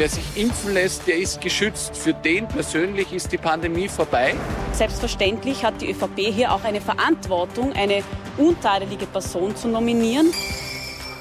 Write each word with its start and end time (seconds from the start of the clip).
Wer 0.00 0.08
sich 0.08 0.24
impfen 0.34 0.72
lässt, 0.72 1.06
der 1.06 1.18
ist 1.18 1.42
geschützt. 1.42 1.94
Für 1.94 2.14
den 2.14 2.48
persönlich 2.48 3.12
ist 3.12 3.32
die 3.32 3.36
Pandemie 3.36 3.86
vorbei. 3.86 4.34
Selbstverständlich 4.72 5.62
hat 5.62 5.82
die 5.82 5.90
ÖVP 5.90 6.32
hier 6.32 6.54
auch 6.54 6.64
eine 6.64 6.80
Verantwortung, 6.80 7.74
eine 7.74 8.02
untadelige 8.38 9.04
Person 9.04 9.54
zu 9.54 9.68
nominieren. 9.68 10.32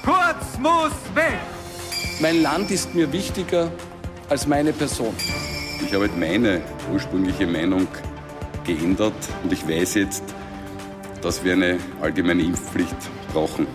Kurz 0.05 0.57
muss 0.59 0.93
weg! 1.13 1.39
Mein 2.21 2.41
Land 2.41 2.71
ist 2.71 2.95
mir 2.95 3.11
wichtiger 3.11 3.69
als 4.29 4.47
meine 4.47 4.71
Person. 4.71 5.13
Ich 5.85 5.93
habe 5.93 6.09
meine 6.17 6.61
ursprüngliche 6.89 7.47
Meinung 7.47 7.85
geändert 8.63 9.11
und 9.43 9.51
ich 9.51 9.67
weiß 9.67 9.95
jetzt, 9.95 10.23
dass 11.21 11.43
wir 11.43 11.51
eine 11.51 11.79
allgemeine 12.01 12.43
Impfpflicht 12.43 12.95
brauchen. 13.33 13.67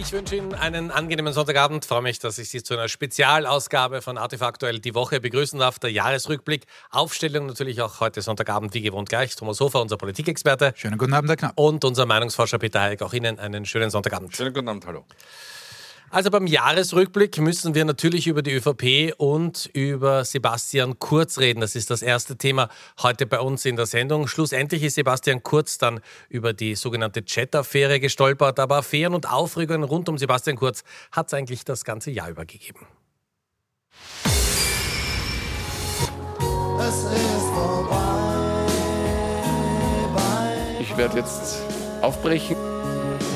Ich 0.00 0.12
wünsche 0.12 0.36
Ihnen 0.36 0.54
einen 0.54 0.92
angenehmen 0.92 1.32
Sonntagabend. 1.32 1.84
Ich 1.84 1.88
freue 1.88 2.02
mich, 2.02 2.20
dass 2.20 2.38
ich 2.38 2.48
Sie 2.50 2.62
zu 2.62 2.74
einer 2.74 2.86
Spezialausgabe 2.86 4.00
von 4.00 4.16
ATV 4.16 4.42
Aktuell 4.42 4.78
die 4.78 4.94
Woche 4.94 5.18
begrüßen 5.18 5.58
darf. 5.58 5.80
Der 5.80 5.90
Jahresrückblick. 5.90 6.66
Aufstellung 6.90 7.46
natürlich 7.46 7.82
auch 7.82 7.98
heute 7.98 8.22
Sonntagabend 8.22 8.72
wie 8.74 8.82
gewohnt 8.82 9.08
gleich. 9.08 9.34
Thomas 9.34 9.58
Hofer, 9.58 9.82
unser 9.82 9.96
Politikexperte. 9.96 10.72
Schönen 10.76 10.98
guten 10.98 11.14
Abend, 11.14 11.30
Herr 11.30 11.36
Knapp. 11.36 11.52
Und 11.56 11.84
unser 11.84 12.06
Meinungsforscher 12.06 12.58
Peter 12.58 12.80
Hayek. 12.80 13.02
Auch 13.02 13.12
Ihnen 13.12 13.40
einen 13.40 13.66
schönen 13.66 13.90
Sonntagabend. 13.90 14.36
Schönen 14.36 14.54
guten 14.54 14.68
Abend, 14.68 14.86
hallo. 14.86 15.04
Also 16.10 16.30
beim 16.30 16.46
Jahresrückblick 16.46 17.38
müssen 17.38 17.74
wir 17.74 17.84
natürlich 17.84 18.26
über 18.26 18.42
die 18.42 18.52
ÖVP 18.52 19.14
und 19.18 19.68
über 19.74 20.24
Sebastian 20.24 20.98
Kurz 20.98 21.38
reden. 21.38 21.60
Das 21.60 21.74
ist 21.74 21.90
das 21.90 22.00
erste 22.00 22.36
Thema 22.36 22.70
heute 23.02 23.26
bei 23.26 23.40
uns 23.40 23.66
in 23.66 23.76
der 23.76 23.84
Sendung. 23.84 24.26
Schlussendlich 24.26 24.82
ist 24.82 24.94
Sebastian 24.94 25.42
Kurz 25.42 25.76
dann 25.76 26.00
über 26.30 26.54
die 26.54 26.76
sogenannte 26.76 27.24
Chat-Affäre 27.24 28.00
gestolpert. 28.00 28.58
Aber 28.58 28.76
Affären 28.76 29.14
und 29.14 29.30
Aufregungen 29.30 29.84
rund 29.84 30.08
um 30.08 30.16
Sebastian 30.16 30.56
Kurz 30.56 30.82
hat 31.12 31.26
es 31.26 31.34
eigentlich 31.34 31.64
das 31.64 31.84
ganze 31.84 32.10
Jahr 32.10 32.30
über 32.30 32.46
gegeben. 32.46 32.86
Ich 40.80 40.96
werde 40.96 41.18
jetzt 41.18 41.62
aufbrechen. 42.00 42.77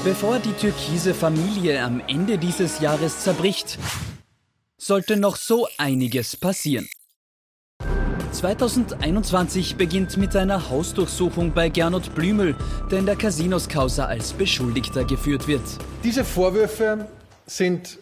Bevor 0.05 0.41
die 0.41 0.53
türkise 0.55 1.14
Familie 1.14 1.81
am 1.81 2.03
Ende 2.08 2.36
dieses 2.36 2.81
Jahres 2.81 3.20
zerbricht, 3.20 3.78
sollte 4.77 5.17
noch 5.17 5.36
so 5.36 5.69
einiges 5.78 6.36
passieren. 6.36 6.89
2021 8.33 9.77
beginnt 9.77 10.17
mit 10.17 10.34
einer 10.34 10.70
Hausdurchsuchung 10.70 11.53
bei 11.53 11.69
Gernot 11.69 12.17
Blümel, 12.17 12.56
der 12.91 12.98
in 12.98 13.06
der 13.06 13.14
Casinos-Causa 13.14 14.06
als 14.06 14.33
Beschuldigter 14.33 15.05
geführt 15.05 15.47
wird. 15.47 15.62
Diese 16.03 16.25
Vorwürfe 16.25 17.06
sind 17.47 17.98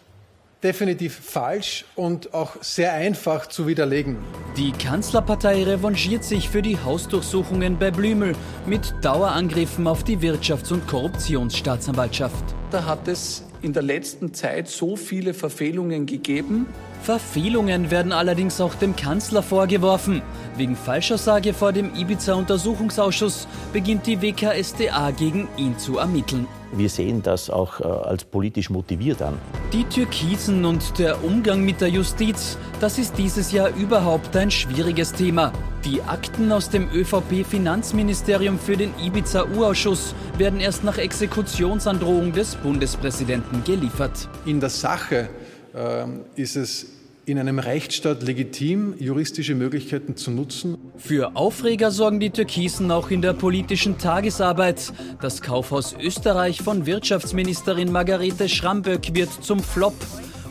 definitiv 0.63 1.15
falsch 1.15 1.85
und 1.97 2.35
auch 2.35 2.57
sehr 2.61 2.93
einfach 2.93 3.47
zu 3.47 3.67
widerlegen. 3.67 4.19
Die 4.57 4.73
Kanzlerpartei 4.73 5.65
revanchiert 5.65 6.25
sich 6.25 6.49
für 6.49 6.63
die 6.63 6.79
Hausdurchsuchungen 6.79 7.79
bei 7.79 7.91
Blümel 7.91 8.35
mit 8.67 8.95
Dauerangriffen 9.03 9.87
auf 9.87 10.05
die 10.05 10.19
Wirtschafts- 10.19 10.73
und 10.73 10.87
Korruptionsstaatsanwaltschaft. 10.87 12.45
Da 12.71 12.85
hat 12.85 13.09
es 13.09 13.45
in 13.63 13.73
der 13.73 13.83
letzten 13.83 14.33
Zeit 14.33 14.69
so 14.69 14.97
viele 14.97 15.35
Verfehlungen 15.35 16.07
gegeben. 16.07 16.67
Verfehlungen 17.03 17.91
werden 17.91 18.13
allerdings 18.13 18.61
auch 18.61 18.75
dem 18.75 18.97
Kanzler 18.97 19.43
vorgeworfen. 19.43 20.23
Wegen 20.57 20.77
Falschaussage 20.77 21.55
vor 21.55 21.73
dem 21.73 21.95
Ibiza-Untersuchungsausschuss 21.95 23.49
beginnt 23.73 24.07
die 24.07 24.21
WKSDA 24.21 25.11
gegen 25.13 25.49
ihn 25.57 25.79
zu 25.79 25.99
ermitteln. 25.99 26.47
Wir 26.73 26.89
sehen 26.89 27.23
das 27.23 27.51
auch 27.51 27.81
äh, 27.81 27.85
als 27.85 28.25
politisch 28.25 28.71
motiviert 28.71 29.23
an. 29.23 29.39
Die 29.73 29.85
Türkisen 29.85 30.65
und 30.65 30.99
der 30.99 31.25
Umgang 31.25 31.65
mit 31.65 31.81
der 31.81 31.89
Justiz, 31.89 32.57
das 32.81 32.99
ist 32.99 33.19
dieses 33.19 33.51
Jahr 33.51 33.71
überhaupt 33.75 34.37
ein 34.37 34.51
schwieriges 34.51 35.13
Thema. 35.13 35.53
Die 35.85 36.03
Akten 36.03 36.53
aus 36.53 36.71
dem 36.71 36.89
ÖVP-Finanzministerium 36.91 38.59
für 38.59 38.77
den 38.77 38.93
Ibiza-U-Ausschuss 38.99 40.15
werden 40.39 40.61
erst 40.61 40.85
nach 40.85 40.99
Exekutionsandrohung 40.99 42.33
des 42.33 42.55
Bundespräsidenten 42.55 43.65
geliefert. 43.65 44.29
In 44.45 44.61
der 44.61 44.71
Sache 44.71 45.29
äh, 45.75 46.07
ist 46.41 46.57
es 46.57 47.00
in 47.31 47.39
einem 47.39 47.59
Rechtsstaat 47.59 48.23
legitim, 48.23 48.95
juristische 48.99 49.55
Möglichkeiten 49.55 50.17
zu 50.17 50.31
nutzen. 50.31 50.77
Für 50.97 51.37
Aufreger 51.37 51.91
sorgen 51.91 52.19
die 52.19 52.31
Türkisen 52.31 52.91
auch 52.91 53.11
in 53.11 53.23
der 53.23 53.35
politischen 53.35 53.99
Tagesarbeit. 53.99 54.93
Das 55.21 55.41
Kaufhaus 55.41 55.95
Österreich 56.01 56.61
von 56.61 56.87
Wirtschaftsministerin 56.87 57.93
Margarete 57.93 58.49
Schramböck 58.49 59.15
wird 59.15 59.31
zum 59.45 59.61
Flop. 59.61 59.95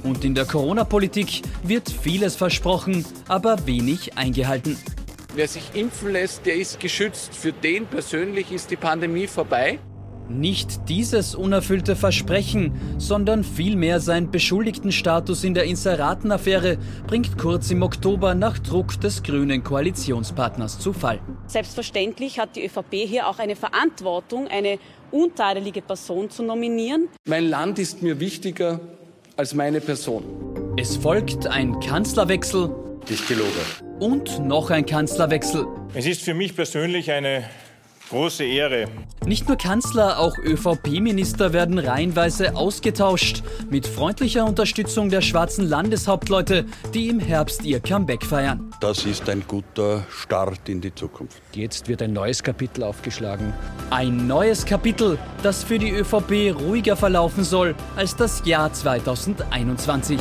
Und 0.04 0.24
in 0.24 0.34
der 0.34 0.46
Corona-Politik 0.46 1.42
wird 1.64 1.90
vieles 1.90 2.36
versprochen, 2.36 3.06
aber 3.28 3.68
wenig 3.68 4.18
eingehalten. 4.18 4.78
Wer 5.36 5.48
sich 5.48 5.64
impfen 5.74 6.14
lässt, 6.14 6.46
der 6.46 6.56
ist 6.56 6.80
geschützt. 6.80 7.36
Für 7.36 7.52
den 7.52 7.86
persönlich 7.88 8.52
ist 8.52 8.72
die 8.72 8.78
Pandemie 8.78 9.28
vorbei. 9.28 9.80
Nicht 10.30 10.88
dieses 10.90 11.34
unerfüllte 11.34 11.96
Versprechen, 11.96 12.74
sondern 13.00 13.44
vielmehr 13.44 14.00
sein 14.00 14.30
Beschuldigtenstatus 14.30 15.44
in 15.44 15.56
der 15.56 15.64
Inseratenaffäre 15.64 16.78
bringt 17.08 17.40
Kurz 17.40 17.72
im 17.72 17.82
Oktober 17.82 18.36
nach 18.36 18.60
Druck 18.60 19.02
des 19.02 19.24
grünen 19.24 19.64
Koalitionspartners 19.64 20.78
zu 20.78 20.94
Fall. 20.94 21.20
Selbstverständlich 21.48 22.38
hat 22.38 22.56
die 22.56 22.66
ÖVP 22.66 23.08
hier 23.08 23.28
auch 23.28 23.40
eine 23.40 23.56
Verantwortung, 23.56 24.48
eine 24.48 24.78
untadelige 25.10 25.82
Person 25.82 26.30
zu 26.30 26.44
nominieren. 26.44 27.08
Mein 27.26 27.50
Land 27.50 27.80
ist 27.80 28.04
mir 28.04 28.20
wichtiger 28.20 28.80
als 29.36 29.56
meine 29.56 29.82
Person. 29.82 30.24
Es 30.78 30.96
folgt 30.96 31.48
ein 31.48 31.80
Kanzlerwechsel. 31.80 32.70
Ich 33.10 33.28
gelobe. 33.28 33.50
Und 34.00 34.46
noch 34.46 34.70
ein 34.70 34.86
Kanzlerwechsel. 34.86 35.66
Es 35.96 36.06
ist 36.06 36.22
für 36.22 36.36
mich 36.36 36.56
persönlich 36.56 37.12
eine 37.12 37.44
Große 38.09 38.44
Ehre. 38.44 38.88
Nicht 39.28 39.47
nur 39.47 39.56
Kanzler, 39.56 40.18
auch 40.18 40.36
ÖVP-Minister 40.40 41.53
werden 41.53 41.78
reihenweise 41.78 42.56
ausgetauscht. 42.56 43.44
Mit 43.70 43.86
freundlicher 43.86 44.46
Unterstützung 44.46 45.09
der 45.09 45.22
schwarzen 45.22 45.70
Landeshauptleute, 45.70 46.66
die 46.96 47.09
im 47.09 47.19
Herbst 47.19 47.64
ihr 47.66 47.80
Comeback 47.80 48.25
feiern. 48.25 48.74
Das 48.81 49.06
ist 49.06 49.30
ein 49.30 49.44
guter 49.48 50.08
Start 50.09 50.68
in 50.69 50.81
die 50.81 50.96
Zukunft. 50.96 51.40
Jetzt 51.53 51.88
wird 51.88 52.02
ein 52.02 52.14
neues 52.14 52.42
Kapitel 52.42 52.81
aufgeschlagen. 52.81 53.53
Ein 53.92 54.25
neues 54.25 54.66
Kapitel, 54.66 55.19
das 55.44 55.64
für 55.64 55.78
die 55.78 55.92
ÖVP 55.92 56.59
ruhiger 56.59 56.96
verlaufen 56.96 57.44
soll 57.44 57.75
als 57.96 58.16
das 58.16 58.42
Jahr 58.44 58.74
2021. 58.74 60.18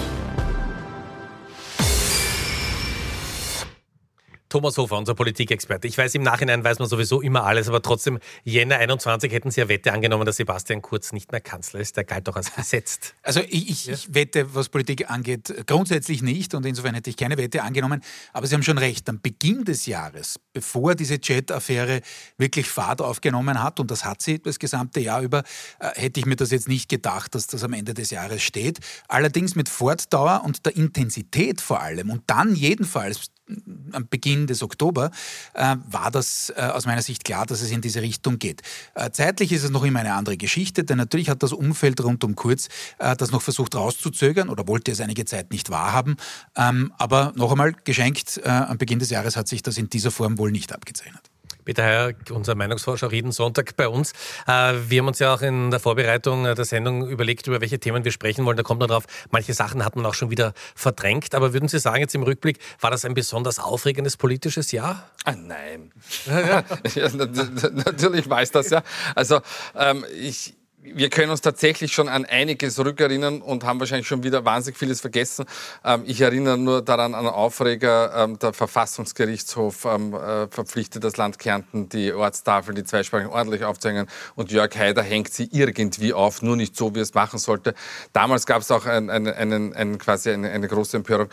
Thomas 4.49 4.79
Hofer, 4.79 4.97
unser 4.97 5.15
Politikexperte. 5.15 5.87
Ich 5.87 5.99
weiß, 5.99 6.15
im 6.15 6.23
Nachhinein 6.23 6.65
weiß 6.65 6.79
man 6.79 6.89
sowieso 6.89 7.21
immer 7.21 7.45
alles, 7.45 7.69
aber 7.69 7.83
trotzdem, 7.83 8.19
Jänner 8.45 8.77
21 8.77 9.31
hätten 9.31 9.51
Sie 9.51 9.61
ja 9.61 9.69
Wette 9.69 9.93
angenommen, 9.93 10.25
dass 10.25 10.37
Sebastian 10.37 10.81
Kurz 10.81 11.13
nicht 11.13 11.31
mehr 11.33 11.41
Kanzler 11.41 11.81
ist. 11.81 11.97
Der 11.97 12.05
galt 12.05 12.27
doch 12.29 12.37
als 12.37 12.55
gesetzt. 12.55 13.15
Also 13.29 13.41
ich, 13.41 13.69
ich, 13.69 13.89
ich, 13.91 14.15
wette, 14.15 14.55
was 14.55 14.71
Politik 14.71 15.11
angeht, 15.11 15.67
grundsätzlich 15.67 16.23
nicht 16.23 16.55
und 16.55 16.65
insofern 16.65 16.95
hätte 16.95 17.11
ich 17.11 17.17
keine 17.17 17.37
Wette 17.37 17.63
angenommen. 17.63 18.03
Aber 18.33 18.47
Sie 18.47 18.55
haben 18.55 18.63
schon 18.63 18.79
recht, 18.79 19.07
am 19.11 19.21
Beginn 19.21 19.65
des 19.65 19.85
Jahres, 19.85 20.41
bevor 20.55 20.95
diese 20.95 21.21
Chat-Affäre 21.21 22.01
wirklich 22.39 22.69
Fahrt 22.69 23.03
aufgenommen 23.03 23.63
hat, 23.63 23.81
und 23.81 23.91
das 23.91 24.07
hat 24.07 24.23
sie 24.23 24.39
das 24.39 24.59
gesamte 24.59 25.01
Jahr 25.01 25.21
über, 25.21 25.43
äh, 25.79 25.91
hätte 25.95 26.21
ich 26.21 26.27
mir 26.27 26.37
das 26.37 26.51
jetzt 26.51 26.69
nicht 26.69 26.89
gedacht, 26.89 27.35
dass 27.35 27.49
das 27.49 27.65
am 27.65 27.75
Ende 27.75 27.93
des 27.93 28.11
Jahres 28.11 28.43
steht. 28.43 28.79
Allerdings 29.09 29.55
mit 29.55 29.69
Fortdauer 29.69 30.43
und 30.45 30.65
der 30.65 30.75
Intensität 30.75 31.61
vor 31.61 31.81
allem 31.83 32.09
und 32.09 32.23
dann 32.27 32.55
jedenfalls 32.55 33.31
am 33.93 34.09
Beginn 34.09 34.47
des 34.47 34.63
Oktober, 34.63 35.11
äh, 35.55 35.77
war 35.91 36.11
das 36.11 36.53
äh, 36.57 36.61
aus 36.63 36.87
meiner 36.87 37.03
Sicht 37.03 37.25
klar, 37.25 37.47
dass 37.47 37.61
es 37.61 37.71
in 37.71 37.81
diese 37.81 38.03
Richtung 38.03 38.39
geht. 38.39 38.63
Äh, 38.95 39.11
zeitlich 39.11 39.53
ist 39.53 39.65
es 39.65 39.71
noch 39.71 39.85
immer 39.85 40.01
eine 40.01 40.15
andere 40.15 40.37
Geschichte, 40.37 40.85
denn 40.85 40.99
natürlich 40.99 41.29
hat 41.29 41.43
das 41.43 41.53
Umfeld 41.53 42.03
rund 42.03 42.25
um 42.25 42.35
Kurz 42.35 42.69
äh, 42.99 43.17
das 43.17 43.31
noch 43.31 43.43
versucht 43.43 43.75
rauszuzögern 43.75 44.49
oder 44.49 44.67
wollte 44.69 44.91
es 44.93 45.01
einige 45.01 45.25
Zeit 45.25 45.51
nicht 45.51 45.71
wahrhaben. 45.71 46.17
Ähm, 46.57 46.93
aber 46.99 47.33
noch 47.37 47.51
einmal 47.51 47.73
geschenkt, 47.85 48.41
äh, 48.45 48.49
am 48.49 48.79
Beginn 48.79 48.99
des 48.99 49.11
Jahres 49.11 49.37
hat 49.37 49.49
sich 49.49 49.63
das 49.63 49.79
in 49.79 49.89
dieser 49.89 50.11
Form 50.11 50.39
wohl 50.39 50.53
nicht 50.53 50.73
abgezeichnet. 50.73 51.31
Peter 51.69 51.85
Heyer, 51.85 52.15
unser 52.31 52.55
Meinungsforscher, 52.55 53.13
jeden 53.13 53.31
Sonntag 53.31 53.77
bei 53.77 53.89
uns. 53.89 54.13
Äh, 54.47 54.73
wir 54.89 55.01
haben 55.01 55.09
uns 55.09 55.19
ja 55.19 55.35
auch 55.35 55.43
in 55.43 55.71
der 55.71 55.79
Vorbereitung 55.79 56.45
der 56.45 56.65
Sendung 56.65 57.07
überlegt, 57.07 57.47
über 57.47 57.61
welche 57.61 57.79
Themen 57.79 58.07
wir 58.07 58.11
sprechen 58.11 58.47
wollen. 58.47 58.57
Da 58.57 58.63
kommt 58.63 58.81
man 58.81 58.89
drauf, 58.89 59.05
manche 59.33 59.53
Sachen 59.53 59.85
hat 59.85 59.95
man 59.95 60.07
auch 60.07 60.15
schon 60.15 60.31
wieder 60.31 60.55
verdrängt. 60.75 61.35
Aber 61.35 61.53
würden 61.53 61.69
Sie 61.69 61.79
sagen, 61.79 62.01
jetzt 62.01 62.15
im 62.15 62.23
Rückblick, 62.23 62.59
war 62.81 62.91
das 62.91 63.05
ein 63.05 63.13
besonders 63.13 63.59
aufregendes 63.59 64.17
politisches 64.17 64.73
Jahr? 64.73 65.11
Ah, 65.25 65.33
nein. 65.33 65.93
ja, 66.25 66.65
natürlich 67.13 68.31
weiß 68.31 68.51
das 68.51 68.71
ja. 68.71 68.83
Also 69.15 69.41
ähm, 69.77 70.07
ich, 70.19 70.55
wir 70.83 71.11
können 71.11 71.31
uns 71.31 71.41
tatsächlich 71.41 71.93
schon 71.93 72.09
an 72.09 72.25
einiges 72.25 72.79
rückerinnern 72.79 73.43
und 73.43 73.65
haben 73.65 73.81
wahrscheinlich 73.81 74.07
schon 74.07 74.23
wieder 74.23 74.45
wahnsinnig 74.45 74.79
vieles 74.79 75.01
vergessen. 75.01 75.45
Ähm, 75.85 76.03
ich 76.07 76.21
erinnere 76.21 76.57
nur 76.57 76.83
daran 76.83 77.15
an 77.15 77.27
Aufreger, 77.27 78.13
ähm, 78.15 78.39
der 78.39 78.53
Verfassungsgerichtshof 78.53 79.85
ähm, 79.85 80.15
äh, 80.15 80.49
verpflichtet 80.49 81.05
das 81.05 81.17
Land 81.17 81.39
Kärnten, 81.39 81.89
die 81.89 82.13
Ortstafel, 82.13 82.75
die 82.75 82.85
zweisprachigen 82.85 83.31
ordentlich 83.31 83.65
aufzuhängen 83.65 84.07
und 84.35 84.51
Jörg 84.53 84.75
Haider 84.77 85.03
hängt 85.03 85.33
sie 85.33 85.49
irgendwie 85.51 86.13
auf, 86.13 86.43
nur 86.43 86.57
nicht 86.57 86.77
so, 86.77 86.95
wie 86.95 87.01
es 87.01 87.15
machen 87.15 87.39
sollte. 87.39 87.75
Damals 88.13 88.47
gab 88.47 88.63
es 88.63 88.71
auch 88.71 88.87
ein, 88.87 89.11
ein, 89.11 89.27
einen, 89.27 89.75
einen, 89.75 89.99
quasi 89.99 90.31
eine, 90.31 90.51
eine 90.51 90.69
große 90.69 90.97
Empörung. 90.97 91.29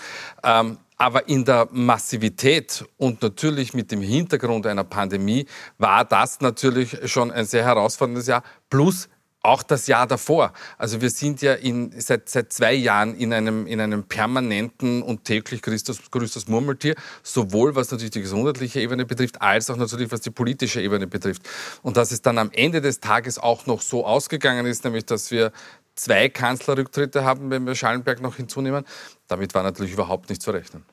Aber 0.97 1.27
in 1.27 1.43
der 1.43 1.67
Massivität 1.71 2.85
und 2.97 3.21
natürlich 3.21 3.73
mit 3.73 3.91
dem 3.91 4.01
Hintergrund 4.01 4.65
einer 4.65 4.85
Pandemie 4.85 5.45
war 5.77 6.05
das 6.05 6.39
natürlich 6.39 7.11
schon 7.11 7.31
ein 7.31 7.45
sehr 7.45 7.65
herausforderndes 7.65 8.27
Jahr. 8.27 8.43
Plus 8.69 9.09
auch 9.45 9.63
das 9.63 9.87
Jahr 9.87 10.07
davor. 10.07 10.53
Also 10.77 11.01
wir 11.01 11.09
sind 11.09 11.41
ja 11.41 11.53
in, 11.53 11.93
seit, 11.99 12.29
seit 12.29 12.51
zwei 12.51 12.73
Jahren 12.73 13.15
in 13.15 13.33
einem, 13.33 13.67
in 13.67 13.79
einem 13.79 14.03
permanenten 14.03 15.01
und 15.01 15.23
täglich 15.23 15.61
grüßtes, 15.61 16.11
grüßtes 16.11 16.47
Murmeltier, 16.47 16.95
sowohl 17.23 17.75
was 17.75 17.91
natürlich 17.91 18.11
die 18.11 18.21
gesundheitliche 18.21 18.81
Ebene 18.81 19.05
betrifft, 19.05 19.41
als 19.41 19.69
auch 19.69 19.77
natürlich 19.77 20.11
was 20.11 20.21
die 20.21 20.31
politische 20.31 20.81
Ebene 20.81 21.07
betrifft. 21.07 21.43
Und 21.81 21.97
dass 21.97 22.11
es 22.11 22.21
dann 22.21 22.37
am 22.37 22.51
Ende 22.51 22.81
des 22.81 22.99
Tages 22.99 23.37
auch 23.37 23.65
noch 23.65 23.81
so 23.81 24.05
ausgegangen 24.05 24.65
ist, 24.65 24.83
nämlich 24.83 25.05
dass 25.05 25.31
wir 25.31 25.51
zwei 25.95 26.29
Kanzlerrücktritte 26.29 27.23
haben, 27.23 27.49
wenn 27.49 27.65
wir 27.65 27.75
Schallenberg 27.75 28.21
noch 28.21 28.35
hinzunehmen, 28.35 28.85
damit 29.27 29.53
war 29.53 29.63
natürlich 29.63 29.93
überhaupt 29.93 30.29
nicht 30.29 30.41
zu 30.41 30.51
rechnen. 30.51 30.83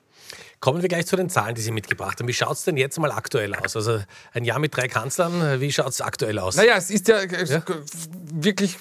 Kommen 0.62 0.80
wir 0.80 0.88
gleich 0.88 1.06
zu 1.06 1.16
den 1.16 1.28
Zahlen, 1.28 1.56
die 1.56 1.60
Sie 1.60 1.72
mitgebracht 1.72 2.20
haben. 2.20 2.28
Wie 2.28 2.32
schaut 2.32 2.56
es 2.56 2.62
denn 2.62 2.76
jetzt 2.76 2.96
mal 2.96 3.10
aktuell 3.10 3.52
aus? 3.52 3.74
Also 3.74 3.98
ein 4.32 4.44
Jahr 4.44 4.60
mit 4.60 4.76
drei 4.76 4.86
Kanzlern, 4.86 5.60
wie 5.60 5.72
schaut 5.72 5.88
es 5.88 6.00
aktuell 6.00 6.38
aus? 6.38 6.54
Naja, 6.54 6.76
es 6.76 6.88
ist 6.88 7.08
ja, 7.08 7.20
ja? 7.24 7.64
wirklich 8.32 8.78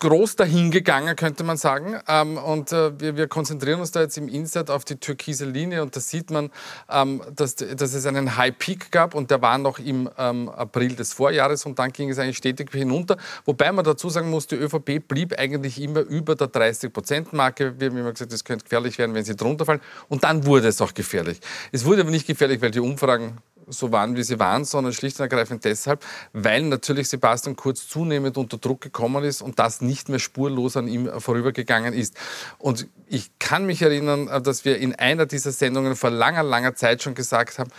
groß 0.00 0.36
dahingegangen, 0.36 1.16
könnte 1.16 1.42
man 1.42 1.56
sagen. 1.56 1.98
Ähm, 2.06 2.36
und 2.36 2.72
äh, 2.72 2.98
wir, 3.00 3.16
wir, 3.16 3.28
konzentrieren 3.28 3.80
uns 3.80 3.90
da 3.92 4.00
jetzt 4.02 4.18
im 4.18 4.28
Insert 4.28 4.70
auf 4.70 4.84
die 4.84 4.96
türkise 4.96 5.46
Linie 5.46 5.82
und 5.82 5.96
da 5.96 6.00
sieht 6.00 6.30
man, 6.30 6.50
ähm, 6.90 7.22
dass, 7.34 7.56
dass, 7.56 7.94
es 7.94 8.06
einen 8.06 8.36
High 8.36 8.56
Peak 8.58 8.92
gab 8.92 9.14
und 9.14 9.30
der 9.30 9.40
war 9.40 9.58
noch 9.58 9.78
im 9.78 10.08
ähm, 10.18 10.48
April 10.48 10.94
des 10.94 11.12
Vorjahres 11.12 11.64
und 11.64 11.78
dann 11.78 11.92
ging 11.92 12.10
es 12.10 12.18
eigentlich 12.18 12.36
stetig 12.36 12.70
hinunter. 12.72 13.16
Wobei 13.44 13.72
man 13.72 13.84
dazu 13.84 14.10
sagen 14.10 14.30
muss, 14.30 14.46
die 14.46 14.56
ÖVP 14.56 15.06
blieb 15.08 15.38
eigentlich 15.38 15.80
immer 15.80 16.00
über 16.00 16.34
der 16.34 16.48
30-Prozent-Marke. 16.48 17.80
Wir 17.80 17.88
haben 17.88 17.96
immer 17.96 18.12
gesagt, 18.12 18.32
es 18.32 18.44
könnte 18.44 18.64
gefährlich 18.64 18.98
werden, 18.98 19.14
wenn 19.14 19.24
sie 19.24 19.34
drunter 19.34 19.64
fallen. 19.64 19.80
Und 20.08 20.24
dann 20.24 20.44
wurde 20.46 20.68
es 20.68 20.80
auch 20.80 20.92
gefährlich. 20.92 21.40
Es 21.72 21.84
wurde 21.84 22.02
aber 22.02 22.10
nicht 22.10 22.26
gefährlich, 22.26 22.60
weil 22.60 22.70
die 22.70 22.80
Umfragen 22.80 23.38
so 23.66 23.92
waren, 23.92 24.16
wie 24.16 24.22
sie 24.22 24.38
waren, 24.38 24.64
sondern 24.64 24.92
schlicht 24.92 25.18
und 25.18 25.24
ergreifend 25.24 25.64
deshalb, 25.64 26.04
weil 26.32 26.62
natürlich 26.62 27.08
Sebastian 27.08 27.56
Kurz 27.56 27.88
zunehmend 27.88 28.36
unter 28.36 28.58
Druck 28.58 28.80
gekommen 28.80 29.24
ist 29.24 29.42
und 29.42 29.58
das 29.58 29.80
nicht 29.80 30.08
mehr 30.08 30.18
spurlos 30.18 30.76
an 30.76 30.88
ihm 30.88 31.08
vorübergegangen 31.20 31.94
ist. 31.94 32.16
Und 32.58 32.88
ich 33.06 33.30
kann 33.38 33.66
mich 33.66 33.82
erinnern, 33.82 34.42
dass 34.42 34.64
wir 34.64 34.78
in 34.78 34.94
einer 34.94 35.26
dieser 35.26 35.52
Sendungen 35.52 35.96
vor 35.96 36.10
langer, 36.10 36.42
langer 36.42 36.74
Zeit 36.74 37.02
schon 37.02 37.14
gesagt 37.14 37.58
haben, 37.58 37.70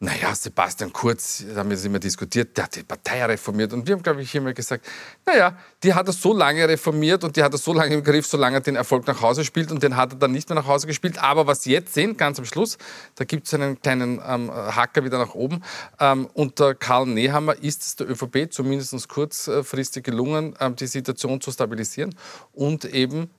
naja, 0.00 0.34
Sebastian 0.34 0.92
Kurz, 0.92 1.44
da 1.48 1.60
haben 1.60 1.70
wir 1.70 1.76
es 1.76 1.84
immer 1.84 1.98
diskutiert, 1.98 2.56
der 2.56 2.64
hat 2.64 2.76
die 2.76 2.82
Partei 2.82 3.24
reformiert. 3.24 3.72
Und 3.72 3.86
wir 3.86 3.94
haben, 3.94 4.02
glaube 4.02 4.22
ich, 4.22 4.34
immer 4.34 4.52
gesagt, 4.52 4.84
naja, 5.24 5.56
die 5.82 5.94
hat 5.94 6.06
er 6.06 6.12
so 6.12 6.34
lange 6.34 6.68
reformiert 6.68 7.24
und 7.24 7.36
die 7.36 7.42
hat 7.42 7.52
er 7.52 7.58
so 7.58 7.72
lange 7.72 7.94
im 7.94 8.02
Griff, 8.02 8.26
solange 8.26 8.56
er 8.56 8.60
den 8.60 8.76
Erfolg 8.76 9.06
nach 9.06 9.22
Hause 9.22 9.44
spielt 9.44 9.70
und 9.70 9.82
den 9.82 9.96
hat 9.96 10.12
er 10.12 10.18
dann 10.18 10.32
nicht 10.32 10.48
mehr 10.48 10.56
nach 10.56 10.66
Hause 10.66 10.86
gespielt. 10.86 11.18
Aber 11.22 11.46
was 11.46 11.62
Sie 11.62 11.72
jetzt 11.72 11.94
sehen, 11.94 12.16
ganz 12.16 12.38
am 12.38 12.44
Schluss, 12.44 12.76
da 13.14 13.24
gibt 13.24 13.46
es 13.46 13.54
einen 13.54 13.80
kleinen 13.80 14.20
ähm, 14.26 14.50
Hacker 14.52 15.04
wieder 15.04 15.18
nach 15.18 15.34
oben. 15.34 15.62
Ähm, 16.00 16.28
unter 16.34 16.74
Karl 16.74 17.06
Nehammer 17.06 17.54
ist 17.62 17.82
es 17.82 17.96
der 17.96 18.10
ÖVP 18.10 18.52
zumindest 18.52 19.08
kurzfristig 19.08 20.04
gelungen, 20.04 20.54
ähm, 20.60 20.76
die 20.76 20.86
Situation 20.86 21.40
zu 21.40 21.50
stabilisieren 21.50 22.14
und 22.52 22.84
eben 22.84 23.30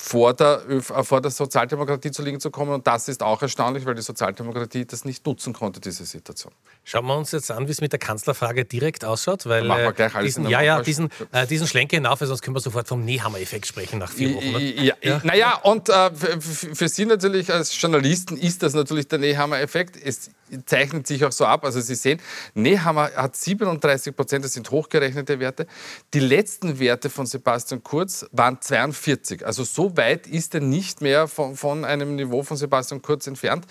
vor 0.00 0.32
der, 0.32 0.62
äh, 0.68 0.80
vor 0.80 1.20
der 1.20 1.32
Sozialdemokratie 1.32 2.12
zu 2.12 2.22
liegen 2.22 2.38
zu 2.38 2.52
kommen. 2.52 2.72
Und 2.72 2.86
das 2.86 3.08
ist 3.08 3.20
auch 3.20 3.42
erstaunlich, 3.42 3.84
weil 3.84 3.96
die 3.96 4.02
Sozialdemokratie 4.02 4.84
das 4.84 5.04
nicht 5.04 5.26
nutzen 5.26 5.52
konnte, 5.52 5.80
diese 5.80 6.06
Situation. 6.06 6.52
Schauen 6.84 7.04
wir 7.06 7.16
uns 7.16 7.32
jetzt 7.32 7.50
an, 7.50 7.66
wie 7.66 7.72
es 7.72 7.80
mit 7.80 7.90
der 7.90 7.98
Kanzlerfrage 7.98 8.64
direkt 8.64 9.04
ausschaut. 9.04 9.44
Weil, 9.46 9.64
machen 9.64 9.82
wir 9.82 9.92
gleich 9.92 10.14
alles 10.14 10.36
diesen, 10.36 10.48
ja, 10.48 10.62
ja, 10.62 10.82
diesen, 10.82 11.10
äh, 11.32 11.48
diesen 11.48 11.66
Schlenker 11.66 11.96
hinauf, 11.96 12.20
sonst 12.20 12.42
können 12.42 12.54
wir 12.54 12.60
sofort 12.60 12.86
vom 12.86 13.04
Nehammer-Effekt 13.04 13.66
sprechen 13.66 13.98
nach 13.98 14.12
vier 14.12 14.34
Wochen. 14.36 14.60
Ja, 14.60 14.94
ja. 15.02 15.20
Naja, 15.24 15.56
und 15.64 15.88
äh, 15.88 16.10
für 16.40 16.88
Sie 16.88 17.04
natürlich 17.04 17.52
als 17.52 17.78
Journalisten 17.78 18.36
ist 18.36 18.62
das 18.62 18.74
natürlich 18.74 19.08
der 19.08 19.18
Nehammer-Effekt. 19.18 19.96
Es 20.00 20.30
zeichnet 20.64 21.08
sich 21.08 21.24
auch 21.24 21.32
so 21.32 21.44
ab. 21.44 21.64
Also 21.64 21.80
Sie 21.80 21.96
sehen, 21.96 22.20
Nehammer 22.54 23.10
hat 23.16 23.36
37 23.36 24.14
Prozent, 24.14 24.44
das 24.44 24.52
sind 24.52 24.70
hochgerechnete 24.70 25.40
Werte. 25.40 25.66
Die 26.14 26.20
letzten 26.20 26.78
Werte 26.78 27.10
von 27.10 27.26
Sebastian 27.26 27.82
Kurz 27.82 28.26
waren 28.30 28.60
42. 28.60 29.44
Also 29.44 29.64
so 29.64 29.87
weit 29.96 30.26
ist 30.26 30.54
er 30.54 30.60
nicht 30.60 31.00
mehr 31.00 31.28
von, 31.28 31.56
von 31.56 31.84
einem 31.84 32.16
Niveau 32.16 32.42
von 32.42 32.56
Sebastian 32.56 33.02
Kurz 33.02 33.26
entfernt. 33.26 33.66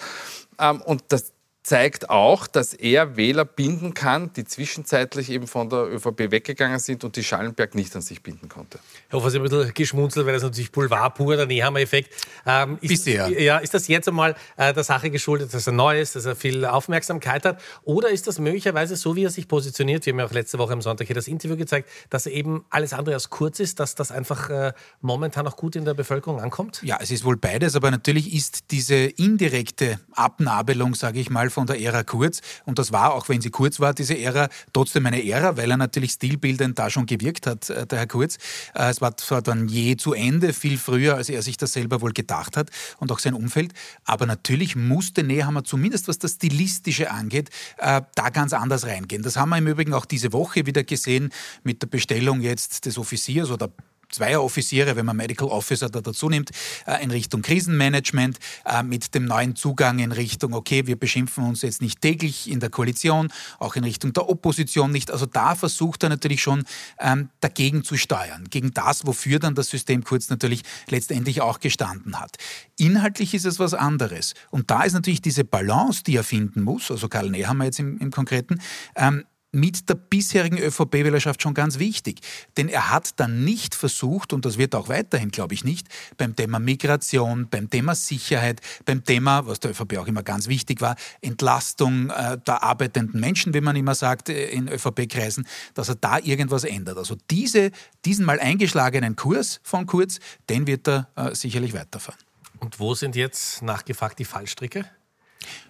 Ähm, 0.59 0.81
und 0.81 1.03
das, 1.09 1.33
zeigt 1.67 2.09
auch, 2.09 2.47
dass 2.47 2.73
er 2.73 3.17
Wähler 3.17 3.43
binden 3.43 3.93
kann, 3.93 4.31
die 4.31 4.45
zwischenzeitlich 4.45 5.29
eben 5.29 5.47
von 5.47 5.69
der 5.69 5.79
ÖVP 5.79 6.31
weggegangen 6.31 6.79
sind 6.79 7.03
und 7.03 7.17
die 7.17 7.25
Schallenberg 7.25 7.75
nicht 7.75 7.93
an 7.93 8.01
sich 8.01 8.23
binden 8.23 8.47
konnte. 8.47 8.79
Herr 9.09 9.19
Hofer, 9.19 9.31
Sie 9.31 9.37
haben 9.37 9.45
ein 9.47 9.49
bisschen 9.49 9.73
geschmunzelt, 9.73 10.25
weil 10.25 10.33
das 10.33 10.43
natürlich 10.43 10.71
Boulevard 10.71 11.15
pur, 11.15 11.35
der 11.35 11.45
Nehammer-Effekt. 11.45 12.13
Ähm, 12.45 12.77
Bisher. 12.77 13.29
Ja, 13.41 13.57
ist 13.57 13.73
das 13.73 13.89
jetzt 13.89 14.07
einmal 14.07 14.37
äh, 14.55 14.73
der 14.73 14.85
Sache 14.85 15.09
geschuldet, 15.09 15.53
dass 15.53 15.67
er 15.67 15.73
neu 15.73 15.99
ist, 15.99 16.15
dass 16.15 16.23
er 16.23 16.37
viel 16.37 16.63
Aufmerksamkeit 16.63 17.43
hat? 17.43 17.59
Oder 17.83 18.11
ist 18.11 18.27
das 18.27 18.39
möglicherweise 18.39 18.95
so, 18.95 19.17
wie 19.17 19.25
er 19.25 19.29
sich 19.29 19.49
positioniert? 19.49 20.05
Wir 20.05 20.13
haben 20.13 20.19
ja 20.19 20.25
auch 20.25 20.31
letzte 20.31 20.59
Woche 20.59 20.71
am 20.71 20.81
Sonntag 20.81 21.07
hier 21.07 21.15
das 21.15 21.27
Interview 21.27 21.57
gezeigt, 21.57 21.89
dass 22.09 22.27
er 22.27 22.31
eben 22.31 22.63
alles 22.69 22.93
andere 22.93 23.15
als 23.15 23.29
kurz 23.29 23.59
ist, 23.59 23.81
dass 23.81 23.93
das 23.93 24.09
einfach 24.11 24.49
äh, 24.49 24.71
momentan 25.01 25.45
auch 25.45 25.57
gut 25.57 25.75
in 25.75 25.83
der 25.83 25.95
Bevölkerung 25.95 26.39
ankommt? 26.39 26.79
Ja, 26.81 26.97
es 27.01 27.11
ist 27.11 27.25
wohl 27.25 27.35
beides, 27.35 27.75
aber 27.75 27.91
natürlich 27.91 28.33
ist 28.33 28.71
diese 28.71 28.95
indirekte 28.95 29.99
Abnabelung, 30.13 30.95
sage 30.95 31.19
ich 31.19 31.29
mal, 31.29 31.49
von 31.57 31.65
der 31.65 31.81
Ära 31.81 32.03
Kurz. 32.03 32.41
Und 32.65 32.77
das 32.77 32.91
war, 32.91 33.15
auch 33.15 33.29
wenn 33.29 33.41
sie 33.41 33.49
kurz 33.49 33.79
war, 33.79 33.91
diese 33.91 34.15
Ära 34.15 34.47
trotzdem 34.73 35.07
eine 35.07 35.27
Ära, 35.27 35.57
weil 35.57 35.71
er 35.71 35.77
natürlich 35.77 36.11
stilbildend 36.11 36.77
da 36.77 36.91
schon 36.91 37.07
gewirkt 37.07 37.47
hat, 37.47 37.71
äh, 37.71 37.87
der 37.87 37.97
Herr 37.97 38.05
Kurz. 38.05 38.37
Äh, 38.75 38.91
es 38.91 39.01
war 39.01 39.17
zwar 39.17 39.41
dann 39.41 39.67
je 39.67 39.97
zu 39.97 40.13
Ende, 40.13 40.53
viel 40.53 40.77
früher, 40.77 41.15
als 41.15 41.29
er 41.29 41.41
sich 41.41 41.57
das 41.57 41.73
selber 41.73 42.01
wohl 42.01 42.13
gedacht 42.13 42.57
hat 42.57 42.69
und 42.99 43.11
auch 43.11 43.17
sein 43.17 43.33
Umfeld. 43.33 43.73
Aber 44.05 44.27
natürlich 44.27 44.75
musste 44.75 45.23
Nehammer 45.23 45.63
zumindest, 45.63 46.07
was 46.07 46.19
das 46.19 46.33
Stilistische 46.33 47.09
angeht, 47.09 47.49
äh, 47.79 48.03
da 48.13 48.29
ganz 48.29 48.53
anders 48.53 48.85
reingehen. 48.85 49.23
Das 49.23 49.35
haben 49.35 49.49
wir 49.49 49.57
im 49.57 49.65
Übrigen 49.65 49.95
auch 49.95 50.05
diese 50.05 50.33
Woche 50.33 50.67
wieder 50.67 50.83
gesehen 50.83 51.31
mit 51.63 51.81
der 51.81 51.87
Bestellung 51.87 52.41
jetzt 52.41 52.85
des 52.85 52.99
Offiziers 52.99 53.49
oder 53.49 53.71
zweier 54.09 54.43
Offiziere, 54.43 54.95
wenn 54.95 55.05
man 55.05 55.17
Medical 55.17 55.47
Officer 55.47 55.89
da 55.89 56.01
dazu 56.01 56.29
nimmt, 56.29 56.51
äh, 56.85 57.03
in 57.03 57.11
Richtung 57.11 57.41
Krisenmanagement, 57.41 58.37
äh, 58.65 58.83
mit 58.83 59.13
dem 59.13 59.25
neuen 59.25 59.55
Zugang 59.55 59.99
in 59.99 60.11
Richtung, 60.11 60.53
okay, 60.53 60.87
wir 60.87 60.95
beschimpfen 60.95 61.43
uns 61.43 61.61
jetzt 61.61 61.81
nicht 61.81 62.01
täglich 62.01 62.49
in 62.49 62.59
der 62.59 62.69
Koalition, 62.69 63.31
auch 63.59 63.75
in 63.75 63.83
Richtung 63.83 64.13
der 64.13 64.29
Opposition 64.29 64.91
nicht. 64.91 65.11
Also 65.11 65.25
da 65.25 65.55
versucht 65.55 66.03
er 66.03 66.09
natürlich 66.09 66.41
schon 66.41 66.63
ähm, 66.99 67.29
dagegen 67.39 67.83
zu 67.83 67.97
steuern, 67.97 68.45
gegen 68.49 68.73
das, 68.73 69.05
wofür 69.05 69.39
dann 69.39 69.55
das 69.55 69.69
System 69.69 70.03
kurz 70.03 70.29
natürlich 70.29 70.63
letztendlich 70.89 71.41
auch 71.41 71.59
gestanden 71.59 72.19
hat. 72.19 72.37
Inhaltlich 72.77 73.33
ist 73.33 73.45
es 73.45 73.59
was 73.59 73.73
anderes. 73.73 74.33
Und 74.49 74.71
da 74.71 74.83
ist 74.83 74.93
natürlich 74.93 75.21
diese 75.21 75.43
Balance, 75.43 76.03
die 76.03 76.15
er 76.15 76.23
finden 76.23 76.61
muss, 76.61 76.91
also 76.91 77.07
Karl 77.09 77.29
Nehammer 77.29 77.65
jetzt 77.65 77.79
im, 77.79 77.97
im 77.99 78.11
Konkreten, 78.11 78.61
ähm, 78.95 79.25
mit 79.57 79.89
der 79.89 79.95
bisherigen 79.95 80.57
ÖVP-Wählerschaft 80.59 81.41
schon 81.41 81.53
ganz 81.53 81.79
wichtig. 81.79 82.21
Denn 82.55 82.69
er 82.69 82.91
hat 82.91 83.19
dann 83.19 83.43
nicht 83.43 83.75
versucht, 83.75 84.31
und 84.31 84.45
das 84.45 84.57
wird 84.57 84.75
auch 84.75 84.87
weiterhin, 84.87 85.31
glaube 85.31 85.53
ich, 85.53 85.63
nicht, 85.63 85.87
beim 86.17 86.35
Thema 86.35 86.59
Migration, 86.59 87.49
beim 87.49 87.69
Thema 87.69 87.95
Sicherheit, 87.95 88.61
beim 88.85 89.03
Thema, 89.03 89.47
was 89.47 89.59
der 89.59 89.71
ÖVP 89.71 89.97
auch 89.97 90.07
immer 90.07 90.23
ganz 90.23 90.47
wichtig 90.47 90.81
war, 90.81 90.95
Entlastung 91.21 92.09
äh, 92.11 92.37
der 92.37 92.63
arbeitenden 92.63 93.19
Menschen, 93.19 93.53
wie 93.53 93.61
man 93.61 93.75
immer 93.75 93.95
sagt 93.95 94.29
äh, 94.29 94.49
in 94.49 94.67
ÖVP-Kreisen, 94.69 95.47
dass 95.73 95.89
er 95.89 95.95
da 95.95 96.19
irgendwas 96.19 96.63
ändert. 96.63 96.97
Also 96.97 97.17
diese, 97.31 97.71
diesen 98.05 98.25
mal 98.25 98.39
eingeschlagenen 98.39 99.15
Kurs 99.15 99.59
von 99.63 99.87
Kurz, 99.87 100.19
den 100.49 100.67
wird 100.67 100.87
er 100.87 101.09
äh, 101.15 101.33
sicherlich 101.33 101.73
weiterfahren. 101.73 102.19
Und 102.59 102.79
wo 102.79 102.93
sind 102.93 103.15
jetzt 103.15 103.61
nachgefragt 103.61 104.19
die 104.19 104.25
Fallstricke? 104.25 104.85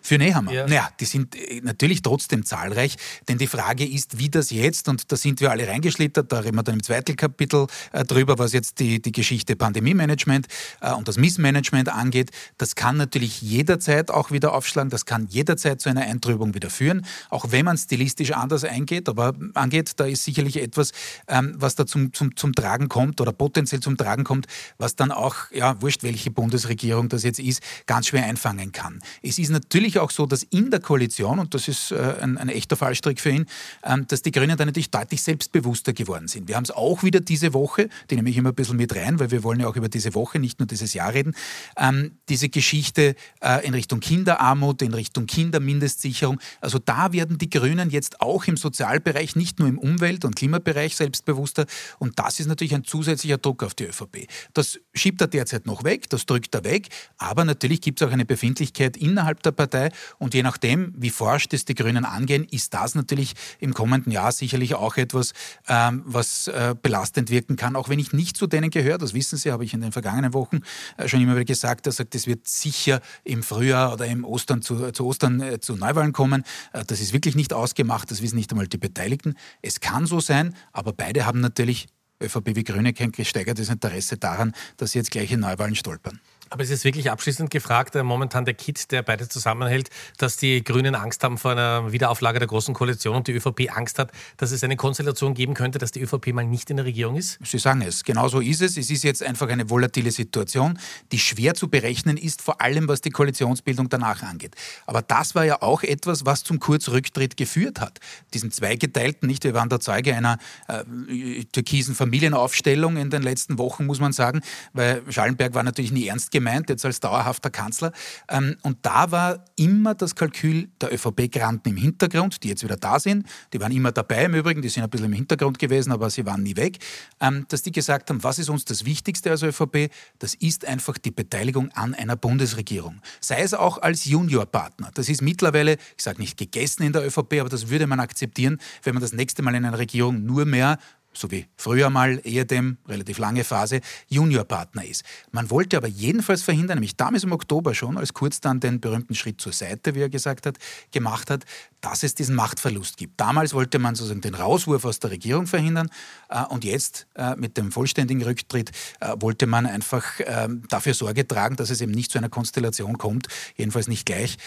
Für 0.02 0.18
Nehammer. 0.18 0.54
Ja. 0.54 0.66
Naja, 0.66 0.90
die 1.00 1.06
sind 1.06 1.36
äh, 1.36 1.60
natürlich 1.62 2.02
trotzdem 2.02 2.46
zahlreich, 2.46 2.96
denn 3.28 3.38
die 3.38 3.48
Frage 3.48 3.86
ist, 3.86 4.18
wie 4.18 4.30
das 4.30 4.52
jetzt, 4.52 4.88
und 4.88 5.12
da 5.12 5.18
sind 5.18 5.42
wir 5.42 5.52
alle 5.52 5.68
reingeschlittert, 5.68 6.32
da 6.32 6.40
reden 6.40 6.56
wir 6.56 6.64
dann 6.64 6.76
im 6.76 6.84
zweiten 6.84 7.16
Kapitel 7.16 7.68
äh, 7.92 8.06
drüber, 8.06 8.40
was 8.40 8.54
jetzt 8.54 8.80
die, 8.80 9.02
die 9.02 9.12
Geschichte 9.12 9.56
Pandemie-Management 9.56 10.48
äh, 10.82 10.94
und 10.94 11.08
das 11.08 11.18
Missmanagement 11.18 11.90
angeht. 11.90 12.32
Das 12.58 12.76
kann 12.76 12.98
natürlich 12.98 13.42
jederzeit 13.42 14.10
auch 14.10 14.32
wieder 14.32 14.54
aufschlagen, 14.54 14.90
das 14.90 15.06
kann 15.06 15.28
jederzeit 15.28 15.82
zu 15.82 15.90
einer 15.90 16.02
Eintrübung 16.02 16.54
wieder 16.54 16.70
führen, 16.70 17.06
auch 17.30 17.52
wenn 17.52 17.66
man 17.66 17.78
stilistisch 17.78 18.32
anders 18.32 18.64
eingeht, 18.64 19.10
aber 19.10 19.34
angeht, 19.56 19.92
da 19.98 20.06
ist 20.06 20.24
sicherlich 20.24 20.62
etwas, 20.62 20.92
ähm, 21.28 21.56
was 21.58 21.76
da 21.76 21.86
zum, 21.86 22.14
zum, 22.14 22.36
zum 22.38 22.54
Tragen 22.54 22.88
kommt 22.88 23.20
oder 23.20 23.34
potenziell 23.34 23.82
zum 23.82 23.98
Tragen 23.98 24.24
kommt, 24.24 24.48
was 24.78 24.96
dann 24.96 25.12
auch, 25.12 25.52
ja, 25.52 25.82
wurscht, 25.82 26.04
welche 26.04 26.32
Bundesregierung 26.32 27.10
das 27.10 27.24
jetzt 27.24 27.40
ist, 27.40 27.62
ganz 27.88 28.08
schwer 28.08 28.26
einfangen 28.26 28.72
kann. 28.72 29.02
Es 29.22 29.38
ist 29.38 29.50
natürlich 29.50 29.67
natürlich 29.68 30.00
auch 30.00 30.12
so, 30.12 30.26
dass 30.26 30.44
in 30.44 30.72
der 30.72 30.80
Koalition, 30.80 31.40
und 31.40 31.54
das 31.54 31.68
ist 31.68 31.92
äh, 31.92 32.16
ein, 32.22 32.38
ein, 32.38 32.48
echter 32.48 32.78
Fallstrick 32.78 33.20
für 33.20 33.32
ihn, 33.32 33.46
ähm, 33.84 34.08
dass 34.08 34.22
die 34.22 34.32
Grünen 34.32 34.56
da 34.58 34.66
natürlich 34.66 34.92
deutlich 34.92 35.22
selbstbewusster 35.22 35.92
geworden 35.92 36.30
sind. 36.30 36.48
Wir 36.48 36.56
haben 36.56 36.64
es 36.64 36.72
auch 36.72 37.04
wieder 37.04 37.20
diese 37.20 37.54
Woche, 37.54 37.90
die 38.10 38.16
nehme 38.16 38.30
ich 38.30 38.38
immer 38.38 38.50
ein 38.50 38.56
bisschen 38.56 38.78
mit 38.78 38.96
rein, 38.96 39.20
weil 39.20 39.30
wir 39.30 39.44
wollen 39.44 39.60
ja 39.60 39.68
auch 39.68 39.76
über 39.76 39.90
diese 39.90 40.16
Woche, 40.16 40.40
nicht 40.40 40.60
nur 40.60 40.68
dieses 40.68 40.94
Jahr 40.94 41.14
reden, 41.14 41.36
ähm, 41.78 42.18
diese 42.30 42.48
Geschichte 42.48 43.16
äh, 43.42 43.68
in 43.68 43.74
Richtung 43.74 44.00
Kinderarmut, 44.00 44.82
in 44.82 44.94
Richtung 44.94 45.26
Kindermindestsicherung. 45.26 46.40
Also 46.62 46.80
da 46.80 47.12
werden 47.12 47.38
die 47.38 47.50
Grünen 47.50 47.90
jetzt 47.90 48.22
auch 48.22 48.46
im 48.46 48.56
Sozialbereich, 48.56 49.36
nicht 49.36 49.60
nur 49.60 49.68
im 49.68 49.78
Umwelt- 49.78 50.24
und 50.24 50.38
Klimabereich 50.38 50.96
selbstbewusster. 50.96 51.66
Und 52.00 52.18
das 52.20 52.40
ist 52.40 52.48
natürlich 52.48 52.74
ein 52.74 52.86
zusätzlicher 52.86 53.38
Druck 53.38 53.64
auf 53.64 53.76
die 53.76 53.86
ÖVP. 53.86 54.28
Das 54.54 54.80
schiebt 54.94 55.20
er 55.20 55.28
derzeit 55.28 55.66
noch 55.66 55.84
weg, 55.84 56.10
das 56.10 56.26
drückt 56.26 56.56
er 56.56 56.64
weg, 56.64 56.88
aber 57.18 57.44
natürlich 57.44 57.82
gibt 57.82 58.02
es 58.02 58.08
auch 58.08 58.14
eine 58.14 58.26
Befindlichkeit 58.26 58.96
innerhalb 58.96 59.44
der 59.44 59.47
Partei 59.51 59.89
und 60.18 60.34
je 60.34 60.44
nachdem, 60.44 60.94
wie 60.98 61.10
forsch 61.10 61.48
das 61.48 61.66
die 61.66 61.75
Grünen 61.75 62.06
angehen, 62.06 62.46
ist 62.50 62.74
das 62.74 62.96
natürlich 62.96 63.34
im 63.60 63.74
kommenden 63.74 64.12
Jahr 64.12 64.32
sicherlich 64.32 64.75
auch 64.75 64.98
etwas, 64.98 65.34
ähm, 65.68 66.04
was 66.06 66.48
äh, 66.48 66.75
belastend 66.82 67.30
wirken 67.30 67.56
kann, 67.56 67.75
auch 67.75 67.89
wenn 67.89 68.00
ich 68.00 68.13
nicht 68.13 68.38
zu 68.38 68.48
denen 68.48 68.70
gehöre, 68.70 68.98
das 68.98 69.13
wissen 69.13 69.38
Sie, 69.38 69.51
habe 69.51 69.66
ich 69.66 69.74
in 69.74 69.82
den 69.82 69.92
vergangenen 69.92 70.34
Wochen 70.34 70.62
äh, 70.98 71.08
schon 71.08 71.22
immer 71.22 71.34
wieder 71.34 71.46
gesagt, 71.46 71.86
er 71.86 71.92
sagt, 71.92 72.16
es 72.16 72.27
wird 72.27 72.48
sicher 72.48 73.01
im 73.24 73.44
Frühjahr 73.44 73.94
oder 73.94 74.06
im 74.06 74.24
Ostern 74.25 74.62
zu, 74.62 74.92
zu 74.92 75.06
Ostern 75.06 75.42
äh, 75.42 75.60
zu 75.60 75.75
Neuwahlen 75.75 76.13
kommen. 76.13 76.44
Äh, 76.74 76.84
das 76.86 77.00
ist 77.00 77.13
wirklich 77.13 77.36
nicht 77.36 77.54
ausgemacht, 77.54 78.12
das 78.12 78.22
wissen 78.22 78.38
nicht 78.38 78.51
einmal 78.51 78.68
die 78.68 78.77
Beteiligten. 78.77 79.36
Es 79.62 79.80
kann 79.80 80.06
so 80.06 80.20
sein, 80.20 80.56
aber 80.72 80.94
beide 80.94 81.25
haben 81.25 81.39
natürlich 81.42 81.88
ÖVP 82.22 82.56
wie 82.56 82.63
Grüne 82.63 82.94
kein 82.94 83.12
gesteigertes 83.12 83.70
Interesse 83.70 84.18
daran, 84.18 84.54
dass 84.77 84.92
sie 84.92 85.00
jetzt 85.00 85.12
gleich 85.12 85.32
in 85.32 85.39
Neuwahlen 85.39 85.75
stolpern. 85.75 86.20
Aber 86.50 86.63
es 86.63 86.70
ist 86.70 86.84
wirklich 86.86 87.12
abschließend 87.12 87.50
gefragt, 87.50 87.96
äh, 87.96 88.04
momentan 88.04 88.46
der 88.46 88.54
Kit, 88.54 88.92
der 88.92 89.01
beide 89.01 89.27
zusammenhält, 89.27 89.89
dass 90.18 90.38
die 90.38 90.63
Grünen 90.63 90.96
Angst 90.96 91.24
haben 91.24 91.38
vor 91.38 91.51
einer 91.51 91.92
Wiederauflage 91.92 92.39
der 92.39 92.48
Großen 92.48 92.74
Koalition 92.74 93.16
und 93.18 93.27
die 93.27 93.34
ÖVP 93.34 93.70
Angst 93.70 94.00
hat, 94.00 94.12
dass 94.38 94.51
es 94.51 94.63
eine 94.63 94.75
Konstellation 94.75 95.34
geben 95.34 95.54
könnte, 95.54 95.80
dass 95.80 95.92
die 95.92 96.01
ÖVP 96.01 96.34
mal 96.34 96.46
nicht 96.46 96.70
in 96.70 96.77
der 96.77 96.86
Regierung 96.86 97.16
ist? 97.16 97.39
Sie 97.44 97.58
sagen 97.58 97.82
es, 97.82 98.04
genau 98.04 98.27
so 98.27 98.39
ist 98.39 98.62
es. 98.62 98.77
Es 98.77 98.89
ist 98.89 99.04
jetzt 99.04 99.24
einfach 99.24 99.50
eine 99.50 99.70
volatile 99.70 100.12
Situation, 100.12 100.80
die 101.12 101.20
schwer 101.20 101.54
zu 101.54 101.68
berechnen 101.68 102.18
ist, 102.18 102.42
vor 102.42 102.62
allem 102.62 102.88
was 102.88 103.01
die 103.01 103.10
Koalitionsbildung 103.10 103.89
danach 103.89 104.24
angeht. 104.24 104.56
Aber 104.86 105.01
das 105.01 105.36
war 105.36 105.46
ja 105.46 105.62
auch 105.62 105.84
etwas, 105.84 106.25
was 106.25 106.44
zum 106.44 106.60
Kurzrücktritt 106.60 107.38
geführt 107.38 107.82
hat. 107.82 108.00
Diesen 108.34 108.51
zweigeteilten, 108.51 109.27
nicht? 109.27 109.44
Wir 109.44 109.54
waren 109.54 109.70
der 109.70 109.80
Zeuge 109.80 110.16
einer 110.16 110.38
äh, 110.68 111.44
türkisen 111.46 111.96
Familienaufstellung 111.96 112.98
in 112.98 113.10
den 113.10 113.22
letzten 113.24 113.58
Wochen, 113.58 113.86
muss 113.86 114.00
man 114.00 114.13
sagen, 114.13 114.42
weil 114.74 115.01
Schallenberg 115.10 115.54
war 115.54 115.63
natürlich 115.63 115.92
nie 115.92 116.08
ernst 116.08 116.32
gemeint, 116.38 116.70
jetzt 116.70 116.86
als 116.86 117.00
dauerhafter 117.00 117.50
Kanzler. 117.50 117.91
Ähm, 118.29 118.58
und 118.63 118.77
da 118.84 119.12
war 119.12 119.46
immer 119.56 119.96
das 119.96 120.15
Kalkül 120.15 120.70
der 120.82 120.94
ÖVP-Granten 120.94 121.70
im 121.70 121.77
Hintergrund, 121.77 122.44
die 122.44 122.50
jetzt 122.50 122.63
wieder 122.63 122.77
da 122.77 123.00
sind. 123.00 123.27
Die 123.53 123.60
waren 123.60 123.72
immer 123.72 123.91
dabei 123.91 124.25
im 124.25 124.36
Übrigen, 124.36 124.62
die 124.62 124.70
sind 124.70 124.84
ein 124.84 124.89
bisschen 124.89 125.08
im 125.08 125.13
Hintergrund 125.13 125.60
gewesen, 125.60 125.91
aber 125.91 126.10
sie 126.10 126.25
waren 126.25 126.44
nie 126.44 126.56
weg. 126.56 126.77
Ähm, 127.20 127.46
dass 127.50 127.62
die 127.62 127.72
gesagt 127.72 128.10
haben, 128.10 128.24
was 128.24 128.39
ist 128.39 128.50
uns 128.50 128.65
das 128.65 128.86
Wichtigste 128.86 129.32
als 129.32 129.44
ÖVP? 129.44 129.89
Das 130.20 130.34
ist 130.36 130.65
einfach 130.65 130.98
die 130.98 131.12
Beteiligung 131.12 131.72
an 131.74 131.94
einer 131.94 132.15
Bundesregierung. 132.15 133.01
Sei 133.20 133.41
es 133.41 133.53
auch 133.53 133.82
als 133.82 134.06
Juniorpartner. 134.06 134.91
Das 134.94 135.10
ist 135.10 135.22
mittlerweile, 135.22 135.74
ich 135.74 136.03
sage 136.03 136.22
nicht 136.22 136.38
gegessen 136.38 136.84
in 136.84 136.94
der 136.94 137.06
ÖVP, 137.06 137.39
aber 137.39 137.50
das 137.50 137.70
würde 137.70 137.88
man 137.88 138.00
akzeptieren, 138.00 138.60
wenn 138.84 138.94
man 138.94 139.01
das 139.01 139.13
nächste 139.13 139.41
Mal 139.41 139.56
in 139.56 139.65
einer 139.65 139.77
Regierung 139.77 140.24
nur 140.24 140.46
mehr 140.46 140.77
so 141.18 141.32
wie 141.32 141.48
früher 141.56 141.90
mal 141.90 142.22
ehedem, 142.24 142.78
relativ 142.88 143.18
lange 143.18 143.44
Phase, 143.44 143.82
Juniorpartner 144.08 144.86
ist. 144.86 145.04
Man 145.32 145.50
wollte 145.50 145.78
aber 145.78 145.88
jedenfalls 145.88 146.44
verhindern, 146.44 146.78
nämlich 146.78 146.96
damals 146.96 147.24
im 147.24 147.32
Oktober 147.32 147.74
schon, 147.74 147.98
als 147.98 148.14
Kurz 148.14 148.42
dann 148.42 148.60
den 148.60 148.80
berühmten 148.80 149.16
Schritt 149.16 149.42
zur 149.42 149.54
Seite, 149.54 149.96
wie 149.96 150.02
er 150.02 150.10
gesagt 150.10 150.46
hat, 150.46 150.58
gemacht 150.92 151.30
hat, 151.30 151.46
dass 151.82 152.04
es 152.04 152.16
diesen 152.16 152.36
Machtverlust 152.36 152.98
gibt. 152.98 153.20
Damals 153.20 153.54
wollte 153.54 153.80
man 153.80 153.96
sozusagen 153.96 154.22
den 154.22 154.36
Rauswurf 154.36 154.86
aus 154.86 155.00
der 155.00 155.12
Regierung 155.12 155.48
verhindern 155.48 155.90
äh, 156.30 156.44
und 156.46 156.64
jetzt 156.64 157.08
äh, 157.16 157.36
mit 157.36 157.58
dem 157.58 157.72
vollständigen 157.72 158.24
Rücktritt 158.24 158.72
äh, 159.00 159.14
wollte 159.20 159.48
man 159.48 159.66
einfach 159.66 160.06
ähm, 160.20 160.64
dafür 160.70 160.94
Sorge 160.94 161.28
tragen, 161.28 161.56
dass 161.56 161.70
es 161.70 161.82
eben 161.82 161.92
nicht 161.92 162.12
zu 162.12 162.18
einer 162.18 162.30
Konstellation 162.30 162.98
kommt, 162.98 163.28
jedenfalls 163.56 163.88
nicht 163.88 164.06
gleich 164.06 164.38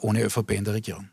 ohne 0.00 0.22
ÖVP 0.22 0.52
in 0.52 0.64
der 0.64 0.74
Regierung. 0.74 1.08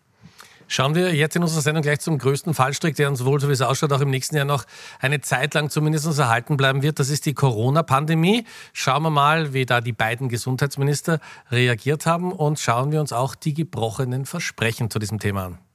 Schauen 0.67 0.95
wir 0.95 1.15
jetzt 1.15 1.35
in 1.35 1.43
unserer 1.43 1.61
Sendung 1.61 1.81
gleich 1.81 1.99
zum 1.99 2.17
größten 2.17 2.53
Fallstrick, 2.53 2.95
der 2.95 3.09
uns 3.09 3.23
wohl, 3.23 3.39
so 3.39 3.47
wie 3.47 3.53
es 3.53 3.61
ausschaut, 3.61 3.91
auch 3.93 4.01
im 4.01 4.09
nächsten 4.09 4.35
Jahr 4.35 4.45
noch 4.45 4.65
eine 4.99 5.21
Zeit 5.21 5.53
lang 5.53 5.69
zumindest 5.69 6.07
erhalten 6.17 6.57
bleiben 6.57 6.81
wird. 6.81 6.99
Das 6.99 7.09
ist 7.09 7.25
die 7.25 7.33
Corona-Pandemie. 7.33 8.45
Schauen 8.73 9.03
wir 9.03 9.09
mal, 9.09 9.53
wie 9.53 9.65
da 9.65 9.81
die 9.81 9.93
beiden 9.93 10.29
Gesundheitsminister 10.29 11.19
reagiert 11.51 12.05
haben 12.05 12.31
und 12.31 12.59
schauen 12.59 12.91
wir 12.91 12.99
uns 12.99 13.13
auch 13.13 13.35
die 13.35 13.53
gebrochenen 13.53 14.25
Versprechen 14.25 14.89
zu 14.89 14.99
diesem 14.99 15.19
Thema 15.19 15.45
an. 15.45 15.66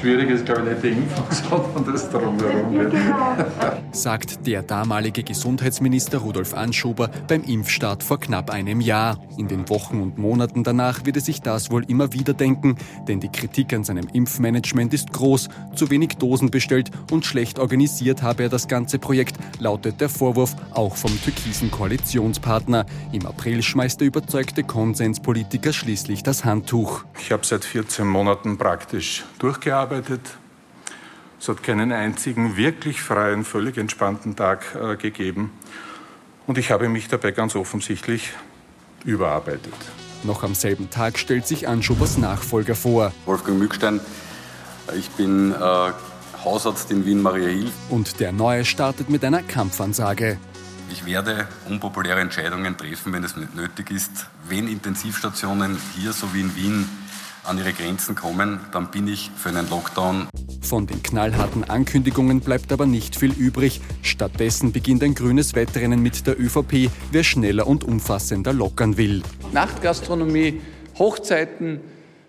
Schwierig 0.00 0.30
ist, 0.30 0.46
glaube 0.46 0.62
ich, 0.62 0.68
nicht 0.70 0.82
die 0.82 0.88
Impfung, 0.88 1.24
sondern 1.74 1.92
das 1.92 2.10
drumherum 2.10 2.72
wird. 2.72 2.94
Sagt 3.92 4.46
der 4.46 4.62
damalige 4.62 5.22
Gesundheitsminister 5.22 6.18
Rudolf 6.18 6.54
Anschober 6.54 7.10
beim 7.28 7.42
Impfstart 7.42 8.02
vor 8.02 8.18
knapp 8.18 8.50
einem 8.50 8.80
Jahr. 8.80 9.18
In 9.36 9.48
den 9.48 9.68
Wochen 9.68 10.00
und 10.00 10.18
Monaten 10.18 10.64
danach 10.64 11.04
wird 11.04 11.16
er 11.16 11.22
sich 11.22 11.42
das 11.42 11.70
wohl 11.70 11.84
immer 11.84 12.12
wieder 12.12 12.32
denken, 12.32 12.76
denn 13.08 13.20
die 13.20 13.28
Kritik 13.28 13.72
an 13.74 13.84
seinem 13.84 14.08
Impfmanagement 14.12 14.94
ist 14.94 15.12
groß, 15.12 15.48
zu 15.74 15.90
wenig 15.90 16.16
Dosen 16.16 16.50
bestellt 16.50 16.90
und 17.10 17.26
schlecht 17.26 17.58
organisiert 17.58 18.22
habe 18.22 18.44
er 18.44 18.48
das 18.48 18.68
ganze 18.68 18.98
Projekt, 18.98 19.36
lautet 19.58 20.00
der 20.00 20.08
Vorwurf 20.08 20.56
auch 20.70 20.96
vom 20.96 21.10
türkisen 21.22 21.70
Koalitionspartner. 21.70 22.86
Im 23.12 23.26
April 23.26 23.62
schmeißt 23.62 24.00
der 24.00 24.08
überzeugte 24.08 24.62
Konsenspolitiker 24.62 25.72
schließlich 25.72 26.22
das 26.22 26.44
Handtuch. 26.44 27.04
Ich 27.18 27.32
habe 27.32 27.44
seit 27.44 27.64
14 27.64 28.06
Monaten 28.06 28.56
praktisch 28.56 29.24
durchgearbeitet 29.38 29.89
gearbeitet. 29.90 30.20
Es 31.40 31.48
hat 31.48 31.62
keinen 31.62 31.92
einzigen 31.92 32.56
wirklich 32.56 33.02
freien, 33.02 33.44
völlig 33.44 33.76
entspannten 33.76 34.36
Tag 34.36 34.74
äh, 34.74 34.96
gegeben. 34.96 35.52
Und 36.46 36.58
ich 36.58 36.70
habe 36.70 36.88
mich 36.88 37.08
dabei 37.08 37.32
ganz 37.32 37.56
offensichtlich 37.56 38.32
überarbeitet. 39.04 39.74
Noch 40.22 40.42
am 40.42 40.54
selben 40.54 40.90
Tag 40.90 41.18
stellt 41.18 41.46
sich 41.46 41.66
Anschubers 41.66 42.18
Nachfolger 42.18 42.74
vor. 42.74 43.12
Wolfgang 43.24 43.58
Mückstein, 43.58 44.00
ich 44.96 45.08
bin 45.10 45.52
äh, 45.52 45.92
Hausarzt 46.44 46.90
in 46.90 47.06
Wien-Mariahil. 47.06 47.70
Und 47.88 48.20
der 48.20 48.32
Neue 48.32 48.64
startet 48.64 49.08
mit 49.08 49.24
einer 49.24 49.42
Kampfansage. 49.42 50.38
Ich 50.92 51.06
werde 51.06 51.46
unpopuläre 51.68 52.20
Entscheidungen 52.20 52.76
treffen, 52.76 53.12
wenn 53.12 53.24
es 53.24 53.36
nicht 53.36 53.54
nötig 53.54 53.90
ist. 53.90 54.26
Wenn 54.48 54.68
Intensivstationen 54.68 55.78
hier 55.96 56.12
so 56.12 56.34
wie 56.34 56.40
in 56.40 56.56
Wien 56.56 56.88
an 57.44 57.58
ihre 57.58 57.72
Grenzen 57.72 58.14
kommen, 58.14 58.60
dann 58.72 58.90
bin 58.90 59.08
ich 59.08 59.30
für 59.36 59.48
einen 59.48 59.68
Lockdown. 59.68 60.28
Von 60.62 60.86
den 60.86 61.02
knallharten 61.02 61.64
Ankündigungen 61.64 62.40
bleibt 62.40 62.72
aber 62.72 62.86
nicht 62.86 63.16
viel 63.16 63.32
übrig. 63.32 63.80
Stattdessen 64.02 64.72
beginnt 64.72 65.02
ein 65.02 65.14
grünes 65.14 65.54
Wettrennen 65.54 66.02
mit 66.02 66.26
der 66.26 66.38
ÖVP, 66.38 66.90
wer 67.10 67.24
schneller 67.24 67.66
und 67.66 67.84
umfassender 67.84 68.52
lockern 68.52 68.96
will. 68.96 69.22
Nachtgastronomie, 69.52 70.60
Hochzeiten, 70.98 71.80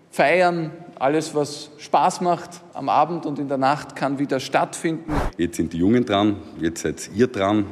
Feiern, 0.10 0.72
alles, 0.98 1.34
was 1.34 1.72
Spaß 1.78 2.22
macht 2.22 2.62
am 2.74 2.90
Abend 2.90 3.26
und 3.26 3.40
in 3.40 3.48
der 3.48 3.58
Nacht, 3.58 3.96
kann 3.96 4.20
wieder 4.20 4.40
stattfinden. 4.40 5.14
Jetzt 5.38 5.58
sind 5.58 5.74
die 5.74 5.78
Jungen 5.78 6.06
dran, 6.06 6.38
jetzt 6.60 6.84
seid 6.84 7.10
ihr 7.14 7.28
dran. 7.28 7.66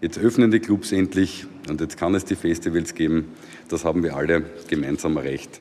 Jetzt 0.00 0.18
öffnen 0.18 0.50
die 0.50 0.60
Clubs 0.60 0.92
endlich 0.92 1.46
und 1.68 1.80
jetzt 1.80 1.96
kann 1.96 2.14
es 2.14 2.24
die 2.24 2.36
Festivals 2.36 2.94
geben. 2.94 3.32
Das 3.68 3.84
haben 3.84 4.02
wir 4.02 4.16
alle 4.16 4.44
gemeinsam 4.68 5.16
erreicht. 5.16 5.58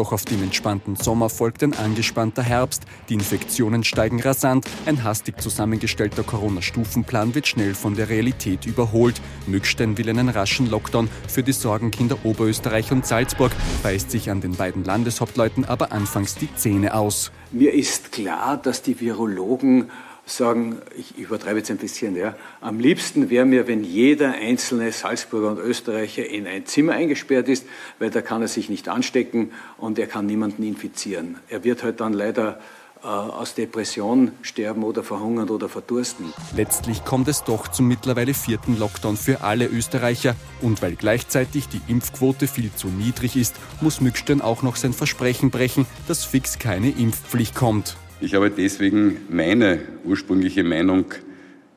Doch 0.00 0.12
auf 0.12 0.24
den 0.24 0.42
entspannten 0.42 0.96
Sommer 0.96 1.28
folgt 1.28 1.62
ein 1.62 1.74
angespannter 1.74 2.42
Herbst. 2.42 2.84
Die 3.10 3.12
Infektionen 3.12 3.84
steigen 3.84 4.18
rasant. 4.22 4.64
Ein 4.86 5.04
hastig 5.04 5.38
zusammengestellter 5.42 6.22
Corona-Stufenplan 6.22 7.34
wird 7.34 7.46
schnell 7.46 7.74
von 7.74 7.96
der 7.96 8.08
Realität 8.08 8.64
überholt. 8.64 9.20
Mückstein 9.46 9.98
will 9.98 10.08
einen 10.08 10.30
raschen 10.30 10.70
Lockdown 10.70 11.10
für 11.28 11.42
die 11.42 11.52
Sorgenkinder 11.52 12.16
Oberösterreich 12.24 12.90
und 12.92 13.04
Salzburg, 13.04 13.52
beißt 13.82 14.10
sich 14.10 14.30
an 14.30 14.40
den 14.40 14.56
beiden 14.56 14.84
Landeshauptleuten 14.84 15.66
aber 15.66 15.92
anfangs 15.92 16.34
die 16.34 16.48
Zähne 16.54 16.94
aus. 16.94 17.30
Mir 17.52 17.74
ist 17.74 18.10
klar, 18.10 18.56
dass 18.56 18.80
die 18.80 19.00
Virologen 19.00 19.90
sagen, 20.26 20.78
ich 20.96 21.18
übertreibe 21.18 21.58
jetzt 21.58 21.70
ein 21.70 21.76
bisschen, 21.76 22.16
ja, 22.16 22.34
am 22.60 22.78
liebsten 22.78 23.30
wäre 23.30 23.44
mir, 23.44 23.66
wenn 23.66 23.84
jeder 23.84 24.32
einzelne 24.32 24.92
Salzburger 24.92 25.50
und 25.50 25.58
Österreicher 25.58 26.26
in 26.26 26.46
ein 26.46 26.66
Zimmer 26.66 26.92
eingesperrt 26.92 27.48
ist, 27.48 27.66
weil 27.98 28.10
da 28.10 28.20
kann 28.20 28.42
er 28.42 28.48
sich 28.48 28.68
nicht 28.68 28.88
anstecken 28.88 29.52
und 29.78 29.98
er 29.98 30.06
kann 30.06 30.26
niemanden 30.26 30.62
infizieren. 30.62 31.38
Er 31.48 31.64
wird 31.64 31.82
halt 31.82 32.00
dann 32.00 32.12
leider 32.12 32.60
äh, 33.02 33.06
aus 33.06 33.54
Depression 33.54 34.32
sterben 34.42 34.84
oder 34.84 35.02
verhungern 35.02 35.48
oder 35.48 35.70
verdursten. 35.70 36.34
Letztlich 36.54 37.02
kommt 37.02 37.28
es 37.28 37.44
doch 37.44 37.68
zum 37.68 37.88
mittlerweile 37.88 38.34
vierten 38.34 38.78
Lockdown 38.78 39.16
für 39.16 39.40
alle 39.40 39.66
Österreicher. 39.66 40.36
Und 40.60 40.82
weil 40.82 40.96
gleichzeitig 40.96 41.68
die 41.68 41.80
Impfquote 41.88 42.46
viel 42.46 42.70
zu 42.74 42.88
niedrig 42.88 43.36
ist, 43.36 43.56
muss 43.80 44.02
Mückstein 44.02 44.42
auch 44.42 44.62
noch 44.62 44.76
sein 44.76 44.92
Versprechen 44.92 45.50
brechen, 45.50 45.86
dass 46.08 46.26
fix 46.26 46.58
keine 46.58 46.90
Impfpflicht 46.90 47.54
kommt. 47.54 47.96
Ich 48.22 48.34
habe 48.34 48.50
deswegen 48.50 49.16
meine 49.30 49.80
ursprüngliche 50.04 50.62
Meinung 50.62 51.06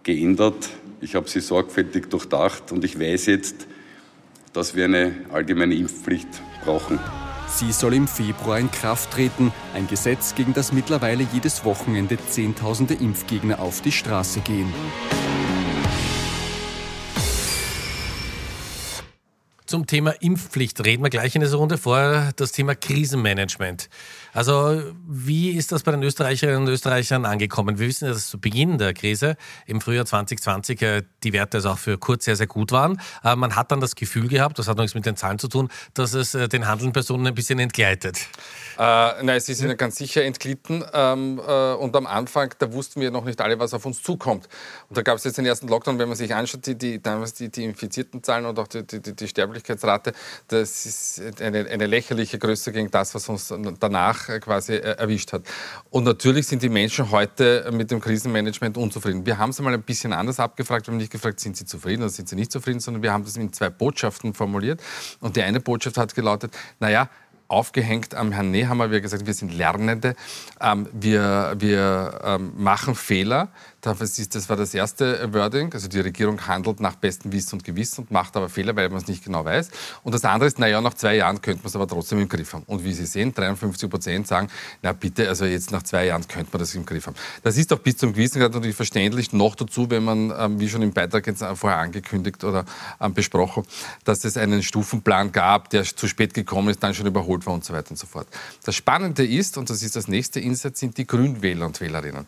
geändert. 0.03 0.69
Ich 0.99 1.15
habe 1.15 1.29
sie 1.29 1.39
sorgfältig 1.39 2.09
durchdacht 2.09 2.71
und 2.73 2.83
ich 2.83 2.99
weiß 2.99 3.27
jetzt, 3.27 3.67
dass 4.51 4.75
wir 4.75 4.85
eine 4.85 5.13
allgemeine 5.31 5.75
Impfpflicht 5.75 6.27
brauchen. 6.65 6.99
Sie 7.47 7.71
soll 7.71 7.93
im 7.93 8.07
Februar 8.07 8.59
in 8.59 8.69
Kraft 8.71 9.11
treten. 9.11 9.53
Ein 9.73 9.87
Gesetz, 9.87 10.35
gegen 10.35 10.53
das 10.53 10.73
mittlerweile 10.73 11.25
jedes 11.31 11.63
Wochenende 11.63 12.17
Zehntausende 12.29 12.95
Impfgegner 12.95 13.59
auf 13.59 13.81
die 13.81 13.91
Straße 13.91 14.41
gehen. 14.41 14.67
Zum 19.73 19.87
Thema 19.87 20.11
Impfpflicht 20.19 20.85
reden 20.85 21.01
wir 21.01 21.09
gleich 21.09 21.33
in 21.33 21.41
dieser 21.41 21.57
Runde 21.57 21.79
vor. 21.79 22.29
Das 22.35 22.51
Thema 22.51 22.75
Krisenmanagement. 22.75 23.89
Also 24.31 24.83
wie 25.07 25.49
ist 25.49 25.71
das 25.71 25.81
bei 25.81 25.91
den 25.91 26.03
Österreicherinnen 26.03 26.61
und 26.61 26.67
Österreichern 26.67 27.25
angekommen? 27.25 27.79
Wir 27.79 27.87
wissen, 27.87 28.07
dass 28.07 28.29
zu 28.29 28.39
Beginn 28.39 28.77
der 28.77 28.93
Krise 28.93 29.35
im 29.65 29.81
Frühjahr 29.81 30.05
2020 30.05 30.81
äh, 30.83 31.01
die 31.23 31.33
Werte 31.33 31.57
also 31.57 31.71
auch 31.71 31.79
für 31.79 31.97
kurz 31.97 32.25
sehr, 32.25 32.35
sehr 32.35 32.45
gut 32.45 32.71
waren. 32.71 33.01
Äh, 33.23 33.35
man 33.35 33.55
hat 33.55 33.71
dann 33.71 33.81
das 33.81 33.95
Gefühl 33.95 34.27
gehabt, 34.27 34.59
das 34.59 34.67
hat 34.67 34.77
nichts 34.77 34.93
mit 34.93 35.07
den 35.07 35.15
Zahlen 35.15 35.39
zu 35.39 35.47
tun, 35.47 35.69
dass 35.95 36.13
es 36.13 36.35
äh, 36.35 36.47
den 36.47 36.67
handelnden 36.67 36.93
Personen 36.93 37.25
ein 37.25 37.33
bisschen 37.33 37.57
entgleitet. 37.57 38.27
Äh, 38.77 39.23
nein, 39.23 39.37
es 39.37 39.49
ist 39.49 39.61
ihnen 39.63 39.75
ganz 39.75 39.95
sicher 39.95 40.23
entglitten. 40.23 40.83
Ähm, 40.93 41.39
äh, 41.39 41.73
und 41.73 41.95
am 41.95 42.05
Anfang, 42.05 42.53
da 42.59 42.71
wussten 42.73 43.01
wir 43.01 43.09
noch 43.09 43.25
nicht 43.25 43.41
alle, 43.41 43.57
was 43.57 43.73
auf 43.73 43.87
uns 43.87 44.03
zukommt. 44.03 44.47
Und 44.89 44.97
da 44.97 45.01
gab 45.01 45.17
es 45.17 45.23
jetzt 45.23 45.39
den 45.39 45.47
ersten 45.47 45.67
Lockdown, 45.67 45.97
wenn 45.97 46.09
man 46.09 46.17
sich 46.17 46.33
anschaut, 46.33 46.63
die, 46.67 46.75
die, 46.75 47.01
damals 47.01 47.33
die, 47.33 47.49
die 47.49 47.63
infizierten 47.63 48.21
Zahlen 48.21 48.45
und 48.45 48.59
auch 48.59 48.67
die, 48.67 48.85
die, 48.85 49.01
die 49.15 49.27
Sterblichkeitsrate, 49.63 50.13
das 50.47 50.85
ist 50.85 51.41
eine, 51.41 51.67
eine 51.67 51.87
lächerliche 51.87 52.37
Größe 52.37 52.71
gegen 52.71 52.91
das, 52.91 53.15
was 53.15 53.29
uns 53.29 53.53
danach 53.79 54.29
äh, 54.29 54.39
quasi 54.39 54.73
äh, 54.73 54.97
erwischt 54.97 55.33
hat. 55.33 55.43
Und 55.89 56.03
natürlich 56.03 56.47
sind 56.47 56.61
die 56.61 56.69
Menschen 56.69 57.11
heute 57.11 57.69
mit 57.71 57.89
dem 57.91 57.99
Krisenmanagement 57.99 58.77
unzufrieden. 58.77 59.25
Wir 59.25 59.37
haben 59.37 59.51
es 59.51 59.59
einmal 59.59 59.73
ein 59.73 59.81
bisschen 59.81 60.13
anders 60.13 60.39
abgefragt. 60.39 60.87
Wir 60.87 60.91
haben 60.91 60.97
nicht 60.97 61.11
gefragt, 61.11 61.39
sind 61.39 61.57
sie 61.57 61.65
zufrieden 61.65 62.03
oder 62.03 62.09
sind 62.09 62.29
sie 62.29 62.35
nicht 62.35 62.51
zufrieden, 62.51 62.79
sondern 62.79 63.01
wir 63.03 63.13
haben 63.13 63.23
das 63.23 63.37
in 63.37 63.51
zwei 63.53 63.69
Botschaften 63.69 64.33
formuliert. 64.33 64.81
Und 65.19 65.35
die 65.35 65.41
eine 65.41 65.59
Botschaft 65.59 65.97
hat 65.97 66.13
gelautet, 66.13 66.53
naja, 66.79 67.09
aufgehängt 67.47 68.15
am 68.15 68.31
Herrn 68.31 68.51
Nehammer, 68.51 68.89
wie 68.89 68.95
er 68.95 69.01
gesagt, 69.01 69.25
wir 69.27 69.33
sind 69.33 69.53
Lernende, 69.53 70.15
ähm, 70.59 70.87
wir, 70.91 71.53
wir 71.57 72.19
ähm, 72.23 72.53
machen 72.57 72.95
Fehler, 72.95 73.49
das 73.83 74.49
war 74.49 74.55
das 74.55 74.73
erste 74.73 75.33
Wording. 75.33 75.73
Also 75.73 75.89
die 75.89 75.99
Regierung 75.99 76.47
handelt 76.47 76.79
nach 76.79 76.95
bestem 76.95 77.33
Wissen 77.33 77.55
und 77.55 77.65
Gewissen 77.65 78.01
und 78.01 78.11
macht 78.11 78.37
aber 78.37 78.47
Fehler, 78.47 78.75
weil 78.77 78.87
man 78.87 78.99
es 78.99 79.07
nicht 79.07 79.25
genau 79.25 79.43
weiß. 79.43 79.69
Und 80.03 80.15
das 80.15 80.23
andere 80.23 80.47
ist, 80.47 80.57
naja, 80.57 80.79
nach 80.79 80.93
zwei 80.93 81.17
Jahren 81.17 81.41
könnte 81.41 81.63
man 81.63 81.67
es 81.67 81.75
aber 81.75 81.85
trotzdem 81.85 82.19
im 82.19 82.29
Griff 82.29 82.53
haben. 82.53 82.63
Und 82.65 82.85
wie 82.85 82.93
Sie 82.93 83.05
sehen, 83.05 83.33
53 83.33 83.89
Prozent 83.89 84.25
sagen, 84.25 84.47
na 84.81 84.93
bitte, 84.93 85.27
also 85.27 85.43
jetzt 85.43 85.71
nach 85.71 85.83
zwei 85.83 86.05
Jahren 86.05 86.25
könnte 86.27 86.49
man 86.53 86.59
das 86.59 86.73
im 86.75 86.85
Griff 86.85 87.07
haben. 87.07 87.15
Das 87.43 87.57
ist 87.57 87.71
doch 87.71 87.79
bis 87.79 87.97
zum 87.97 88.13
gewissen 88.13 88.39
Grad 88.39 88.53
natürlich 88.53 88.75
verständlich. 88.75 89.33
Noch 89.33 89.55
dazu, 89.55 89.89
wenn 89.89 90.03
man, 90.03 90.33
ähm, 90.37 90.59
wie 90.61 90.69
schon 90.69 90.81
im 90.81 90.93
Beitrag 90.93 91.27
jetzt 91.27 91.43
vorher 91.55 91.79
angekündigt 91.79 92.43
oder 92.45 92.63
ähm, 93.01 93.13
besprochen, 93.13 93.65
dass 94.05 94.23
es 94.23 94.37
einen 94.37 94.63
Stufenplan 94.63 95.33
gab, 95.33 95.69
der 95.71 95.83
zu 95.83 96.07
spät 96.07 96.33
gekommen 96.33 96.69
ist, 96.69 96.81
dann 96.81 96.93
schon 96.93 97.05
überholt 97.05 97.45
war 97.45 97.53
und 97.53 97.65
so 97.65 97.73
weiter 97.73 97.91
und 97.91 97.97
so 97.97 98.07
fort. 98.07 98.27
Das 98.63 98.75
Spannende 98.75 99.25
ist, 99.25 99.57
und 99.57 99.69
das 99.69 99.83
ist 99.83 99.97
das 99.97 100.07
nächste 100.07 100.39
Insatz, 100.39 100.79
sind 100.79 100.97
die 100.97 101.05
Grünwähler 101.05 101.65
und 101.65 101.81
Wählerinnen. 101.81 102.25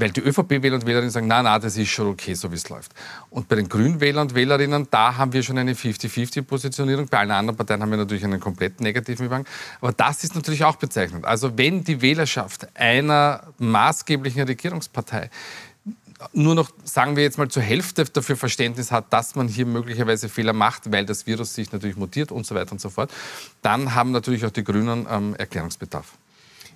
Weil 0.00 0.10
die 0.10 0.20
ÖVP-Wähler 0.20 0.76
und 0.76 0.86
Wählerinnen 0.86 1.10
sagen, 1.10 1.26
na, 1.26 1.42
na, 1.42 1.58
das 1.58 1.76
ist 1.76 1.90
schon 1.90 2.08
okay, 2.08 2.34
so 2.34 2.50
wie 2.50 2.54
es 2.54 2.68
läuft. 2.68 2.92
Und 3.28 3.48
bei 3.48 3.56
den 3.56 3.68
Grünwählern 3.68 4.28
und 4.28 4.34
Wählerinnen, 4.34 4.88
da 4.90 5.16
haben 5.16 5.32
wir 5.32 5.42
schon 5.42 5.58
eine 5.58 5.74
50-50-Positionierung. 5.74 7.06
Bei 7.08 7.18
allen 7.18 7.30
anderen 7.30 7.56
Parteien 7.56 7.82
haben 7.82 7.90
wir 7.90 7.98
natürlich 7.98 8.24
einen 8.24 8.40
komplett 8.40 8.80
negativen 8.80 9.26
Übergang. 9.26 9.46
Aber 9.80 9.92
das 9.92 10.24
ist 10.24 10.34
natürlich 10.34 10.64
auch 10.64 10.76
bezeichnend. 10.76 11.24
Also 11.24 11.56
wenn 11.58 11.84
die 11.84 12.00
Wählerschaft 12.00 12.66
einer 12.74 13.42
maßgeblichen 13.58 14.42
Regierungspartei 14.42 15.30
nur 16.32 16.54
noch, 16.54 16.70
sagen 16.84 17.16
wir 17.16 17.22
jetzt 17.22 17.38
mal, 17.38 17.48
zur 17.48 17.62
Hälfte 17.62 18.04
dafür 18.04 18.36
Verständnis 18.36 18.92
hat, 18.92 19.12
dass 19.12 19.34
man 19.34 19.48
hier 19.48 19.66
möglicherweise 19.66 20.28
Fehler 20.28 20.52
macht, 20.52 20.92
weil 20.92 21.06
das 21.06 21.26
Virus 21.26 21.54
sich 21.54 21.72
natürlich 21.72 21.96
mutiert 21.96 22.30
und 22.30 22.46
so 22.46 22.54
weiter 22.54 22.72
und 22.72 22.80
so 22.80 22.90
fort, 22.90 23.10
dann 23.62 23.94
haben 23.94 24.12
natürlich 24.12 24.44
auch 24.44 24.50
die 24.50 24.64
Grünen 24.64 25.06
ähm, 25.10 25.34
Erklärungsbedarf. 25.36 26.12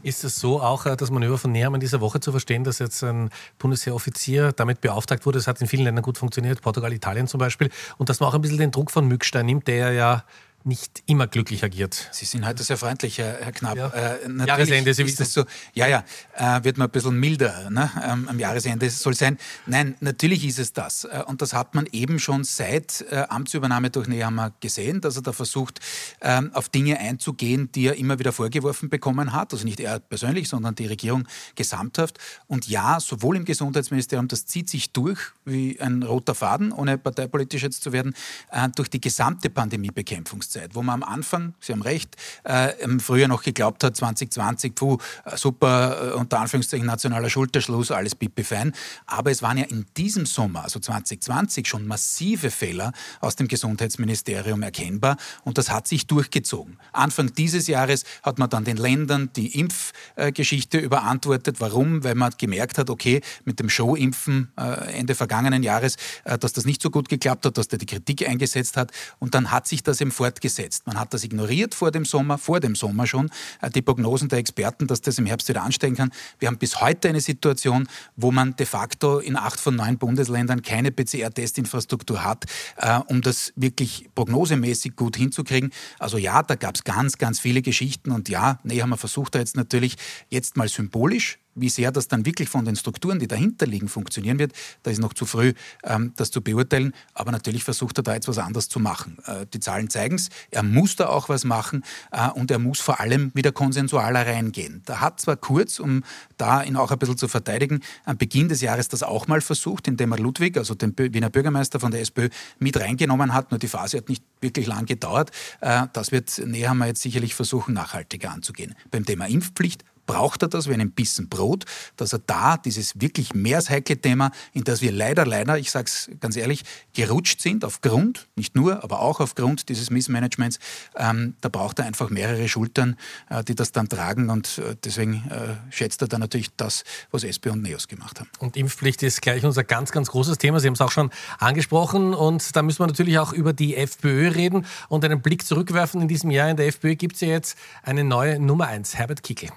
Ist 0.04 0.22
es 0.22 0.36
so 0.36 0.60
auch 0.60 0.84
äh, 0.84 0.96
das 0.96 1.10
Manöver 1.10 1.38
von 1.38 1.50
Nehammer 1.50 1.76
in 1.76 1.80
dieser 1.80 2.02
Woche 2.02 2.20
zu 2.20 2.30
verstehen, 2.30 2.62
dass 2.62 2.78
jetzt 2.78 3.02
ein 3.02 3.30
Bundesheeroffizier 3.58 4.52
damit 4.52 4.82
beauftragt 4.82 5.24
wurde? 5.24 5.38
Es 5.38 5.46
hat 5.46 5.62
in 5.62 5.66
vielen 5.66 5.84
Ländern 5.84 6.02
gut 6.02 6.18
funktioniert, 6.18 6.60
Portugal, 6.60 6.92
Italien 6.92 7.26
zum 7.26 7.38
Beispiel. 7.38 7.70
Und 7.96 8.10
dass 8.10 8.20
man 8.20 8.28
auch 8.28 8.34
ein 8.34 8.42
bisschen 8.42 8.58
den 8.58 8.70
Druck 8.70 8.90
von 8.90 9.08
Mückstein 9.08 9.46
nimmt, 9.46 9.66
der 9.66 9.92
ja 9.92 10.24
nicht 10.64 11.02
immer 11.04 11.26
glücklich 11.26 11.62
agiert. 11.62 12.08
Sie 12.10 12.24
sind 12.24 12.46
heute 12.46 12.62
sehr 12.62 12.78
freundlich, 12.78 13.18
Herr 13.18 13.52
Knapp. 13.52 13.76
Ja. 13.76 13.88
Äh, 13.88 14.46
Jahresende, 14.46 14.94
Sie 14.94 15.04
wissen. 15.04 15.26
So, 15.26 15.44
ja, 15.74 15.86
ja, 15.86 16.04
äh, 16.34 16.64
wird 16.64 16.78
man 16.78 16.88
ein 16.88 16.90
bisschen 16.90 17.20
milder 17.20 17.68
ne? 17.70 17.90
ähm, 18.02 18.28
am 18.28 18.38
Jahresende 18.38 18.88
soll 18.88 19.14
sein. 19.14 19.36
Nein, 19.66 19.94
natürlich 20.00 20.44
ist 20.46 20.58
es 20.58 20.72
das. 20.72 21.04
Äh, 21.04 21.22
und 21.26 21.42
das 21.42 21.52
hat 21.52 21.74
man 21.74 21.86
eben 21.92 22.18
schon 22.18 22.44
seit 22.44 23.04
äh, 23.10 23.26
Amtsübernahme 23.28 23.90
durch 23.90 24.08
Nehammer 24.08 24.52
gesehen, 24.60 25.02
dass 25.02 25.16
er 25.16 25.22
da 25.22 25.32
versucht, 25.32 25.80
ähm, 26.22 26.50
auf 26.54 26.70
Dinge 26.70 26.98
einzugehen, 26.98 27.70
die 27.72 27.88
er 27.88 27.96
immer 27.96 28.18
wieder 28.18 28.32
vorgeworfen 28.32 28.88
bekommen 28.88 29.34
hat. 29.34 29.52
Also 29.52 29.66
nicht 29.66 29.80
er 29.80 30.00
persönlich, 30.00 30.48
sondern 30.48 30.74
die 30.74 30.86
Regierung 30.86 31.28
gesamthaft. 31.56 32.18
Und 32.46 32.68
ja, 32.68 33.00
sowohl 33.00 33.36
im 33.36 33.44
Gesundheitsministerium, 33.44 34.28
das 34.28 34.46
zieht 34.46 34.70
sich 34.70 34.92
durch 34.92 35.18
wie 35.44 35.78
ein 35.78 36.02
roter 36.02 36.34
Faden, 36.34 36.72
ohne 36.72 36.96
parteipolitisch 36.96 37.62
jetzt 37.62 37.82
zu 37.82 37.92
werden, 37.92 38.14
äh, 38.50 38.66
durch 38.74 38.88
die 38.88 39.00
gesamte 39.00 39.50
Pandemiebekämpfungszeit. 39.50 40.53
Zeit, 40.54 40.74
wo 40.74 40.82
man 40.82 41.02
am 41.02 41.08
Anfang, 41.08 41.54
Sie 41.60 41.72
haben 41.72 41.82
recht, 41.82 42.16
äh, 42.44 42.80
im 42.80 43.00
Frühjahr 43.00 43.28
noch 43.28 43.42
geglaubt 43.42 43.82
hat, 43.84 43.96
2020, 43.96 44.74
puh, 44.74 44.98
äh, 45.24 45.36
super, 45.36 46.12
äh, 46.12 46.14
unter 46.14 46.40
Anführungszeichen 46.40 46.86
nationaler 46.86 47.28
Schulterschluss, 47.28 47.90
alles 47.90 48.14
pipi 48.14 48.44
fein. 48.44 48.72
Aber 49.06 49.30
es 49.30 49.42
waren 49.42 49.58
ja 49.58 49.64
in 49.64 49.86
diesem 49.96 50.26
Sommer, 50.26 50.64
also 50.64 50.78
2020, 50.78 51.66
schon 51.66 51.86
massive 51.86 52.50
Fehler 52.50 52.92
aus 53.20 53.36
dem 53.36 53.48
Gesundheitsministerium 53.48 54.62
erkennbar 54.62 55.16
und 55.42 55.58
das 55.58 55.70
hat 55.70 55.88
sich 55.88 56.06
durchgezogen. 56.06 56.78
Anfang 56.92 57.34
dieses 57.34 57.66
Jahres 57.66 58.04
hat 58.22 58.38
man 58.38 58.48
dann 58.48 58.64
den 58.64 58.76
Ländern 58.76 59.30
die 59.34 59.58
Impfgeschichte 59.58 60.78
überantwortet. 60.78 61.56
Warum? 61.58 62.04
Weil 62.04 62.14
man 62.14 62.32
gemerkt 62.38 62.78
hat, 62.78 62.90
okay, 62.90 63.20
mit 63.44 63.58
dem 63.58 63.68
Showimpfen 63.68 64.52
äh, 64.56 64.98
Ende 64.98 65.14
vergangenen 65.14 65.62
Jahres, 65.62 65.96
äh, 66.24 66.38
dass 66.38 66.52
das 66.52 66.64
nicht 66.64 66.80
so 66.80 66.90
gut 66.90 67.08
geklappt 67.08 67.44
hat, 67.44 67.58
dass 67.58 67.68
der 67.68 67.78
die 67.78 67.86
Kritik 67.86 68.28
eingesetzt 68.28 68.76
hat 68.76 68.92
und 69.18 69.34
dann 69.34 69.50
hat 69.50 69.66
sich 69.66 69.82
das 69.82 70.00
eben 70.00 70.12
fortgesetzt 70.12 70.43
fortgesetzt. 70.44 70.86
Man 70.86 70.98
hat 70.98 71.14
das 71.14 71.24
ignoriert 71.24 71.74
vor 71.74 71.90
dem 71.90 72.04
Sommer, 72.04 72.38
vor 72.38 72.60
dem 72.60 72.74
Sommer 72.74 73.06
schon, 73.06 73.30
äh, 73.60 73.70
die 73.70 73.82
Prognosen 73.82 74.28
der 74.28 74.38
Experten, 74.38 74.86
dass 74.86 75.00
das 75.00 75.18
im 75.18 75.26
Herbst 75.26 75.48
wieder 75.48 75.62
ansteigen 75.62 75.96
kann. 75.96 76.10
Wir 76.38 76.48
haben 76.48 76.58
bis 76.58 76.80
heute 76.80 77.08
eine 77.08 77.20
Situation, 77.20 77.88
wo 78.16 78.30
man 78.30 78.54
de 78.56 78.66
facto 78.66 79.18
in 79.18 79.36
acht 79.36 79.58
von 79.58 79.74
neun 79.74 79.98
Bundesländern 79.98 80.62
keine 80.62 80.90
PCR-Testinfrastruktur 80.90 82.22
hat, 82.22 82.44
äh, 82.76 82.98
um 83.06 83.22
das 83.22 83.52
wirklich 83.56 84.08
prognosemäßig 84.14 84.96
gut 84.96 85.16
hinzukriegen. 85.16 85.70
Also 85.98 86.18
ja, 86.18 86.42
da 86.42 86.56
gab 86.56 86.74
es 86.74 86.84
ganz, 86.84 87.18
ganz 87.18 87.40
viele 87.40 87.62
Geschichten 87.62 88.10
und 88.10 88.28
ja, 88.28 88.60
nee, 88.64 88.82
haben 88.82 88.90
wir 88.90 88.98
versucht 88.98 89.34
da 89.34 89.38
jetzt 89.38 89.56
natürlich 89.56 89.96
jetzt 90.30 90.56
mal 90.56 90.68
symbolisch 90.68 91.38
wie 91.54 91.68
sehr 91.68 91.92
das 91.92 92.08
dann 92.08 92.26
wirklich 92.26 92.48
von 92.48 92.64
den 92.64 92.76
Strukturen, 92.76 93.18
die 93.18 93.28
dahinter 93.28 93.66
liegen, 93.66 93.88
funktionieren 93.88 94.38
wird, 94.38 94.52
da 94.82 94.90
ist 94.90 95.00
noch 95.00 95.14
zu 95.14 95.26
früh, 95.26 95.52
ähm, 95.84 96.12
das 96.16 96.30
zu 96.30 96.40
beurteilen. 96.42 96.92
Aber 97.12 97.32
natürlich 97.32 97.64
versucht 97.64 97.98
er 97.98 98.02
da 98.02 98.14
jetzt 98.14 98.28
was 98.28 98.38
anderes 98.38 98.68
zu 98.68 98.80
machen. 98.80 99.18
Äh, 99.26 99.46
die 99.52 99.60
Zahlen 99.60 99.90
zeigen 99.90 100.16
es. 100.16 100.28
Er 100.50 100.62
muss 100.62 100.96
da 100.96 101.08
auch 101.08 101.28
was 101.28 101.44
machen 101.44 101.84
äh, 102.12 102.28
und 102.30 102.50
er 102.50 102.58
muss 102.58 102.80
vor 102.80 103.00
allem 103.00 103.30
wieder 103.34 103.52
konsensualer 103.52 104.26
reingehen. 104.26 104.82
Da 104.84 105.00
hat 105.00 105.20
zwar 105.20 105.36
Kurz, 105.36 105.78
um 105.78 106.04
da 106.36 106.62
ihn 106.62 106.76
auch 106.76 106.90
ein 106.90 106.98
bisschen 106.98 107.18
zu 107.18 107.28
verteidigen, 107.28 107.80
am 108.04 108.16
Beginn 108.16 108.48
des 108.48 108.60
Jahres 108.60 108.88
das 108.88 109.02
auch 109.02 109.26
mal 109.26 109.40
versucht, 109.40 109.88
indem 109.88 110.12
er 110.12 110.18
Ludwig, 110.18 110.56
also 110.56 110.74
den 110.74 110.96
Wiener 110.96 111.30
Bürgermeister 111.30 111.80
von 111.80 111.90
der 111.90 112.00
SPÖ, 112.00 112.28
mit 112.58 112.78
reingenommen 112.78 113.34
hat. 113.34 113.50
Nur 113.50 113.58
die 113.58 113.68
Phase 113.68 113.98
hat 113.98 114.08
nicht 114.08 114.24
wirklich 114.40 114.66
lang 114.66 114.86
gedauert. 114.86 115.30
Äh, 115.60 115.86
das 115.92 116.12
wird 116.12 116.38
Nehammer 116.38 116.86
jetzt 116.86 117.02
sicherlich 117.02 117.34
versuchen, 117.34 117.74
nachhaltiger 117.74 118.30
anzugehen. 118.30 118.74
Beim 118.90 119.04
Thema 119.04 119.26
Impfpflicht 119.26 119.84
braucht 120.06 120.42
er 120.42 120.48
das 120.48 120.68
wie 120.68 120.74
einen 120.74 120.90
Bissen 120.90 121.28
Brot, 121.28 121.64
dass 121.96 122.12
er 122.12 122.20
da 122.20 122.56
dieses 122.56 123.00
wirklich 123.00 123.34
mehr 123.34 123.56
als 123.56 123.70
heikle 123.70 123.96
Thema, 123.96 124.30
in 124.52 124.64
das 124.64 124.82
wir 124.82 124.92
leider, 124.92 125.26
leider, 125.26 125.58
ich 125.58 125.70
sage 125.70 125.86
es 125.86 126.10
ganz 126.20 126.36
ehrlich, 126.36 126.64
gerutscht 126.94 127.40
sind, 127.40 127.64
aufgrund, 127.64 128.28
nicht 128.36 128.54
nur, 128.54 128.82
aber 128.84 129.00
auch 129.00 129.20
aufgrund 129.20 129.68
dieses 129.68 129.90
Missmanagements, 129.90 130.58
ähm, 130.96 131.34
da 131.40 131.48
braucht 131.48 131.78
er 131.78 131.86
einfach 131.86 132.10
mehrere 132.10 132.48
Schultern, 132.48 132.96
äh, 133.30 133.42
die 133.44 133.54
das 133.54 133.72
dann 133.72 133.88
tragen 133.88 134.30
und 134.30 134.58
äh, 134.58 134.76
deswegen 134.82 135.24
äh, 135.30 135.72
schätzt 135.72 136.02
er 136.02 136.08
dann 136.08 136.20
natürlich 136.20 136.50
das, 136.56 136.84
was 137.10 137.24
SP 137.24 137.50
und 137.50 137.62
NEOS 137.62 137.88
gemacht 137.88 138.20
haben. 138.20 138.28
Und 138.38 138.56
Impfpflicht 138.56 139.02
ist 139.02 139.22
gleich 139.22 139.44
unser 139.44 139.64
ganz, 139.64 139.92
ganz 139.92 140.10
großes 140.10 140.38
Thema. 140.38 140.60
Sie 140.60 140.66
haben 140.66 140.74
es 140.74 140.80
auch 140.80 140.90
schon 140.90 141.10
angesprochen 141.38 142.14
und 142.14 142.54
da 142.56 142.62
müssen 142.62 142.80
wir 142.80 142.86
natürlich 142.86 143.18
auch 143.18 143.32
über 143.32 143.52
die 143.52 143.76
FPÖ 143.76 144.28
reden 144.28 144.66
und 144.88 145.04
einen 145.04 145.22
Blick 145.22 145.46
zurückwerfen. 145.46 146.00
In 146.00 146.08
diesem 146.08 146.30
Jahr 146.30 146.50
in 146.50 146.56
der 146.56 146.66
FPÖ 146.66 146.96
gibt 146.96 147.16
es 147.16 147.20
ja 147.22 147.28
jetzt 147.28 147.58
eine 147.82 148.04
neue 148.04 148.38
Nummer 148.38 148.66
1, 148.66 148.96
Herbert 148.96 149.22
Kickel. 149.22 149.50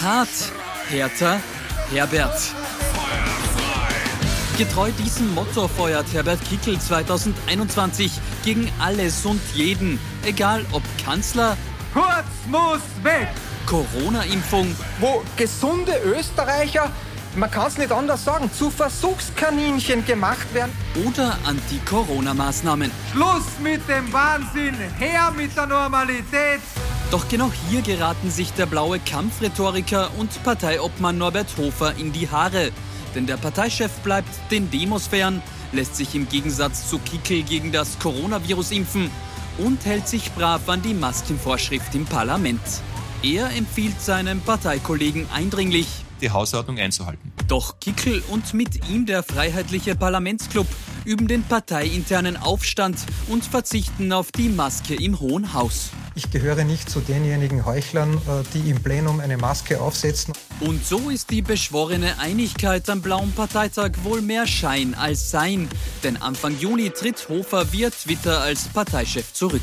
Hart, 0.00 0.52
härter, 0.88 1.40
Herbert. 1.90 2.40
Getreu 4.56 4.92
diesem 4.92 5.34
Motto 5.34 5.66
feuert 5.66 6.06
Herbert 6.12 6.38
Kickel 6.48 6.78
2021 6.78 8.12
gegen 8.44 8.70
alles 8.78 9.26
und 9.26 9.40
jeden, 9.54 9.98
egal 10.24 10.64
ob 10.70 10.82
Kanzler, 11.04 11.56
Kurz 11.92 12.28
muss 12.46 12.80
weg! 13.02 13.28
Corona-Impfung, 13.66 14.74
wo 15.00 15.22
gesunde 15.36 15.92
Österreicher 16.04 16.92
man 17.38 17.50
kann 17.50 17.68
es 17.68 17.78
nicht 17.78 17.92
anders 17.92 18.24
sagen, 18.24 18.50
zu 18.52 18.70
Versuchskaninchen 18.70 20.04
gemacht 20.04 20.52
werden. 20.52 20.72
Oder 21.06 21.38
Anti-Corona-Maßnahmen. 21.44 22.90
Schluss 23.12 23.44
mit 23.62 23.88
dem 23.88 24.12
Wahnsinn, 24.12 24.74
her 24.98 25.32
mit 25.36 25.56
der 25.56 25.66
Normalität. 25.66 26.60
Doch 27.10 27.28
genau 27.28 27.50
hier 27.68 27.80
geraten 27.80 28.30
sich 28.30 28.52
der 28.52 28.66
blaue 28.66 28.98
Kampfrhetoriker 28.98 30.10
und 30.18 30.42
Parteiobmann 30.42 31.16
Norbert 31.16 31.56
Hofer 31.56 31.94
in 31.96 32.12
die 32.12 32.28
Haare. 32.28 32.70
Denn 33.14 33.26
der 33.26 33.36
Parteichef 33.36 33.92
bleibt 34.00 34.28
den 34.50 34.70
Demos 34.70 35.06
fern, 35.06 35.42
lässt 35.72 35.96
sich 35.96 36.14
im 36.14 36.28
Gegensatz 36.28 36.88
zu 36.88 36.98
Kickel 36.98 37.42
gegen 37.42 37.72
das 37.72 37.98
Coronavirus 37.98 38.72
impfen 38.72 39.10
und 39.56 39.84
hält 39.86 40.06
sich 40.06 40.32
brav 40.32 40.68
an 40.68 40.82
die 40.82 40.94
Maskenvorschrift 40.94 41.94
im 41.94 42.04
Parlament. 42.04 42.60
Er 43.22 43.50
empfiehlt 43.56 44.00
seinem 44.00 44.40
Parteikollegen 44.40 45.26
eindringlich, 45.32 45.88
die 46.20 46.30
Hausordnung 46.30 46.78
einzuhalten. 46.78 47.27
Doch 47.48 47.80
Kickel 47.80 48.22
und 48.28 48.52
mit 48.52 48.88
ihm 48.90 49.06
der 49.06 49.22
Freiheitliche 49.22 49.96
Parlamentsclub 49.96 50.66
üben 51.06 51.28
den 51.28 51.42
parteiinternen 51.42 52.36
Aufstand 52.36 52.98
und 53.28 53.42
verzichten 53.42 54.12
auf 54.12 54.30
die 54.32 54.50
Maske 54.50 54.94
im 54.94 55.18
Hohen 55.18 55.54
Haus. 55.54 55.88
Ich 56.14 56.30
gehöre 56.30 56.64
nicht 56.64 56.90
zu 56.90 57.00
denjenigen 57.00 57.64
Heuchlern, 57.64 58.18
äh, 58.18 58.42
die 58.52 58.68
im 58.68 58.82
Plenum 58.82 59.20
eine 59.20 59.38
Maske 59.38 59.80
aufsetzen. 59.80 60.34
Und 60.60 60.84
so 60.84 61.08
ist 61.08 61.30
die 61.30 61.40
beschworene 61.40 62.18
Einigkeit 62.18 62.90
am 62.90 63.00
Blauen 63.00 63.30
Parteitag 63.30 63.92
wohl 64.02 64.20
mehr 64.20 64.44
Schein 64.44 64.94
als 64.94 65.30
Sein. 65.30 65.68
Denn 66.02 66.16
Anfang 66.16 66.58
Juni 66.58 66.90
tritt 66.90 67.28
Hofer 67.28 67.72
via 67.72 67.90
Twitter 67.90 68.40
als 68.40 68.64
Parteichef 68.64 69.32
zurück. 69.32 69.62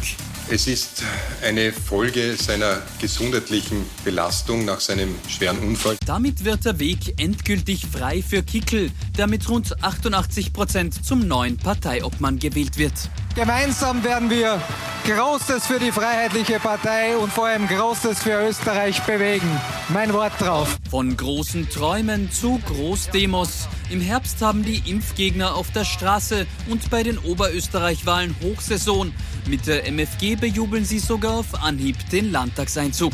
Es 0.49 0.67
ist 0.67 1.03
eine 1.43 1.73
Folge 1.73 2.37
seiner 2.37 2.81
gesundheitlichen 3.01 3.83
Belastung 4.05 4.63
nach 4.63 4.79
seinem 4.79 5.15
schweren 5.27 5.59
Unfall. 5.59 5.97
Damit 6.05 6.45
wird 6.45 6.63
der 6.63 6.79
Weg 6.79 7.19
endgültig 7.19 7.85
frei 7.87 8.23
für 8.25 8.43
Kickel, 8.43 8.89
der 9.17 9.27
mit 9.27 9.49
rund 9.49 9.83
88 9.83 10.53
Prozent 10.53 11.05
zum 11.05 11.27
neuen 11.27 11.57
Parteiobmann 11.57 12.39
gewählt 12.39 12.77
wird. 12.77 12.93
Gemeinsam 13.35 14.01
werden 14.03 14.29
wir 14.29 14.61
Großes 15.05 15.67
für 15.67 15.77
die 15.77 15.91
Freiheitliche 15.91 16.59
Partei 16.59 17.17
und 17.17 17.31
vor 17.31 17.47
allem 17.47 17.67
Großes 17.67 18.23
für 18.23 18.47
Österreich 18.47 19.01
bewegen. 19.01 19.49
Mein 19.89 20.13
Wort 20.13 20.33
drauf. 20.39 20.77
Von 20.89 21.17
großen 21.17 21.67
Träumen 21.69 22.31
zu 22.31 22.61
Großdemos. 22.67 23.67
Im 23.89 24.01
Herbst 24.01 24.41
haben 24.41 24.63
die 24.63 24.83
Impfgegner 24.89 25.55
auf 25.55 25.71
der 25.71 25.83
Straße 25.83 26.45
und 26.69 26.89
bei 26.91 27.01
den 27.01 27.17
Oberösterreich-Wahlen 27.17 28.35
Hochsaison. 28.43 29.11
Mit 29.47 29.65
der 29.65 29.87
MFG 29.87 30.35
bejubeln 30.35 30.85
sie 30.85 30.99
sogar 30.99 31.39
auf 31.39 31.63
Anhieb 31.63 31.97
den 32.11 32.31
Landtagseinzug. 32.31 33.13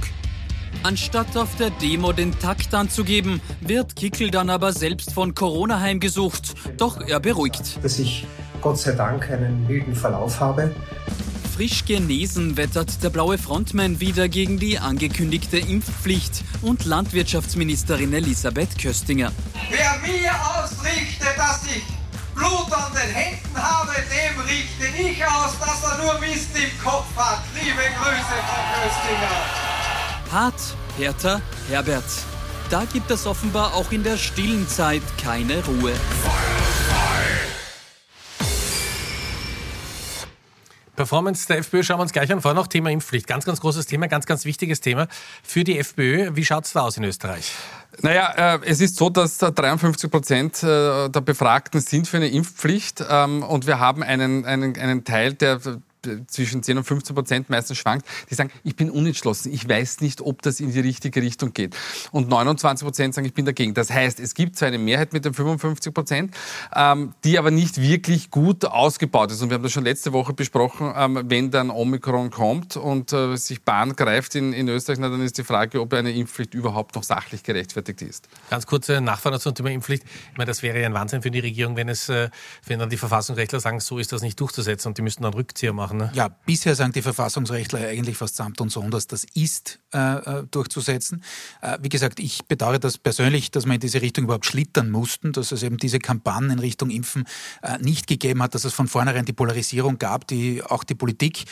Anstatt 0.83 1.35
auf 1.37 1.55
der 1.55 1.69
Demo 1.69 2.11
den 2.11 2.37
Takt 2.37 2.73
anzugeben, 2.73 3.39
wird 3.61 3.95
Kickel 3.95 4.31
dann 4.31 4.49
aber 4.49 4.73
selbst 4.73 5.13
von 5.13 5.33
Corona 5.33 5.79
heimgesucht. 5.79 6.53
Doch 6.77 6.99
er 6.99 7.19
beruhigt. 7.19 7.79
Dass 7.81 7.99
ich 7.99 8.27
Gott 8.61 8.79
sei 8.79 8.91
Dank 8.91 9.29
einen 9.29 9.65
milden 9.65 9.95
Verlauf 9.95 10.39
habe. 10.39 10.71
Frisch 11.55 11.85
genesen 11.85 12.55
wettert 12.55 13.03
der 13.03 13.09
blaue 13.09 13.37
Frontman 13.37 13.99
wieder 13.99 14.29
gegen 14.29 14.57
die 14.57 14.79
angekündigte 14.79 15.57
Impfpflicht 15.57 16.43
und 16.61 16.85
Landwirtschaftsministerin 16.85 18.13
Elisabeth 18.13 18.77
Köstinger. 18.79 19.31
Wer 19.69 19.99
mir 20.01 20.31
ausrichtet, 20.55 21.37
dass 21.37 21.63
ich 21.65 21.83
Blut 22.33 22.71
an 22.71 22.91
den 22.93 23.13
Händen 23.13 23.55
habe, 23.55 23.91
dem 23.93 24.39
richte 24.41 25.01
ich 25.01 25.25
aus, 25.25 25.51
dass 25.59 25.83
er 25.91 26.03
nur 26.03 26.19
Mist 26.19 26.49
im 26.55 26.83
Kopf 26.83 27.15
hat. 27.17 27.43
Liebe 27.53 27.81
Grüße, 27.99 28.37
Frau 28.47 28.63
Köstinger. 28.81 30.31
Hart, 30.31 30.61
härter, 30.97 31.41
Herbert. 31.69 32.03
Da 32.69 32.85
gibt 32.85 33.11
es 33.11 33.25
offenbar 33.25 33.73
auch 33.73 33.91
in 33.91 34.03
der 34.03 34.17
stillen 34.17 34.67
Zeit 34.69 35.03
keine 35.21 35.63
Ruhe. 35.65 35.93
Performance 41.01 41.47
der 41.47 41.57
FPÖ 41.57 41.81
schauen 41.81 41.97
wir 41.97 42.03
uns 42.03 42.13
gleich 42.13 42.31
an. 42.31 42.41
Vorher 42.41 42.53
noch 42.53 42.67
Thema 42.67 42.91
Impfpflicht. 42.91 43.25
Ganz, 43.25 43.43
ganz 43.43 43.59
großes 43.59 43.87
Thema, 43.87 44.07
ganz, 44.07 44.27
ganz 44.27 44.45
wichtiges 44.45 44.81
Thema 44.81 45.07
für 45.41 45.63
die 45.63 45.79
FPÖ. 45.79 46.35
Wie 46.35 46.45
schaut 46.45 46.65
es 46.65 46.73
da 46.73 46.81
aus 46.81 46.95
in 46.95 47.03
Österreich? 47.03 47.53
Naja, 48.01 48.55
äh, 48.55 48.59
es 48.67 48.81
ist 48.81 48.97
so, 48.97 49.09
dass 49.09 49.39
53 49.39 50.11
Prozent 50.11 50.61
äh, 50.61 51.09
der 51.09 51.21
Befragten 51.21 51.81
sind 51.81 52.07
für 52.07 52.17
eine 52.17 52.27
Impfpflicht 52.27 53.03
ähm, 53.09 53.41
und 53.41 53.65
wir 53.65 53.79
haben 53.79 54.03
einen, 54.03 54.45
einen, 54.45 54.77
einen 54.77 55.03
Teil, 55.03 55.33
der 55.33 55.59
zwischen 56.27 56.63
10 56.63 56.77
und 56.77 56.83
15 56.83 57.15
Prozent 57.15 57.49
meistens 57.49 57.77
schwankt, 57.77 58.05
die 58.29 58.35
sagen, 58.35 58.51
ich 58.63 58.75
bin 58.75 58.89
unentschlossen, 58.89 59.51
ich 59.51 59.67
weiß 59.67 60.01
nicht, 60.01 60.21
ob 60.21 60.41
das 60.41 60.59
in 60.59 60.71
die 60.71 60.79
richtige 60.79 61.21
Richtung 61.21 61.53
geht. 61.53 61.75
Und 62.11 62.29
29 62.29 62.85
Prozent 62.85 63.13
sagen, 63.13 63.25
ich 63.25 63.33
bin 63.33 63.45
dagegen. 63.45 63.73
Das 63.73 63.91
heißt, 63.91 64.19
es 64.19 64.33
gibt 64.33 64.55
zwar 64.55 64.69
eine 64.69 64.77
Mehrheit 64.77 65.13
mit 65.13 65.25
den 65.25 65.33
55 65.33 65.93
Prozent, 65.93 66.35
ähm, 66.75 67.13
die 67.23 67.37
aber 67.37 67.51
nicht 67.51 67.81
wirklich 67.81 68.31
gut 68.31 68.65
ausgebaut 68.65 69.31
ist. 69.31 69.41
Und 69.41 69.49
wir 69.49 69.55
haben 69.55 69.63
das 69.63 69.71
schon 69.71 69.83
letzte 69.83 70.13
Woche 70.13 70.33
besprochen, 70.33 70.93
ähm, 70.95 71.21
wenn 71.25 71.51
dann 71.51 71.69
Omikron 71.69 72.31
kommt 72.31 72.77
und 72.77 73.13
äh, 73.13 73.35
sich 73.35 73.63
Bahn 73.63 73.95
greift 73.95 74.35
in, 74.35 74.53
in 74.53 74.67
Österreich, 74.67 74.99
na, 74.99 75.09
dann 75.09 75.21
ist 75.21 75.37
die 75.37 75.43
Frage, 75.43 75.81
ob 75.81 75.93
eine 75.93 76.11
Impfpflicht 76.11 76.53
überhaupt 76.53 76.95
noch 76.95 77.03
sachlich 77.03 77.43
gerechtfertigt 77.43 78.01
ist. 78.01 78.27
Ganz 78.49 78.65
kurze 78.65 79.01
Nachfrage 79.01 79.39
zum 79.39 79.55
Thema 79.55 79.69
Impfpflicht. 79.69 80.03
Ich 80.31 80.37
meine, 80.37 80.47
das 80.47 80.63
wäre 80.63 80.79
ja 80.79 80.87
ein 80.87 80.93
Wahnsinn 80.93 81.21
für 81.21 81.31
die 81.31 81.39
Regierung, 81.39 81.75
wenn 81.75 81.89
es, 81.89 82.09
äh, 82.09 82.29
wenn 82.65 82.79
dann 82.79 82.89
die 82.89 82.97
Verfassungsrechtler 82.97 83.59
sagen, 83.59 83.79
so 83.79 83.99
ist 83.99 84.11
das 84.11 84.21
nicht 84.21 84.39
durchzusetzen 84.39 84.89
und 84.89 84.97
die 84.97 85.01
müssten 85.01 85.23
dann 85.23 85.33
Rückzieher 85.33 85.73
machen. 85.73 85.90
Ne? 85.97 86.11
Ja, 86.13 86.27
bisher 86.27 86.75
sagen 86.75 86.91
die 86.93 87.01
Verfassungsrechtler 87.01 87.79
eigentlich 87.79 88.17
fast 88.17 88.35
samt 88.35 88.61
und 88.61 88.69
sonders, 88.69 89.07
das 89.07 89.25
ist 89.33 89.79
äh, 89.93 89.97
äh, 89.97 90.43
durchzusetzen. 90.49 91.23
Äh, 91.61 91.77
wie 91.81 91.89
gesagt, 91.89 92.19
ich 92.19 92.45
bedauere 92.45 92.79
das 92.79 92.97
persönlich, 92.97 93.51
dass 93.51 93.65
wir 93.65 93.73
in 93.73 93.79
diese 93.79 94.01
Richtung 94.01 94.25
überhaupt 94.25 94.45
schlittern 94.45 94.89
mussten, 94.89 95.33
dass 95.33 95.51
es 95.51 95.63
eben 95.63 95.77
diese 95.77 95.99
Kampagnen 95.99 96.51
in 96.51 96.59
Richtung 96.59 96.89
Impfen 96.89 97.25
äh, 97.61 97.77
nicht 97.79 98.07
gegeben 98.07 98.41
hat, 98.41 98.55
dass 98.55 98.65
es 98.65 98.73
von 98.73 98.87
vornherein 98.87 99.25
die 99.25 99.33
Polarisierung 99.33 99.99
gab, 99.99 100.27
die 100.27 100.63
auch 100.63 100.83
die 100.83 100.95
Politik, 100.95 101.45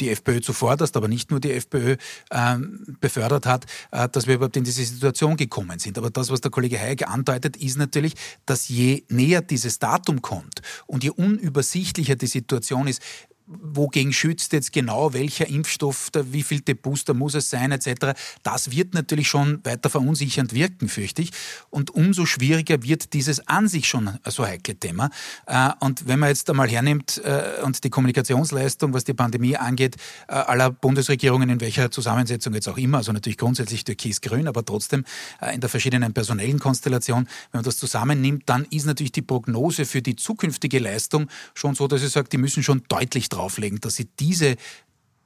die 0.00 0.10
FPÖ 0.10 0.40
zuvorderst, 0.40 0.96
aber 0.96 1.08
nicht 1.08 1.30
nur 1.30 1.40
die 1.40 1.52
FPÖ, 1.52 1.96
ähm, 2.30 2.96
befördert 3.00 3.46
hat, 3.46 3.66
äh, 3.90 4.08
dass 4.08 4.26
wir 4.26 4.34
überhaupt 4.34 4.56
in 4.56 4.64
diese 4.64 4.84
Situation 4.84 5.36
gekommen 5.36 5.78
sind. 5.78 5.98
Aber 5.98 6.10
das, 6.10 6.30
was 6.30 6.40
der 6.40 6.50
Kollege 6.50 6.78
Hayek 6.78 7.08
andeutet, 7.08 7.56
ist 7.56 7.76
natürlich, 7.78 8.14
dass 8.46 8.68
je 8.68 9.04
näher 9.08 9.42
dieses 9.42 9.78
Datum 9.78 10.22
kommt 10.22 10.62
und 10.86 11.04
je 11.04 11.10
unübersichtlicher 11.10 12.16
die 12.16 12.26
Situation 12.26 12.86
ist, 12.86 13.02
wogegen 13.48 14.12
schützt 14.12 14.52
jetzt 14.52 14.72
genau 14.72 15.12
welcher 15.12 15.48
Impfstoff, 15.48 16.10
der, 16.10 16.32
wie 16.32 16.42
viel 16.42 16.60
Booster 16.60 17.14
muss 17.14 17.34
es 17.34 17.50
sein, 17.50 17.72
etc. 17.72 18.18
Das 18.42 18.70
wird 18.70 18.94
natürlich 18.94 19.28
schon 19.28 19.64
weiter 19.64 19.90
verunsichernd 19.90 20.52
wirken, 20.52 20.88
fürchte 20.88 21.22
ich. 21.22 21.30
Und 21.70 21.90
umso 21.90 22.26
schwieriger 22.26 22.82
wird 22.82 23.12
dieses 23.14 23.46
an 23.48 23.68
sich 23.68 23.88
schon 23.88 24.18
so 24.26 24.46
heikle 24.46 24.76
Thema. 24.76 25.10
Äh, 25.46 25.70
und 25.80 26.06
wenn 26.06 26.18
man 26.18 26.28
jetzt 26.28 26.48
einmal 26.50 26.68
hernimmt 26.68 27.20
äh, 27.24 27.62
und 27.62 27.82
die 27.84 27.90
Kommunikationsleistung, 27.90 28.92
was 28.92 29.04
die 29.04 29.14
Pandemie 29.14 29.56
angeht, 29.56 29.96
äh, 30.28 30.32
aller 30.32 30.70
Bundesregierungen, 30.70 31.48
in 31.48 31.60
welcher 31.60 31.90
Zusammensetzung 31.90 32.54
jetzt 32.54 32.68
auch 32.68 32.78
immer, 32.78 32.98
also 32.98 33.12
natürlich 33.12 33.38
grundsätzlich 33.38 33.84
türkis-grün, 33.84 34.48
aber 34.48 34.64
trotzdem 34.64 35.04
in 35.52 35.60
der 35.60 35.70
verschiedenen 35.70 36.12
personellen 36.12 36.58
Konstellation, 36.58 37.26
wenn 37.52 37.58
man 37.58 37.64
das 37.64 37.78
zusammennimmt, 37.78 38.42
dann 38.46 38.66
ist 38.70 38.86
natürlich 38.86 39.12
die 39.12 39.22
Prognose 39.22 39.84
für 39.84 40.02
die 40.02 40.16
zukünftige 40.16 40.78
Leistung 40.78 41.28
schon 41.54 41.74
so, 41.74 41.88
dass 41.88 42.02
ich 42.02 42.10
sage, 42.10 42.28
die 42.28 42.38
müssen 42.38 42.62
schon 42.62 42.82
deutlich 42.88 43.28
drauflegen, 43.38 43.80
dass 43.80 43.96
sie 43.96 44.08
diese 44.18 44.56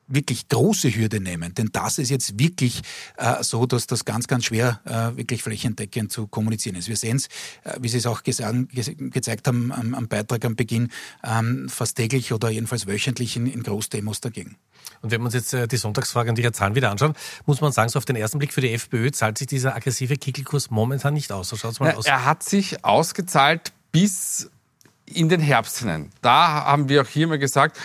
wirklich 0.08 0.48
große 0.48 0.94
Hürde 0.94 1.20
nehmen. 1.20 1.54
Denn 1.54 1.70
das 1.72 1.98
ist 1.98 2.10
jetzt 2.10 2.38
wirklich 2.38 2.82
äh, 3.16 3.42
so, 3.42 3.66
dass 3.66 3.86
das 3.86 4.04
ganz, 4.04 4.26
ganz 4.26 4.44
schwer 4.44 4.80
äh, 4.84 5.16
wirklich 5.16 5.42
flächendeckend 5.42 6.12
zu 6.12 6.26
kommunizieren 6.26 6.76
ist. 6.76 6.88
Wir 6.88 6.96
sehen 6.96 7.16
es, 7.16 7.26
äh, 7.64 7.78
wie 7.80 7.88
Sie 7.88 7.98
es 7.98 8.06
auch 8.06 8.22
gesagt, 8.22 8.56
gezeigt 8.98 9.46
haben 9.46 9.72
am, 9.72 9.94
am, 9.94 10.08
Beitrag 10.08 10.44
am 10.44 10.56
Beginn, 10.56 10.90
ähm, 11.24 11.68
fast 11.68 11.96
täglich 11.96 12.32
oder 12.32 12.50
jedenfalls 12.50 12.86
wöchentlich 12.86 13.36
in, 13.36 13.46
in 13.46 13.62
Großdemos 13.62 14.20
dagegen. 14.20 14.56
Und 15.00 15.10
wenn 15.10 15.20
wir 15.20 15.26
uns 15.26 15.34
jetzt 15.34 15.54
äh, 15.54 15.66
die 15.66 15.76
Sonntagsfrage 15.76 16.30
und 16.30 16.38
ihre 16.38 16.52
Zahlen 16.52 16.74
wieder 16.74 16.90
anschauen, 16.90 17.14
muss 17.46 17.60
man 17.60 17.72
sagen, 17.72 17.88
so 17.88 17.98
auf 17.98 18.04
den 18.04 18.16
ersten 18.16 18.38
Blick 18.38 18.52
für 18.52 18.60
die 18.60 18.72
FPÖ 18.72 19.10
zahlt 19.12 19.38
sich 19.38 19.46
dieser 19.46 19.74
aggressive 19.74 20.16
Kickelkurs 20.16 20.70
momentan 20.70 21.14
nicht 21.14 21.32
aus. 21.32 21.48
So 21.48 21.56
schaut's 21.56 21.80
mal 21.80 21.90
ja, 21.90 21.96
aus. 21.96 22.06
Er 22.06 22.24
hat 22.24 22.42
sich 22.42 22.84
ausgezahlt 22.84 23.72
bis 23.92 24.50
in 25.12 25.28
den 25.28 25.40
Herbst 25.40 25.78
hinein. 25.78 26.10
Da 26.20 26.64
haben 26.64 26.88
wir 26.88 27.02
auch 27.02 27.06
hier 27.06 27.26
mal 27.26 27.38
gesagt, 27.38 27.78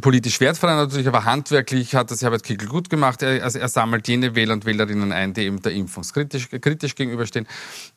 politisch 0.00 0.40
wertfrei 0.40 0.74
natürlich, 0.74 1.08
aber 1.08 1.24
handwerklich 1.24 1.94
hat 1.94 2.10
das 2.10 2.22
Herbert 2.22 2.42
Kickl 2.42 2.66
gut 2.66 2.90
gemacht. 2.90 3.22
Er, 3.22 3.42
also 3.44 3.58
er 3.58 3.68
sammelt 3.68 4.08
jene 4.08 4.34
Wähler 4.34 4.54
und 4.54 4.66
Wählerinnen 4.66 5.12
ein, 5.12 5.34
die 5.34 5.42
eben 5.42 5.60
der 5.62 5.72
Impfung 5.72 6.02
kritisch, 6.02 6.48
kritisch 6.48 6.94
gegenüberstehen. 6.94 7.46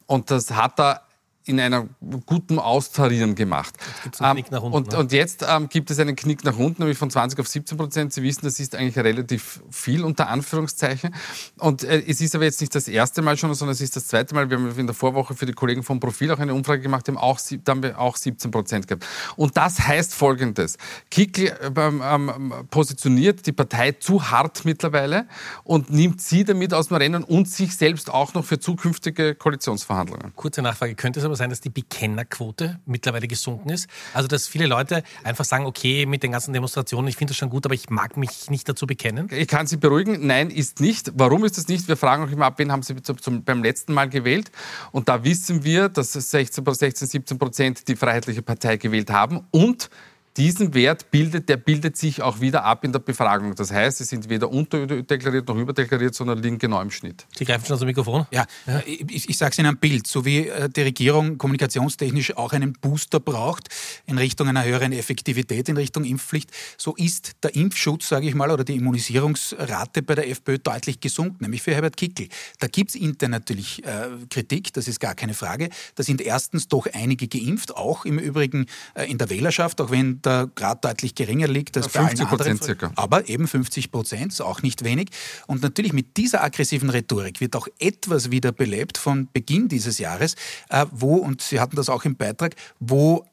Und 0.05 0.31
das 0.31 0.51
hat 0.51 0.79
er 0.79 1.01
in 1.45 1.59
einer 1.59 1.87
guten 2.25 2.59
Austarieren 2.59 3.35
gemacht. 3.35 3.73
Jetzt 4.05 4.21
einen 4.21 4.35
Knick 4.35 4.51
nach 4.51 4.61
unten, 4.61 4.77
und, 4.77 4.91
ne? 4.91 4.97
und 4.97 5.11
jetzt 5.11 5.45
ähm, 5.47 5.67
gibt 5.67 5.91
es 5.91 5.99
einen 5.99 6.15
Knick 6.15 6.43
nach 6.43 6.57
unten, 6.57 6.81
nämlich 6.81 6.97
von 6.97 7.09
20 7.09 7.39
auf 7.39 7.47
17 7.47 7.77
Prozent. 7.77 8.13
Sie 8.13 8.23
wissen, 8.23 8.41
das 8.43 8.59
ist 8.59 8.75
eigentlich 8.75 8.97
relativ 8.97 9.61
viel 9.69 10.03
unter 10.03 10.29
Anführungszeichen. 10.29 11.13
Und 11.59 11.83
äh, 11.83 12.01
es 12.07 12.21
ist 12.21 12.33
aber 12.35 12.45
jetzt 12.45 12.61
nicht 12.61 12.73
das 12.73 12.87
erste 12.87 13.21
Mal 13.21 13.37
schon, 13.37 13.53
sondern 13.53 13.73
es 13.73 13.81
ist 13.81 13.95
das 13.95 14.07
zweite 14.07 14.33
Mal. 14.33 14.49
Wir 14.49 14.57
haben 14.57 14.79
in 14.79 14.87
der 14.87 14.95
Vorwoche 14.95 15.35
für 15.35 15.45
die 15.45 15.53
Kollegen 15.53 15.83
vom 15.83 15.99
Profil 15.99 16.31
auch 16.31 16.39
eine 16.39 16.53
Umfrage 16.53 16.81
gemacht, 16.81 17.07
haben 17.07 17.17
auch, 17.17 17.39
da 17.63 17.71
haben 17.71 17.83
wir 17.83 17.99
auch 17.99 18.15
17 18.15 18.51
Prozent 18.51 18.87
gehabt. 18.87 19.05
Und 19.35 19.57
das 19.57 19.79
heißt 19.79 20.13
Folgendes. 20.13 20.77
Kickl 21.11 21.53
ähm, 21.75 22.01
ähm, 22.03 22.53
positioniert 22.69 23.45
die 23.45 23.51
Partei 23.51 23.91
zu 23.93 24.31
hart 24.31 24.63
mittlerweile 24.63 25.27
und 25.63 25.89
nimmt 25.89 26.21
sie 26.21 26.45
damit 26.45 26.73
aus 26.73 26.87
dem 26.87 26.97
Rennen 26.97 27.23
und 27.23 27.49
sich 27.49 27.75
selbst 27.75 28.09
auch 28.09 28.33
noch 28.33 28.45
für 28.45 28.59
zukünftige 28.59 29.35
Koalitionsverhandlungen. 29.35 30.33
Kurze 30.35 30.61
Nachfrage. 30.61 30.95
Könnte 30.95 31.19
es 31.19 31.25
aber 31.25 31.32
sein, 31.35 31.49
dass 31.49 31.61
die 31.61 31.69
Bekennerquote 31.69 32.79
mittlerweile 32.85 33.27
gesunken 33.27 33.69
ist? 33.69 33.87
Also, 34.13 34.27
dass 34.27 34.47
viele 34.47 34.65
Leute 34.65 35.03
einfach 35.23 35.45
sagen, 35.45 35.65
okay, 35.65 36.05
mit 36.05 36.23
den 36.23 36.31
ganzen 36.31 36.53
Demonstrationen, 36.53 37.07
ich 37.07 37.17
finde 37.17 37.31
das 37.31 37.37
schon 37.37 37.49
gut, 37.49 37.65
aber 37.65 37.75
ich 37.75 37.89
mag 37.89 38.17
mich 38.17 38.49
nicht 38.49 38.67
dazu 38.67 38.87
bekennen? 38.87 39.27
Ich 39.31 39.47
kann 39.47 39.67
Sie 39.67 39.77
beruhigen, 39.77 40.25
nein, 40.25 40.49
ist 40.49 40.79
nicht. 40.79 41.11
Warum 41.15 41.43
ist 41.45 41.57
das 41.57 41.67
nicht? 41.67 41.87
Wir 41.87 41.97
fragen 41.97 42.23
auch 42.23 42.31
immer 42.31 42.45
ab, 42.45 42.59
wen 42.59 42.71
haben 42.71 42.83
Sie 42.83 42.95
zum, 43.01 43.21
zum, 43.21 43.43
beim 43.43 43.63
letzten 43.63 43.93
Mal 43.93 44.09
gewählt? 44.09 44.51
Und 44.91 45.09
da 45.09 45.23
wissen 45.23 45.63
wir, 45.63 45.89
dass 45.89 46.15
es 46.15 46.31
16, 46.31 46.63
16 46.65 47.07
17 47.07 47.37
Prozent 47.37 47.87
die 47.87 47.95
Freiheitliche 47.95 48.41
Partei 48.41 48.77
gewählt 48.77 49.09
haben 49.09 49.45
und 49.51 49.89
diesen 50.37 50.73
Wert 50.73 51.11
bildet, 51.11 51.49
der 51.49 51.57
bildet 51.57 51.97
sich 51.97 52.21
auch 52.21 52.39
wieder 52.39 52.63
ab 52.63 52.83
in 52.83 52.91
der 52.91 52.99
Befragung. 52.99 53.55
Das 53.55 53.71
heißt, 53.71 53.99
sie 53.99 54.03
sind 54.03 54.29
weder 54.29 54.51
unterdeklariert 54.51 55.47
noch 55.47 55.55
überdeklariert, 55.55 56.15
sondern 56.15 56.41
liegen 56.41 56.57
genau 56.57 56.81
im 56.81 56.91
Schnitt. 56.91 57.25
Sie 57.37 57.45
greifen 57.45 57.65
schon 57.65 57.77
zum 57.77 57.87
Mikrofon. 57.87 58.25
Ja, 58.31 58.45
ich, 58.85 59.29
ich 59.29 59.37
sage 59.37 59.51
es 59.51 59.59
in 59.59 59.65
einem 59.65 59.77
Bild, 59.77 60.07
so 60.07 60.25
wie 60.25 60.47
äh, 60.47 60.69
die 60.69 60.81
Regierung 60.81 61.37
kommunikationstechnisch 61.37 62.35
auch 62.35 62.53
einen 62.53 62.73
Booster 62.73 63.19
braucht 63.19 63.69
in 64.05 64.17
Richtung 64.17 64.47
einer 64.47 64.63
höheren 64.63 64.91
Effektivität, 64.91 65.69
in 65.69 65.77
Richtung 65.77 66.03
Impfpflicht, 66.03 66.51
so 66.77 66.95
ist 66.95 67.33
der 67.43 67.55
Impfschutz, 67.55 68.09
sage 68.09 68.27
ich 68.27 68.35
mal, 68.35 68.49
oder 68.49 68.63
die 68.63 68.75
Immunisierungsrate 68.75 70.01
bei 70.01 70.15
der 70.15 70.29
FPÖ 70.29 70.57
deutlich 70.57 70.99
gesunken, 70.99 71.37
nämlich 71.41 71.61
für 71.61 71.73
Herbert 71.73 71.97
Kickl. 71.97 72.27
Da 72.59 72.67
gibt 72.67 72.89
es 72.89 72.95
intern 72.95 73.31
natürlich 73.31 73.83
äh, 73.85 74.09
Kritik, 74.29 74.73
das 74.73 74.87
ist 74.87 74.99
gar 74.99 75.15
keine 75.15 75.33
Frage. 75.33 75.69
Da 75.95 76.03
sind 76.03 76.21
erstens 76.21 76.67
doch 76.67 76.87
einige 76.91 77.27
geimpft, 77.27 77.75
auch 77.75 78.05
im 78.05 78.17
Übrigen 78.17 78.65
äh, 78.95 79.09
in 79.09 79.17
der 79.17 79.29
Wählerschaft, 79.29 79.79
auch 79.81 79.91
wenn 79.91 80.21
der 80.25 80.49
Grad 80.55 80.83
deutlich 80.85 81.15
geringer 81.15 81.47
liegt 81.47 81.77
als 81.77 81.89
bei 81.89 81.99
allen 81.99 82.09
50 82.09 82.27
anderen. 82.27 82.37
Prozent 82.37 82.63
circa. 82.63 82.91
Aber 82.95 83.29
eben 83.29 83.47
50 83.47 83.91
Prozent, 83.91 84.31
ist 84.31 84.41
auch 84.41 84.61
nicht 84.61 84.83
wenig. 84.83 85.09
Und 85.47 85.61
natürlich 85.61 85.93
mit 85.93 86.17
dieser 86.17 86.43
aggressiven 86.43 86.89
Rhetorik 86.89 87.41
wird 87.41 87.55
auch 87.55 87.67
etwas 87.79 88.31
wieder 88.31 88.51
belebt 88.51 88.97
von 88.97 89.27
Beginn 89.31 89.67
dieses 89.67 89.97
Jahres, 89.99 90.35
äh, 90.69 90.85
wo, 90.91 91.15
und 91.15 91.41
Sie 91.41 91.59
hatten 91.59 91.75
das 91.75 91.89
auch 91.89 92.05
im 92.05 92.15
Beitrag, 92.15 92.55
wo 92.79 93.25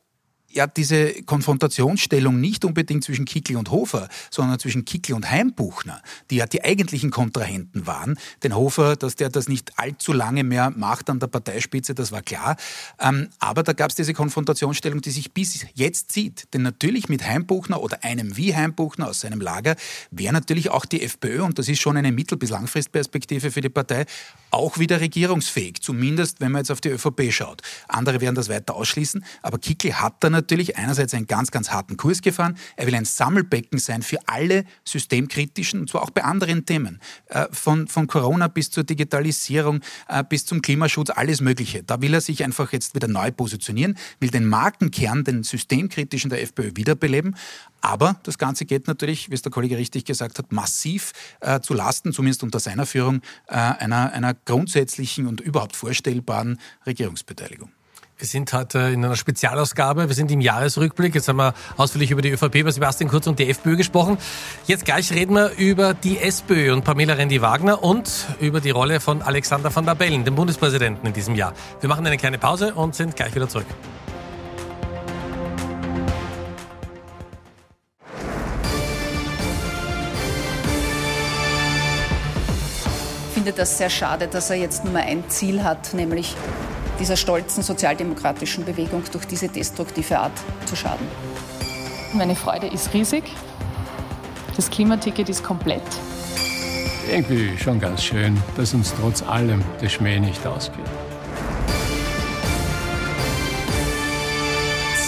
ja 0.52 0.66
diese 0.66 1.22
Konfrontationsstellung 1.22 2.40
nicht 2.40 2.64
unbedingt 2.64 3.04
zwischen 3.04 3.24
Kickl 3.24 3.56
und 3.56 3.70
Hofer, 3.70 4.08
sondern 4.30 4.58
zwischen 4.58 4.84
Kickl 4.84 5.14
und 5.14 5.30
Heimbuchner, 5.30 6.02
die 6.30 6.36
ja 6.36 6.46
die 6.46 6.64
eigentlichen 6.64 7.10
Kontrahenten 7.10 7.86
waren. 7.86 8.18
Denn 8.42 8.54
Hofer, 8.54 8.96
dass 8.96 9.16
der 9.16 9.28
das 9.28 9.48
nicht 9.48 9.78
allzu 9.78 10.12
lange 10.12 10.44
mehr 10.44 10.70
macht 10.70 11.10
an 11.10 11.20
der 11.20 11.28
Parteispitze, 11.28 11.94
das 11.94 12.12
war 12.12 12.22
klar. 12.22 12.56
Ähm, 12.98 13.28
aber 13.38 13.62
da 13.62 13.72
gab 13.72 13.90
es 13.90 13.96
diese 13.96 14.14
Konfrontationsstellung, 14.14 15.00
die 15.00 15.10
sich 15.10 15.32
bis 15.32 15.66
jetzt 15.74 16.12
zieht. 16.12 16.52
Denn 16.54 16.62
natürlich 16.62 17.08
mit 17.08 17.26
Heimbuchner 17.26 17.80
oder 17.80 18.02
einem 18.04 18.36
wie 18.36 18.54
Heimbuchner 18.54 19.08
aus 19.08 19.20
seinem 19.20 19.40
Lager 19.40 19.76
wäre 20.10 20.32
natürlich 20.32 20.70
auch 20.70 20.84
die 20.84 21.02
FPÖ, 21.02 21.42
und 21.42 21.58
das 21.58 21.68
ist 21.68 21.80
schon 21.80 21.96
eine 21.96 22.12
Mittel- 22.12 22.38
bis 22.38 22.50
Langfristperspektive 22.50 23.50
für 23.50 23.60
die 23.60 23.68
Partei, 23.68 24.06
auch 24.50 24.78
wieder 24.78 25.00
regierungsfähig. 25.00 25.80
Zumindest, 25.80 26.40
wenn 26.40 26.52
man 26.52 26.60
jetzt 26.60 26.70
auf 26.70 26.80
die 26.80 26.88
ÖVP 26.88 27.30
schaut. 27.30 27.62
Andere 27.88 28.20
werden 28.20 28.34
das 28.34 28.48
weiter 28.48 28.74
ausschließen. 28.74 29.24
Aber 29.42 29.58
Kickl 29.58 29.94
hat 29.94 30.14
da 30.20 30.30
natürlich 30.40 30.76
einerseits 30.76 31.14
einen 31.14 31.26
ganz, 31.26 31.50
ganz 31.50 31.70
harten 31.70 31.96
Kurs 31.96 32.22
gefahren. 32.22 32.56
Er 32.76 32.86
will 32.86 32.94
ein 32.94 33.04
Sammelbecken 33.04 33.78
sein 33.78 34.02
für 34.02 34.18
alle 34.26 34.64
systemkritischen, 34.84 35.80
und 35.80 35.90
zwar 35.90 36.02
auch 36.02 36.10
bei 36.10 36.24
anderen 36.24 36.64
Themen. 36.64 37.00
Äh, 37.26 37.46
Von, 37.52 37.88
von 37.88 38.06
Corona 38.06 38.48
bis 38.48 38.70
zur 38.70 38.84
Digitalisierung, 38.84 39.80
äh, 40.08 40.24
bis 40.24 40.46
zum 40.46 40.62
Klimaschutz, 40.62 41.10
alles 41.10 41.40
Mögliche. 41.40 41.82
Da 41.82 42.00
will 42.00 42.14
er 42.14 42.20
sich 42.20 42.42
einfach 42.44 42.72
jetzt 42.72 42.94
wieder 42.94 43.08
neu 43.08 43.30
positionieren, 43.30 43.96
will 44.18 44.30
den 44.30 44.46
Markenkern, 44.46 45.24
den 45.24 45.42
systemkritischen 45.42 46.30
der 46.30 46.42
FPÖ 46.42 46.72
wiederbeleben. 46.74 47.36
Aber 47.80 48.18
das 48.22 48.38
Ganze 48.38 48.64
geht 48.64 48.86
natürlich, 48.86 49.30
wie 49.30 49.34
es 49.34 49.42
der 49.42 49.52
Kollege 49.52 49.76
richtig 49.76 50.04
gesagt 50.04 50.38
hat, 50.38 50.52
massiv 50.52 51.12
äh, 51.40 51.60
zu 51.60 51.74
Lasten, 51.74 52.12
zumindest 52.12 52.42
unter 52.42 52.60
seiner 52.60 52.86
Führung, 52.86 53.22
äh, 53.48 53.54
einer, 53.54 54.12
einer 54.12 54.34
grundsätzlichen 54.34 55.26
und 55.26 55.40
überhaupt 55.40 55.76
vorstellbaren 55.76 56.58
Regierungsbeteiligung. 56.86 57.70
Wir 58.20 58.26
sind 58.26 58.52
heute 58.52 58.78
in 58.80 59.02
einer 59.02 59.16
Spezialausgabe. 59.16 60.06
Wir 60.06 60.14
sind 60.14 60.30
im 60.30 60.42
Jahresrückblick. 60.42 61.14
Jetzt 61.14 61.28
haben 61.28 61.38
wir 61.38 61.54
ausführlich 61.78 62.10
über 62.10 62.20
die 62.20 62.28
ÖVP, 62.28 62.56
über 62.56 62.70
Sebastian 62.70 63.08
Kurz 63.08 63.26
und 63.26 63.38
die 63.38 63.48
FPÖ 63.48 63.76
gesprochen. 63.76 64.18
Jetzt 64.66 64.84
gleich 64.84 65.10
reden 65.10 65.34
wir 65.36 65.52
über 65.56 65.94
die 65.94 66.18
SPÖ 66.18 66.74
und 66.74 66.84
Pamela 66.84 67.14
Rendi-Wagner 67.14 67.82
und 67.82 68.26
über 68.38 68.60
die 68.60 68.68
Rolle 68.68 69.00
von 69.00 69.22
Alexander 69.22 69.74
van 69.74 69.86
der 69.86 69.94
Bellen, 69.94 70.26
dem 70.26 70.34
Bundespräsidenten 70.34 71.06
in 71.06 71.14
diesem 71.14 71.34
Jahr. 71.34 71.54
Wir 71.80 71.88
machen 71.88 72.06
eine 72.06 72.18
kleine 72.18 72.36
Pause 72.36 72.74
und 72.74 72.94
sind 72.94 73.16
gleich 73.16 73.34
wieder 73.34 73.48
zurück. 73.48 73.64
Ich 83.28 83.34
finde 83.34 83.52
das 83.52 83.78
sehr 83.78 83.88
schade, 83.88 84.28
dass 84.28 84.50
er 84.50 84.56
jetzt 84.56 84.84
nur 84.84 84.98
ein 84.98 85.24
Ziel 85.30 85.64
hat, 85.64 85.94
nämlich 85.94 86.36
dieser 87.00 87.16
stolzen 87.16 87.62
sozialdemokratischen 87.62 88.64
Bewegung 88.64 89.02
durch 89.10 89.24
diese 89.24 89.48
destruktive 89.48 90.18
Art 90.18 90.32
zu 90.66 90.76
schaden. 90.76 91.06
Meine 92.12 92.36
Freude 92.36 92.66
ist 92.68 92.92
riesig. 92.92 93.24
Das 94.54 94.70
Klimaticket 94.70 95.28
ist 95.28 95.42
komplett. 95.42 95.82
Irgendwie 97.10 97.56
schon 97.58 97.80
ganz 97.80 98.04
schön, 98.04 98.40
dass 98.56 98.74
uns 98.74 98.94
trotz 99.00 99.22
allem 99.22 99.64
der 99.80 99.88
Schmäh 99.88 100.20
nicht 100.20 100.46
ausgeht. 100.46 100.84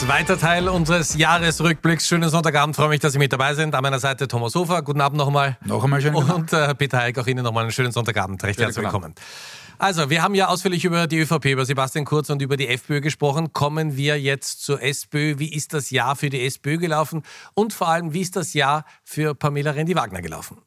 Zweiter 0.00 0.36
Teil 0.36 0.68
unseres 0.68 1.16
Jahresrückblicks. 1.16 2.08
Schönen 2.08 2.28
Sonntagabend, 2.28 2.74
freue 2.74 2.88
mich, 2.88 2.98
dass 2.98 3.12
Sie 3.12 3.20
mit 3.20 3.32
dabei 3.32 3.54
sind. 3.54 3.74
An 3.74 3.82
meiner 3.82 4.00
Seite 4.00 4.26
Thomas 4.26 4.54
Hofer. 4.56 4.82
Guten 4.82 5.00
Abend 5.00 5.16
nochmal. 5.16 5.58
Noch 5.64 5.84
einmal 5.84 6.00
schönen 6.00 6.16
Und 6.16 6.52
äh, 6.52 6.74
Peter 6.74 6.98
Heik, 6.98 7.18
auch 7.18 7.26
Ihnen 7.28 7.44
nochmal 7.44 7.62
einen 7.62 7.72
schönen 7.72 7.92
Sonntagabend. 7.92 8.42
Recht 8.42 8.58
herzlich 8.58 8.74
guten 8.74 8.86
willkommen. 8.86 9.14
Also, 9.82 10.10
wir 10.10 10.22
haben 10.22 10.36
ja 10.36 10.46
ausführlich 10.46 10.84
über 10.84 11.08
die 11.08 11.18
ÖVP, 11.18 11.46
über 11.46 11.64
Sebastian 11.64 12.04
Kurz 12.04 12.30
und 12.30 12.40
über 12.40 12.56
die 12.56 12.68
FPÖ 12.68 13.00
gesprochen. 13.00 13.52
Kommen 13.52 13.96
wir 13.96 14.16
jetzt 14.16 14.62
zur 14.62 14.80
SPÖ. 14.80 15.40
Wie 15.40 15.52
ist 15.52 15.74
das 15.74 15.90
Jahr 15.90 16.14
für 16.14 16.30
die 16.30 16.46
SPÖ 16.46 16.78
gelaufen? 16.78 17.22
Und 17.54 17.72
vor 17.72 17.88
allem, 17.88 18.14
wie 18.14 18.20
ist 18.20 18.36
das 18.36 18.54
Jahr 18.54 18.84
für 19.02 19.34
Pamela 19.34 19.72
Rendi-Wagner 19.72 20.22
gelaufen? 20.22 20.58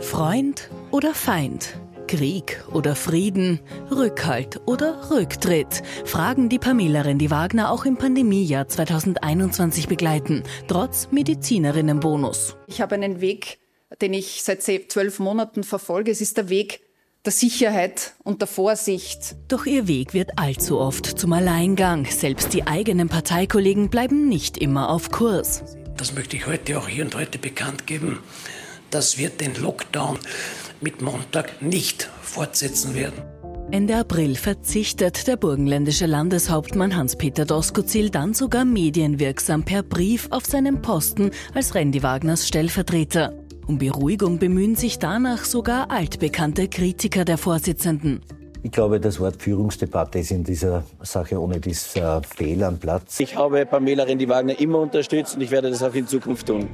Freund 0.00 0.70
oder 0.90 1.12
Feind? 1.12 1.78
Krieg 2.06 2.64
oder 2.72 2.96
Frieden? 2.96 3.60
Rückhalt 3.90 4.62
oder 4.64 5.10
Rücktritt? 5.10 5.82
Fragen, 6.06 6.48
die 6.48 6.58
Pamela 6.58 7.02
Rendi-Wagner 7.02 7.70
auch 7.70 7.84
im 7.84 7.98
Pandemiejahr 7.98 8.68
2021 8.68 9.86
begleiten, 9.86 10.44
trotz 10.66 11.10
Medizinerinnenbonus. 11.10 12.56
Ich 12.68 12.80
habe 12.80 12.94
einen 12.94 13.20
Weg, 13.20 13.58
den 14.00 14.14
ich 14.14 14.42
seit 14.42 14.62
zwölf 14.62 15.18
Monaten 15.18 15.64
verfolge. 15.64 16.10
Es 16.10 16.20
ist 16.20 16.36
der 16.36 16.48
Weg 16.48 16.80
der 17.24 17.32
Sicherheit 17.32 18.14
und 18.24 18.40
der 18.40 18.48
Vorsicht. 18.48 19.36
Doch 19.48 19.66
ihr 19.66 19.88
Weg 19.88 20.14
wird 20.14 20.38
allzu 20.38 20.78
oft 20.78 21.18
zum 21.18 21.32
Alleingang. 21.32 22.06
Selbst 22.06 22.54
die 22.54 22.66
eigenen 22.66 23.08
Parteikollegen 23.08 23.90
bleiben 23.90 24.28
nicht 24.28 24.56
immer 24.56 24.88
auf 24.88 25.10
Kurs. 25.10 25.62
Das 25.96 26.14
möchte 26.14 26.36
ich 26.36 26.46
heute 26.46 26.78
auch 26.78 26.88
hier 26.88 27.04
und 27.04 27.14
heute 27.16 27.38
bekannt 27.38 27.86
geben, 27.86 28.20
dass 28.90 29.18
wir 29.18 29.30
den 29.30 29.54
Lockdown 29.56 30.18
mit 30.80 31.02
Montag 31.02 31.60
nicht 31.60 32.08
fortsetzen 32.22 32.94
werden. 32.94 33.22
Ende 33.70 33.96
April 33.96 34.34
verzichtet 34.34 35.26
der 35.26 35.36
burgenländische 35.36 36.06
Landeshauptmann 36.06 36.96
Hans-Peter 36.96 37.44
Doskozil 37.44 38.08
dann 38.08 38.32
sogar 38.32 38.64
medienwirksam 38.64 39.64
per 39.64 39.82
Brief 39.82 40.28
auf 40.30 40.46
seinen 40.46 40.80
Posten 40.80 41.32
als 41.52 41.74
Randy 41.74 42.02
Wagners 42.02 42.48
Stellvertreter. 42.48 43.34
Um 43.68 43.76
Beruhigung 43.76 44.38
bemühen 44.38 44.76
sich 44.76 44.98
danach 44.98 45.44
sogar 45.44 45.90
altbekannte 45.90 46.68
Kritiker 46.68 47.26
der 47.26 47.36
Vorsitzenden. 47.36 48.22
Ich 48.62 48.72
glaube, 48.72 48.98
das 48.98 49.20
Wort 49.20 49.42
Führungsdebatte 49.42 50.20
ist 50.20 50.30
in 50.30 50.42
dieser 50.42 50.84
Sache 51.02 51.38
ohne 51.38 51.60
dieser 51.60 52.22
fehl 52.22 52.64
am 52.64 52.78
Platz. 52.78 53.20
Ich 53.20 53.36
habe 53.36 53.66
Pamela 53.66 54.04
Rendi-Wagner 54.04 54.58
immer 54.58 54.80
unterstützt 54.80 55.36
und 55.36 55.42
ich 55.42 55.50
werde 55.50 55.68
das 55.68 55.82
auch 55.82 55.92
in 55.92 56.06
Zukunft 56.06 56.46
tun. 56.46 56.70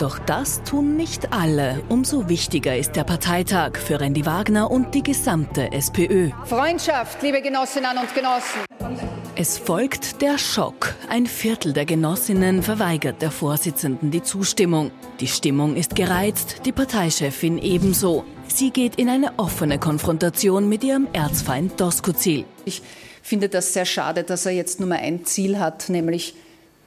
Doch 0.00 0.18
das 0.18 0.64
tun 0.64 0.96
nicht 0.96 1.32
alle. 1.32 1.80
Umso 1.88 2.28
wichtiger 2.28 2.76
ist 2.76 2.96
der 2.96 3.04
Parteitag 3.04 3.76
für 3.76 4.00
Randy 4.00 4.26
Wagner 4.26 4.68
und 4.68 4.96
die 4.96 5.04
gesamte 5.04 5.70
SPÖ. 5.70 6.30
Freundschaft, 6.44 7.22
liebe 7.22 7.40
Genossinnen 7.40 7.96
und 7.98 8.12
Genossen. 8.14 9.25
Es 9.38 9.58
folgt 9.58 10.22
der 10.22 10.38
Schock. 10.38 10.94
Ein 11.10 11.26
Viertel 11.26 11.74
der 11.74 11.84
Genossinnen 11.84 12.62
verweigert 12.62 13.20
der 13.20 13.30
Vorsitzenden 13.30 14.10
die 14.10 14.22
Zustimmung. 14.22 14.90
Die 15.20 15.26
Stimmung 15.26 15.76
ist 15.76 15.94
gereizt, 15.94 16.62
die 16.64 16.72
Parteichefin 16.72 17.58
ebenso. 17.58 18.24
Sie 18.48 18.70
geht 18.70 18.94
in 18.94 19.10
eine 19.10 19.38
offene 19.38 19.78
Konfrontation 19.78 20.70
mit 20.70 20.82
ihrem 20.82 21.06
Erzfeind 21.12 21.78
Doskozil. 21.78 22.46
Ich 22.64 22.80
finde 23.22 23.50
das 23.50 23.74
sehr 23.74 23.84
schade, 23.84 24.24
dass 24.24 24.46
er 24.46 24.52
jetzt 24.52 24.80
nur 24.80 24.88
mal 24.88 25.00
ein 25.00 25.26
Ziel 25.26 25.58
hat, 25.58 25.90
nämlich 25.90 26.34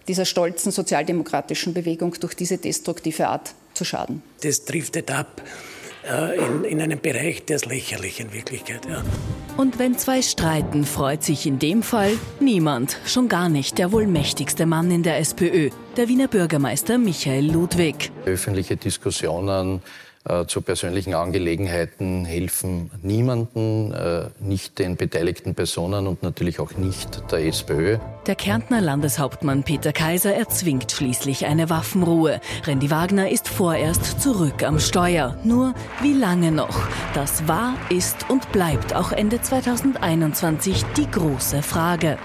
dieser 0.07 0.25
stolzen 0.25 0.71
sozialdemokratischen 0.71 1.75
Bewegung 1.75 2.15
durch 2.19 2.33
diese 2.33 2.57
destruktive 2.57 3.27
Art 3.27 3.53
zu 3.75 3.85
schaden. 3.85 4.23
Das 4.41 4.65
driftet 4.65 5.11
ab 5.11 5.43
in, 6.03 6.63
in 6.63 6.81
einem 6.81 6.99
Bereich, 6.99 7.45
der 7.45 7.57
ist 7.57 7.65
lächerlich 7.65 8.19
in 8.19 8.33
Wirklichkeit. 8.33 8.85
Ja. 8.87 9.03
Und 9.57 9.77
wenn 9.77 9.97
zwei 9.97 10.21
streiten, 10.21 10.85
freut 10.85 11.23
sich 11.23 11.45
in 11.45 11.59
dem 11.59 11.83
Fall 11.83 12.11
niemand, 12.39 12.97
schon 13.05 13.27
gar 13.27 13.49
nicht 13.49 13.77
der 13.77 13.91
wohl 13.91 14.07
mächtigste 14.07 14.65
Mann 14.65 14.89
in 14.89 15.03
der 15.03 15.17
SPÖ, 15.17 15.69
der 15.97 16.07
Wiener 16.07 16.27
Bürgermeister 16.27 16.97
Michael 16.97 17.51
Ludwig. 17.51 18.11
Öffentliche 18.25 18.77
Diskussionen 18.77 19.81
äh, 20.29 20.45
zu 20.45 20.61
persönlichen 20.61 21.15
Angelegenheiten 21.15 22.23
helfen 22.23 22.91
niemanden, 23.01 23.91
äh, 23.91 24.29
nicht 24.39 24.77
den 24.77 24.95
beteiligten 24.95 25.55
Personen 25.55 26.05
und 26.05 26.21
natürlich 26.23 26.59
auch 26.59 26.77
nicht 26.77 27.31
der 27.31 27.45
SPÖ. 27.45 27.97
Der 28.27 28.35
Kärntner 28.35 28.79
Landeshauptmann 28.79 29.63
Peter 29.63 29.91
Kaiser 29.91 30.33
erzwingt 30.33 30.91
schließlich 30.91 31.47
eine 31.47 31.69
Waffenruhe. 31.69 32.41
Randy 32.65 32.91
Wagner 32.91 33.31
ist 33.31 33.47
vorerst 33.47 34.21
zurück 34.21 34.63
am 34.63 34.79
Steuer. 34.79 35.35
Nur 35.43 35.73
wie 36.01 36.13
lange 36.13 36.51
noch? 36.51 36.87
Das 37.15 37.47
war, 37.47 37.73
ist 37.89 38.29
und 38.29 38.51
bleibt 38.51 38.95
auch 38.95 39.11
Ende 39.11 39.41
2021 39.41 40.85
die 40.95 41.09
große 41.09 41.63
Frage. 41.63 42.19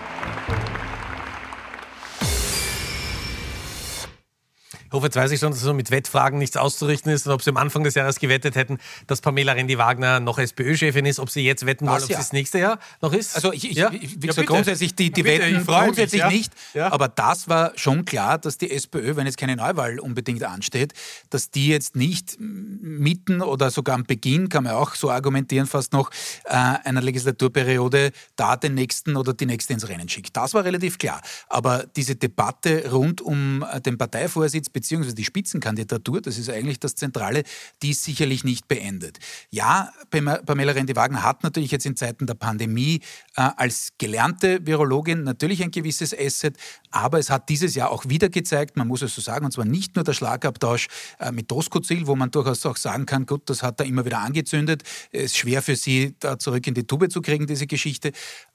Hof, 4.95 5.05
jetzt 5.05 5.17
weiß 5.17 5.31
ich 5.31 5.41
schon, 5.41 5.51
dass 5.51 5.61
so 5.61 5.75
mit 5.75 5.91
Wettfragen 5.91 6.39
nichts 6.39 6.57
auszurichten 6.57 7.13
ist 7.13 7.27
und 7.27 7.33
ob 7.33 7.43
Sie 7.43 7.51
am 7.51 7.57
Anfang 7.57 7.85
des 7.85 7.95
Jahres 7.95 8.19
gewettet 8.19 8.55
hätten, 8.55 8.79
dass 9.07 9.21
Pamela 9.21 9.53
Rendi-Wagner 9.53 10.21
noch 10.21 10.39
SPÖ-Chefin 10.39 11.07
ist, 11.07 11.19
ob 11.21 11.31
Sie 11.31 11.45
jetzt 11.45 11.67
wetten 11.67 11.87
wollen, 11.87 12.03
ob 12.03 12.09
ja. 12.09 12.17
sie 12.17 12.23
das 12.23 12.33
nächste 12.33 12.59
Jahr 12.59 12.79
noch 13.03 13.13
ist? 13.13 13.35
Also 13.35 13.53
ich, 13.53 13.71
ich, 13.71 13.77
ja? 13.77 13.91
ich 13.93 14.01
wie 14.01 14.05
Ja, 14.05 14.09
gesagt, 14.21 14.37
bitte. 14.37 14.45
grundsätzlich 14.45 14.95
die, 14.95 15.11
die 15.11 15.21
Ja, 15.21 15.27
bitte, 15.27 15.55
Wetten 15.55 15.67
grundsätzlich 15.67 16.23
mich, 16.23 16.33
ja. 16.33 16.37
nicht. 16.39 16.53
Ja. 16.75 16.93
Aber 16.93 17.09
das 17.09 17.49
war 17.49 17.73
schon 17.77 18.05
klar, 18.05 18.39
dass 18.39 18.59
die 18.59 18.71
SPÖ, 18.71 19.17
wenn 19.17 19.27
jetzt 19.27 19.39
keine 19.39 19.57
Neuwahl 19.57 19.99
unbedingt 19.99 20.43
ansteht, 20.45 20.93
dass 21.31 21.51
die 21.51 21.69
jetzt 21.69 21.97
nicht 21.97 22.37
mitten 22.39 23.43
oder 23.43 23.71
sogar 23.71 23.95
am 23.97 24.05
Beginn, 24.05 24.49
kann 24.49 24.65
man 24.65 24.75
auch 24.75 24.95
so 24.95 25.11
argumentieren, 25.11 25.67
fast 25.67 25.93
noch 25.93 26.11
äh, 26.45 26.55
einer 26.55 27.03
Legislaturperiode 27.03 28.13
da 28.37 28.57
den 28.57 28.75
nächsten 28.75 29.17
oder 29.17 29.35
die 29.35 29.47
nächste 29.47 29.73
ins 29.73 29.89
Rennen 29.89 30.09
schickt. 30.09 30.37
Das 30.37 30.55
war 30.55 30.65
relativ 30.65 30.99
klar. 30.99 31.21
Aber 31.49 31.85
diese 31.97 32.17
Debatte 32.17 32.91
rund 32.91 33.21
um 33.21 33.65
äh, 33.71 33.81
den 33.81 33.99
Parteivorsitz 33.99 34.69
bzw. 34.69 34.84
die 34.88 35.25
Spitzenkandidatur, 35.25 36.20
das 36.20 36.38
ist 36.38 36.51
eigentlich 36.51 36.81
das 36.81 36.94
Zentrale, 36.94 37.42
die 37.83 37.90
ist 37.90 38.05
sicherlich 38.05 38.44
nicht 38.44 38.68
beendet. 38.68 39.18
Ja, 39.51 39.92
Pam- 40.11 40.44
Pamela 40.44 40.73
Rendi-Wagner 40.73 41.23
hat 41.23 41.42
natürlich 41.42 41.70
jetzt 41.70 41.87
in 41.87 41.97
Zeiten 41.97 42.27
der 42.27 42.35
Pandemie 42.35 43.01
äh, 43.37 43.51
als 43.57 43.92
gelernte 43.99 44.66
Virologin 44.66 45.23
natürlich 45.23 45.62
ein 45.62 45.70
gewisses 45.70 46.16
Asset, 46.16 46.57
aber 46.90 47.18
es 47.18 47.31
hat 47.31 47.49
dieses 47.49 47.75
Jahr 47.75 47.90
auch 47.90 48.09
wieder 48.09 48.29
gezeigt, 48.29 48.77
man 48.77 48.88
muss 48.88 49.03
es 49.03 49.14
so 49.14 49.20
sagen, 49.20 49.44
und 49.44 49.53
zwar 49.53 49.64
nicht 49.64 49.97
nur 49.97 50.05
der 50.05 50.12
Schlagabtausch 50.12 50.88
äh, 51.18 51.33
mit 51.33 51.51
Doskozil, 51.51 52.07
wo 52.07 52.16
man 52.16 52.31
durchaus 52.31 52.64
auch 52.66 52.77
sagen 52.77 53.07
kann, 53.07 53.27
gut, 53.27 53.51
das 53.51 53.62
hat 53.62 53.81
er 53.81 53.87
immer 53.87 54.05
wieder 54.05 54.18
angezündet, 54.18 54.83
es 55.11 55.25
ist 55.25 55.37
schwer 55.38 55.62
für 55.62 55.77
sie, 55.77 56.14
da 56.20 56.38
zurück 56.38 56.66
in 56.66 56.75
die 56.75 56.87
Tube 56.87 57.11
zu 57.11 57.20
kriegen, 57.20 57.47
diese 57.47 57.66
Geschichte. 57.66 58.12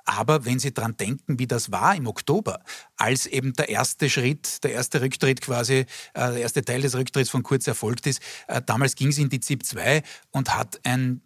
Aber 0.10 0.44
wenn 0.44 0.58
Sie 0.58 0.74
dran 0.74 0.98
denken, 0.98 1.38
wie 1.38 1.46
das 1.46 1.72
war 1.72 1.96
im 1.96 2.08
Oktober, 2.08 2.62
als 2.98 3.28
eben 3.28 3.54
der 3.54 3.70
erste 3.70 4.10
Schritt, 4.10 4.64
der 4.64 4.72
erste 4.72 5.02
Rücktritt 5.02 5.40
quasi, 5.40 5.86
äh, 6.16 6.32
der 6.32 6.38
erste 6.38 6.66
Teil 6.66 6.82
des 6.82 6.96
Rücktritts 6.96 7.30
von 7.30 7.44
Kurz 7.44 7.68
erfolgt 7.68 8.08
ist, 8.08 8.20
äh, 8.48 8.60
damals 8.66 8.96
ging 8.96 9.12
sie 9.12 9.22
in 9.22 9.30
die 9.30 9.40
ZIP 9.40 9.64
2 9.64 10.02
und 10.32 10.56
hat 10.56 10.80
ein 10.84 11.22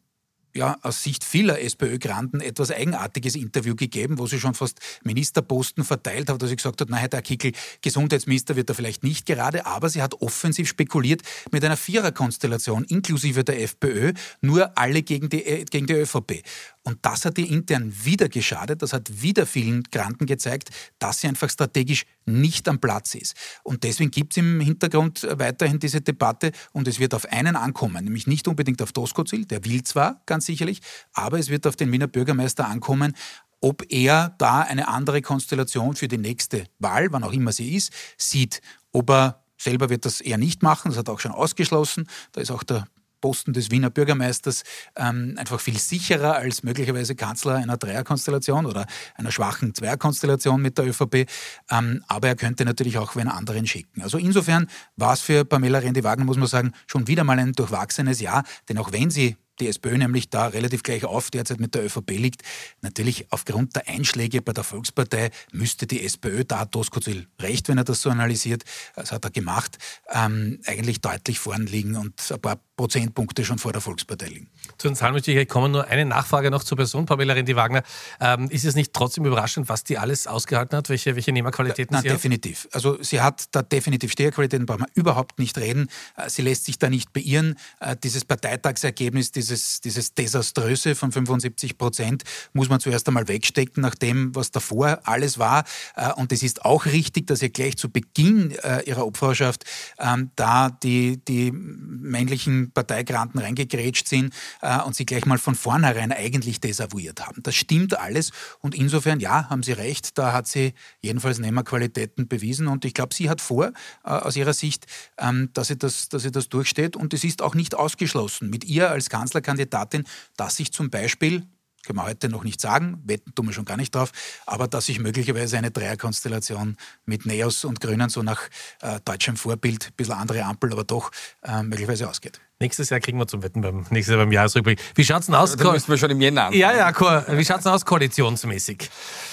ja, 0.55 0.77
aus 0.81 1.03
Sicht 1.03 1.23
vieler 1.23 1.59
SPÖ-Granten 1.59 2.39
etwas 2.41 2.71
eigenartiges 2.71 3.35
Interview 3.35 3.75
gegeben, 3.75 4.19
wo 4.19 4.27
sie 4.27 4.39
schon 4.39 4.53
fast 4.53 4.79
Ministerposten 5.03 5.83
verteilt 5.83 6.29
hat, 6.29 6.41
dass 6.41 6.49
sie 6.49 6.55
gesagt 6.55 6.81
hat, 6.81 6.89
na, 6.89 7.07
der 7.07 7.21
Kickel, 7.21 7.53
Gesundheitsminister 7.81 8.55
wird 8.55 8.69
er 8.69 8.75
vielleicht 8.75 9.03
nicht 9.03 9.25
gerade, 9.25 9.65
aber 9.65 9.89
sie 9.89 10.01
hat 10.01 10.13
offensiv 10.21 10.67
spekuliert 10.67 11.21
mit 11.51 11.63
einer 11.65 11.77
Viererkonstellation 11.77 12.83
inklusive 12.85 13.43
der 13.43 13.61
FPÖ, 13.61 14.13
nur 14.41 14.77
alle 14.77 15.01
gegen 15.01 15.29
die, 15.29 15.43
äh, 15.45 15.65
gegen 15.65 15.87
die 15.87 15.93
ÖVP. 15.93 16.43
Und 16.83 16.99
das 17.01 17.23
hat 17.25 17.37
ihr 17.37 17.49
intern 17.49 17.93
wieder 18.03 18.27
geschadet, 18.27 18.81
das 18.81 18.91
hat 18.91 19.21
wieder 19.21 19.45
vielen 19.45 19.83
Granten 19.83 20.25
gezeigt, 20.25 20.69
dass 20.99 21.21
sie 21.21 21.27
einfach 21.27 21.49
strategisch 21.49 22.05
nicht 22.25 22.67
am 22.67 22.79
Platz 22.79 23.15
ist. 23.15 23.35
Und 23.63 23.83
deswegen 23.83 24.11
gibt 24.11 24.33
es 24.33 24.37
im 24.37 24.59
Hintergrund 24.59 25.25
weiterhin 25.29 25.79
diese 25.79 26.01
Debatte 26.01 26.51
und 26.73 26.87
es 26.87 26.99
wird 26.99 27.13
auf 27.13 27.25
einen 27.25 27.55
ankommen, 27.55 28.03
nämlich 28.03 28.27
nicht 28.27 28.47
unbedingt 28.47 28.81
auf 28.81 28.91
Doskozil, 28.91 29.45
der 29.45 29.63
will 29.65 29.83
zwar 29.83 30.21
ganz 30.25 30.42
sicherlich, 30.45 30.81
aber 31.13 31.39
es 31.39 31.49
wird 31.49 31.67
auf 31.67 31.75
den 31.75 31.91
Wiener 31.91 32.07
Bürgermeister 32.07 32.67
ankommen, 32.67 33.13
ob 33.61 33.83
er 33.89 34.35
da 34.37 34.61
eine 34.61 34.89
andere 34.89 35.21
Konstellation 35.21 35.95
für 35.95 36.09
die 36.09 36.17
nächste 36.17 36.65
Wahl, 36.79 37.11
wann 37.11 37.23
auch 37.23 37.31
immer 37.31 37.53
sie 37.53 37.75
ist, 37.75 37.93
sieht. 38.17 38.61
Ob 38.91 39.09
er 39.09 39.43
selber 39.57 39.89
wird 39.89 40.05
das 40.05 40.19
eher 40.19 40.37
nicht 40.37 40.61
machen, 40.63 40.89
das 40.89 40.97
hat 40.97 41.07
er 41.07 41.13
auch 41.13 41.21
schon 41.21 41.31
ausgeschlossen. 41.31 42.09
Da 42.33 42.41
ist 42.41 42.51
auch 42.51 42.63
der 42.63 42.85
Posten 43.23 43.53
des 43.53 43.71
Wiener 43.71 43.89
Bürgermeisters 43.89 44.63
ähm, 44.97 45.35
einfach 45.37 45.61
viel 45.61 45.79
sicherer 45.79 46.35
als 46.35 46.61
möglicherweise 46.63 47.15
Kanzler 47.15 47.55
einer 47.55 47.77
Dreierkonstellation 47.77 48.65
oder 48.65 48.85
einer 49.15 49.31
schwachen 49.31 49.73
Zweierkonstellation 49.73 50.61
mit 50.61 50.77
der 50.77 50.87
ÖVP. 50.87 51.25
Ähm, 51.71 52.03
aber 52.09 52.27
er 52.27 52.35
könnte 52.35 52.65
natürlich 52.65 52.97
auch 52.97 53.15
einen 53.15 53.29
anderen 53.29 53.65
schicken. 53.65 54.01
Also 54.01 54.17
insofern 54.17 54.67
war 54.97 55.13
es 55.13 55.21
für 55.21 55.45
Pamela 55.45 55.79
Rendi-Wagner, 55.79 56.25
muss 56.25 56.35
man 56.35 56.47
sagen, 56.47 56.73
schon 56.85 57.07
wieder 57.07 57.23
mal 57.23 57.39
ein 57.39 57.53
durchwachsenes 57.53 58.19
Jahr. 58.19 58.43
Denn 58.67 58.77
auch 58.77 58.91
wenn 58.91 59.09
sie 59.09 59.37
die 59.59 59.67
SPÖ 59.67 59.97
nämlich 59.97 60.29
da 60.29 60.47
relativ 60.47 60.83
gleich 60.83 61.05
auf 61.05 61.31
derzeit 61.31 61.59
mit 61.59 61.75
der 61.75 61.85
ÖVP 61.85 62.11
liegt. 62.11 62.41
Natürlich 62.81 63.27
aufgrund 63.31 63.75
der 63.75 63.87
Einschläge 63.87 64.41
bei 64.41 64.53
der 64.53 64.63
Volkspartei 64.63 65.31
müsste 65.51 65.87
die 65.87 66.03
SPÖ, 66.03 66.43
da 66.43 66.59
hat 66.59 66.75
Doskozil 66.75 67.27
recht, 67.41 67.67
wenn 67.69 67.77
er 67.77 67.83
das 67.83 68.01
so 68.01 68.09
analysiert, 68.09 68.63
das 68.95 69.11
hat 69.11 69.23
er 69.25 69.31
gemacht, 69.31 69.77
ähm, 70.11 70.59
eigentlich 70.65 71.01
deutlich 71.01 71.39
vorn 71.39 71.65
liegen 71.65 71.95
und 71.95 72.31
ein 72.31 72.41
paar 72.41 72.59
Prozentpunkte 72.75 73.45
schon 73.45 73.59
vor 73.59 73.71
der 73.71 73.81
Volkspartei 73.81 74.27
liegen. 74.27 74.49
Zu 74.79 74.87
den 74.87 74.95
Zahlen 74.95 75.13
möchte 75.13 75.31
ich 75.31 75.47
kommen. 75.47 75.71
Nur 75.71 75.87
eine 75.87 76.05
Nachfrage 76.05 76.49
noch 76.49 76.63
zur 76.63 76.75
Person 76.77 77.05
Pamela 77.05 77.33
Rendi-Wagner. 77.33 77.83
Ähm, 78.19 78.49
ist 78.49 78.65
es 78.65 78.73
nicht 78.75 78.93
trotzdem 78.93 79.25
überraschend, 79.25 79.69
was 79.69 79.83
die 79.83 79.97
alles 79.99 80.25
ausgehalten 80.25 80.75
hat? 80.77 80.89
Welche, 80.89 81.15
welche 81.15 81.31
Nehmerqualitäten 81.31 81.93
Nein, 81.93 82.01
sie 82.03 82.09
hat? 82.09 82.15
definitiv. 82.17 82.67
Also 82.71 83.01
sie 83.01 83.21
hat 83.21 83.45
da 83.51 83.61
definitiv 83.61 84.11
Stehqualitäten, 84.11 84.65
brauchen 84.65 84.81
wir 84.81 84.87
überhaupt 84.95 85.37
nicht 85.37 85.57
reden. 85.59 85.87
Äh, 86.17 86.29
Sie 86.29 86.41
lässt 86.41 86.65
sich 86.65 86.79
da 86.79 86.89
nicht 86.89 87.13
beirren. 87.13 87.55
Äh, 87.79 87.95
Dieses 88.03 88.25
Parteitagsergebnis, 88.25 89.31
dieses, 89.31 89.42
dieses 89.47 90.13
Desaströse 90.13 90.95
von 90.95 91.11
75 91.11 91.77
Prozent, 91.77 92.23
muss 92.53 92.69
man 92.69 92.79
zuerst 92.79 93.07
einmal 93.07 93.27
wegstecken, 93.27 93.81
nach 93.81 93.95
dem, 93.95 94.33
was 94.35 94.51
davor 94.51 94.99
alles 95.03 95.37
war. 95.39 95.63
Äh, 95.95 96.11
Und 96.13 96.31
es 96.31 96.43
ist 96.43 96.65
auch 96.65 96.85
richtig, 96.85 97.27
dass 97.27 97.41
ihr 97.41 97.49
gleich 97.49 97.77
zu 97.77 97.89
Beginn 97.89 98.51
äh, 98.63 98.81
ihrer 98.83 99.05
Obfrauschaft 99.05 99.65
ähm, 99.99 100.31
da 100.35 100.69
die, 100.69 101.17
die 101.25 101.51
männlichen 101.51 102.71
Parteigranten 102.71 103.39
reingegrätscht 103.39 104.07
sind 104.07 104.33
äh, 104.61 104.79
und 104.81 104.95
sie 104.95 105.05
gleich 105.05 105.25
mal 105.25 105.37
von 105.37 105.55
vornherein 105.55 106.11
eigentlich 106.11 106.59
desavouiert 106.59 107.25
haben. 107.25 107.41
Das 107.43 107.55
stimmt 107.55 107.97
alles 107.99 108.31
und 108.59 108.75
insofern, 108.75 109.19
ja, 109.19 109.49
haben 109.49 109.63
Sie 109.63 109.73
recht, 109.73 110.17
da 110.17 110.33
hat 110.33 110.47
sie 110.47 110.73
jedenfalls 111.01 111.39
Nehmerqualitäten 111.39 112.27
bewiesen 112.27 112.67
und 112.67 112.85
ich 112.85 112.93
glaube, 112.93 113.13
sie 113.13 113.29
hat 113.29 113.41
vor, 113.41 113.71
aus 114.03 114.35
ihrer 114.35 114.53
Sicht, 114.53 114.85
ähm, 115.17 115.49
dass, 115.53 115.67
sie 115.67 115.77
das, 115.77 116.09
dass 116.09 116.23
sie 116.23 116.31
das 116.31 116.49
durchsteht 116.49 116.95
und 116.95 117.13
es 117.13 117.23
ist 117.23 117.41
auch 117.41 117.55
nicht 117.55 117.75
ausgeschlossen 117.75 118.49
mit 118.49 118.63
ihr 118.65 118.89
als 118.89 119.09
Kanzlerkandidatin, 119.41 120.05
dass 120.37 120.55
sich 120.55 120.71
zum 120.71 120.89
Beispiel 120.89 121.43
können 121.85 121.99
wir 121.99 122.05
heute 122.05 122.29
noch 122.29 122.45
nicht 122.45 122.61
sagen, 122.61 123.01
wetten 123.03 123.35
tun 123.35 123.47
wir 123.47 123.53
schon 123.53 123.65
gar 123.65 123.75
nicht 123.75 123.93
drauf, 123.93 124.13
aber 124.45 124.69
dass 124.69 124.85
sich 124.85 124.99
möglicherweise 124.99 125.57
eine 125.57 125.69
Dreierkonstellation 125.69 126.77
mit 127.05 127.25
Neos 127.25 127.65
und 127.65 127.81
Grünen 127.81 128.07
so 128.07 128.23
nach 128.23 128.43
äh, 128.81 129.01
deutschem 129.03 129.35
Vorbild, 129.35 129.87
ein 129.87 129.93
bisschen 129.97 130.13
andere 130.13 130.43
Ampel, 130.43 130.71
aber 130.71 130.85
doch 130.85 131.11
äh, 131.43 131.61
möglicherweise 131.61 132.09
ausgeht. 132.09 132.39
Nächstes 132.59 132.89
Jahr 132.89 133.01
kriegen 133.01 133.17
wir 133.17 133.27
zum 133.27 133.43
Wetten 133.43 133.59
beim 133.59 133.85
nächstes 133.89 134.13
Jahr 134.13 134.23
beim 134.23 134.31
Jahresrückblick. 134.31 134.79
Wie 134.95 135.03
schaut's 135.03 135.25
denn 135.25 135.35
aus? 135.35 135.57
Da 135.57 135.73
müssen 135.73 135.89
wir 135.89 135.97
schon 135.97 136.11
im 136.11 136.21
Jänner 136.21 136.45
anfangen. 136.45 136.61
Ja, 136.61 136.73
ja, 136.73 137.37
wie 137.37 137.43
schaut's 137.43 137.63
denn 137.63 137.73
aus 137.73 137.83
koalitionsmäßig? 137.83 138.89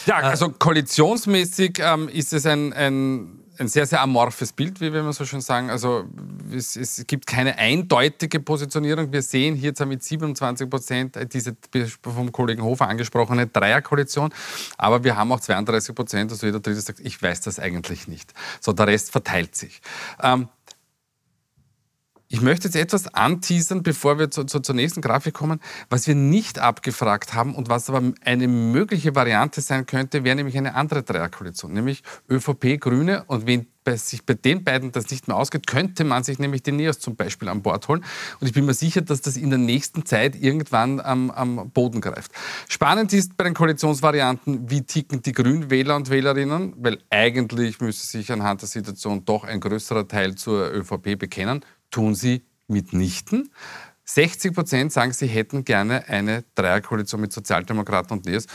Ja, 0.07 0.17
also 0.17 0.51
koalitionsmäßig 0.51 1.79
ähm, 1.79 2.09
ist 2.09 2.33
es 2.33 2.47
ein, 2.47 2.73
ein, 2.73 3.45
ein 3.61 3.69
sehr, 3.69 3.87
sehr 3.87 4.01
amorphes 4.01 4.53
Bild, 4.53 4.81
wie 4.81 4.93
wir 4.93 5.01
immer 5.01 5.13
so 5.13 5.25
schön 5.25 5.41
sagen. 5.41 5.71
Also 5.71 6.05
es, 6.53 6.77
es 6.77 7.05
gibt 7.07 7.27
keine 7.27 7.59
eindeutige 7.59 8.41
Positionierung. 8.41 9.13
Wir 9.13 9.23
sehen 9.23 9.55
hier 9.55 9.75
zwar 9.75 9.87
mit 9.87 10.03
27 10.03 10.69
Prozent 10.69 11.19
diese 11.33 11.57
vom 12.03 12.33
Kollegen 12.33 12.63
Hofer 12.63 12.89
angesprochene 12.89 13.47
Dreierkoalition, 13.47 14.33
aber 14.79 15.05
wir 15.05 15.17
haben 15.17 15.31
auch 15.31 15.41
32 15.41 15.95
Prozent, 15.95 16.33
also 16.33 16.47
jeder 16.47 16.61
Dritte 16.61 16.81
sagt, 16.81 17.01
ich 17.01 17.23
weiß 17.23 17.43
das 17.43 17.59
eigentlich 17.59 18.09
nicht. 18.09 18.33
So, 18.61 18.73
der 18.73 18.87
Rest 18.87 19.13
verteilt 19.13 19.55
sich. 19.55 19.81
Ähm, 20.23 20.49
Ich 22.33 22.43
möchte 22.43 22.69
jetzt 22.69 22.77
etwas 22.77 23.13
anteasern, 23.13 23.83
bevor 23.83 24.21
wir 24.21 24.31
zu, 24.31 24.45
zu, 24.45 24.61
zur 24.61 24.77
nächsten 24.77 25.01
Grafik 25.01 25.35
kommen. 25.35 25.59
Was 25.89 26.07
wir 26.07 26.15
nicht 26.15 26.61
abgefragt 26.61 27.35
haben 27.35 27.57
und 27.57 27.69
was 27.69 27.91
aber 27.91 28.13
eine 28.25 28.47
mögliche 28.47 29.17
Variante 29.17 29.61
sein 29.61 29.85
könnte, 29.85 30.23
wäre 30.23 30.37
nämlich 30.37 30.57
eine 30.57 30.77
andere 30.77 31.03
Dreierkoalition, 31.03 31.73
nämlich 31.73 32.05
ÖVP, 32.31 32.79
Grüne. 32.79 33.25
Und 33.27 33.49
wenn 33.49 33.67
bei 33.83 33.97
sich 33.97 34.25
bei 34.25 34.35
den 34.35 34.63
beiden 34.63 34.93
das 34.93 35.11
nicht 35.11 35.27
mehr 35.27 35.37
ausgeht, 35.37 35.67
könnte 35.67 36.05
man 36.05 36.23
sich 36.23 36.39
nämlich 36.39 36.63
den 36.63 36.77
NEOS 36.77 37.01
zum 37.01 37.17
Beispiel 37.17 37.49
an 37.49 37.63
Bord 37.63 37.89
holen. 37.89 38.05
Und 38.39 38.47
ich 38.47 38.53
bin 38.53 38.65
mir 38.65 38.75
sicher, 38.75 39.01
dass 39.01 39.21
das 39.23 39.37
in 39.37 39.51
der 39.51 39.59
nächsten 39.59 40.07
Zeit 40.07 40.37
irgendwann 40.37 41.01
am, 41.01 41.33
am 41.33 41.71
Boden 41.71 42.01
greift. 42.01 42.31
Spannend 42.69 43.13
ist 43.13 43.37
bei 43.37 43.43
den 43.43 43.55
Koalitionsvarianten, 43.55 44.71
wie 44.71 44.83
ticken 44.83 45.21
die 45.23 45.33
Grünwähler 45.33 45.97
und 45.97 46.11
Wählerinnen, 46.11 46.75
weil 46.77 46.99
eigentlich 47.11 47.81
müsste 47.81 48.07
sich 48.07 48.31
anhand 48.31 48.63
der 48.63 48.69
Situation 48.69 49.25
doch 49.25 49.43
ein 49.43 49.59
größerer 49.59 50.07
Teil 50.07 50.37
zur 50.37 50.73
ÖVP 50.73 51.19
bekennen 51.19 51.65
tun 51.91 52.15
sie 52.15 52.45
mitnichten. 52.69 53.51
60 54.05 54.55
Prozent 54.55 54.93
sagen, 54.93 55.13
sie 55.13 55.27
hätten 55.27 55.65
gerne 55.65 56.09
eine 56.09 56.45
Dreierkoalition 56.55 57.21
mit 57.21 57.33
Sozialdemokraten 57.33 58.19
und 58.19 58.27
NEOS. 58.27 58.47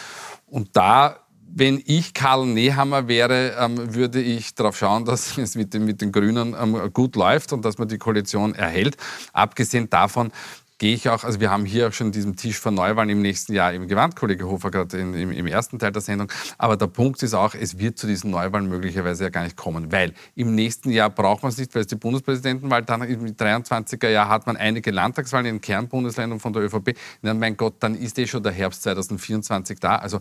Und 0.47 0.75
da 0.75 1.25
wenn 1.57 1.81
ich 1.85 2.13
Karl 2.13 2.45
Nehammer 2.45 3.07
wäre, 3.07 3.55
ähm, 3.57 3.95
würde 3.95 4.21
ich 4.21 4.55
darauf 4.55 4.77
schauen, 4.77 5.05
dass 5.05 5.37
es 5.37 5.55
mit 5.55 5.73
den, 5.73 5.85
mit 5.85 6.01
den 6.01 6.11
Grünen 6.11 6.53
ähm, 6.59 6.91
gut 6.91 7.15
läuft 7.15 7.53
und 7.53 7.63
dass 7.63 7.77
man 7.77 7.87
die 7.87 7.97
Koalition 7.97 8.53
erhält. 8.53 8.97
Abgesehen 9.31 9.89
davon 9.89 10.31
gehe 10.77 10.93
ich 10.93 11.07
auch, 11.09 11.23
also 11.23 11.39
wir 11.39 11.51
haben 11.51 11.65
hier 11.65 11.87
auch 11.87 11.93
schon 11.93 12.11
diesen 12.11 12.35
Tisch 12.35 12.59
für 12.59 12.71
Neuwahlen 12.71 13.09
im 13.09 13.21
nächsten 13.21 13.53
Jahr 13.53 13.73
im 13.73 13.87
Gewand, 13.87 14.15
Kollege 14.15 14.47
Hofer 14.47 14.71
gerade 14.71 14.97
im, 14.97 15.31
im, 15.31 15.47
ersten 15.47 15.79
Teil 15.79 15.91
der 15.91 16.01
Sendung. 16.01 16.31
Aber 16.57 16.75
der 16.75 16.87
Punkt 16.87 17.23
ist 17.23 17.33
auch, 17.33 17.55
es 17.55 17.77
wird 17.77 17.97
zu 17.97 18.07
diesen 18.07 18.31
Neuwahlen 18.31 18.67
möglicherweise 18.67 19.25
ja 19.25 19.29
gar 19.29 19.43
nicht 19.43 19.55
kommen, 19.55 19.91
weil 19.91 20.13
im 20.35 20.53
nächsten 20.53 20.91
Jahr 20.91 21.09
braucht 21.09 21.43
man 21.43 21.51
es 21.51 21.57
nicht, 21.57 21.73
weil 21.75 21.81
es 21.81 21.87
die 21.87 21.95
Bundespräsidentenwahl, 21.95 22.83
dann 22.83 23.03
im 23.03 23.25
23er 23.25 24.09
Jahr 24.09 24.27
hat 24.27 24.47
man 24.47 24.57
einige 24.57 24.91
Landtagswahlen 24.91 25.45
in 25.45 25.61
Kernbundesländern 25.61 26.39
von 26.39 26.51
der 26.51 26.63
ÖVP. 26.63 26.97
Na 27.21 27.33
mein 27.33 27.55
Gott, 27.55 27.75
dann 27.79 27.95
ist 27.95 28.19
eh 28.19 28.27
schon 28.27 28.43
der 28.43 28.51
Herbst 28.51 28.83
2024 28.83 29.79
da. 29.79 29.95
Also 29.95 30.19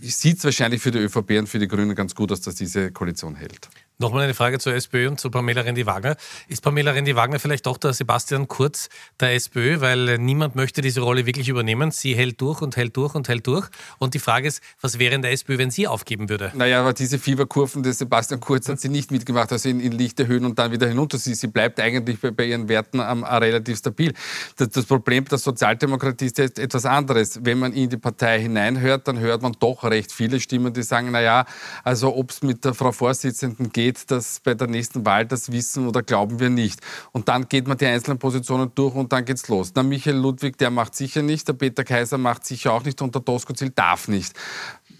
sieht 0.00 0.38
es 0.38 0.44
wahrscheinlich 0.44 0.82
für 0.82 0.90
die 0.90 0.98
ÖVP 0.98 1.38
und 1.38 1.48
für 1.48 1.60
die 1.60 1.68
Grünen 1.68 1.94
ganz 1.94 2.14
gut 2.14 2.32
aus, 2.32 2.40
dass 2.40 2.56
diese 2.56 2.90
Koalition 2.90 3.36
hält. 3.36 3.68
Nochmal 3.98 4.24
eine 4.24 4.34
Frage 4.34 4.58
zur 4.58 4.74
SPÖ 4.74 5.08
und 5.08 5.18
zu 5.18 5.30
Pamela 5.30 5.62
Rendi-Wagner. 5.62 6.16
Ist 6.48 6.62
Pamela 6.62 6.90
Rendi-Wagner 6.90 7.38
vielleicht 7.38 7.64
doch 7.64 7.78
der 7.78 7.94
Sebastian 7.94 8.46
Kurz 8.46 8.90
der 9.20 9.32
SPÖ, 9.34 9.80
weil 9.80 10.18
niemand 10.18 10.54
möchte 10.54 10.82
diese 10.82 11.00
Rolle 11.00 11.24
wirklich 11.24 11.48
übernehmen? 11.48 11.90
Sie 11.92 12.14
hält 12.14 12.38
durch 12.42 12.60
und 12.60 12.76
hält 12.76 12.94
durch 12.94 13.14
und 13.14 13.26
hält 13.28 13.46
durch. 13.46 13.66
Und 13.98 14.12
die 14.12 14.18
Frage 14.18 14.48
ist, 14.48 14.62
was 14.82 14.98
wäre 14.98 15.14
in 15.14 15.22
der 15.22 15.32
SPÖ, 15.32 15.56
wenn 15.56 15.70
sie 15.70 15.88
aufgeben 15.88 16.28
würde? 16.28 16.52
Naja, 16.54 16.80
aber 16.80 16.92
diese 16.92 17.18
Fieberkurven 17.18 17.82
des 17.82 17.96
Sebastian 17.96 18.38
Kurz 18.38 18.68
hat 18.68 18.80
sie 18.80 18.90
nicht 18.90 19.10
mitgemacht, 19.10 19.50
also 19.50 19.66
in, 19.66 19.80
in 19.80 19.92
lichte 19.92 20.26
Höhen 20.26 20.44
und 20.44 20.58
dann 20.58 20.72
wieder 20.72 20.88
hinunter. 20.88 21.16
Sie, 21.16 21.34
sie 21.34 21.46
bleibt 21.46 21.80
eigentlich 21.80 22.20
bei, 22.20 22.32
bei 22.32 22.44
ihren 22.44 22.68
Werten 22.68 23.00
ähm, 23.00 23.24
relativ 23.24 23.78
stabil. 23.78 24.12
Das, 24.56 24.68
das, 24.68 24.84
Problem 24.84 25.24
der 25.24 25.38
Sozialdemokratie 25.38 26.26
ist 26.26 26.36
jetzt 26.36 26.58
etwas 26.58 26.84
anderes. 26.84 27.40
Wenn 27.42 27.58
man 27.58 27.72
in 27.72 27.88
die 27.88 27.96
Partei 27.96 28.42
hineinhört, 28.42 29.08
dann 29.08 29.18
hört 29.20 29.40
man 29.40 29.52
doch 29.58 29.84
recht 29.84 30.12
viele 30.12 30.38
Stimmen, 30.38 30.74
die 30.74 30.82
sagen, 30.82 31.12
naja, 31.12 31.46
also 31.82 32.14
ob 32.14 32.30
es 32.30 32.42
mit 32.42 32.62
der 32.62 32.74
Frau 32.74 32.92
Vorsitzenden 32.92 33.72
geht, 33.72 33.85
geht 33.86 34.10
das 34.10 34.40
bei 34.40 34.54
der 34.54 34.66
nächsten 34.66 35.06
Wahl, 35.06 35.26
das 35.26 35.52
wissen 35.52 35.86
oder 35.86 36.02
glauben 36.02 36.40
wir 36.40 36.50
nicht. 36.50 36.80
Und 37.12 37.28
dann 37.28 37.48
geht 37.48 37.68
man 37.68 37.78
die 37.78 37.86
einzelnen 37.86 38.18
Positionen 38.18 38.72
durch 38.74 38.94
und 38.94 39.12
dann 39.12 39.24
geht's 39.24 39.46
los. 39.46 39.72
Der 39.72 39.84
Michael 39.84 40.16
Ludwig, 40.16 40.58
der 40.58 40.70
macht 40.70 40.96
sicher 40.96 41.22
nicht, 41.22 41.46
der 41.46 41.52
Peter 41.52 41.84
Kaiser 41.84 42.18
macht 42.18 42.44
sicher 42.44 42.72
auch 42.72 42.82
nicht 42.82 43.00
und 43.00 43.14
der 43.14 43.22
Doskozil 43.22 43.70
darf 43.70 44.08
nicht. 44.08 44.32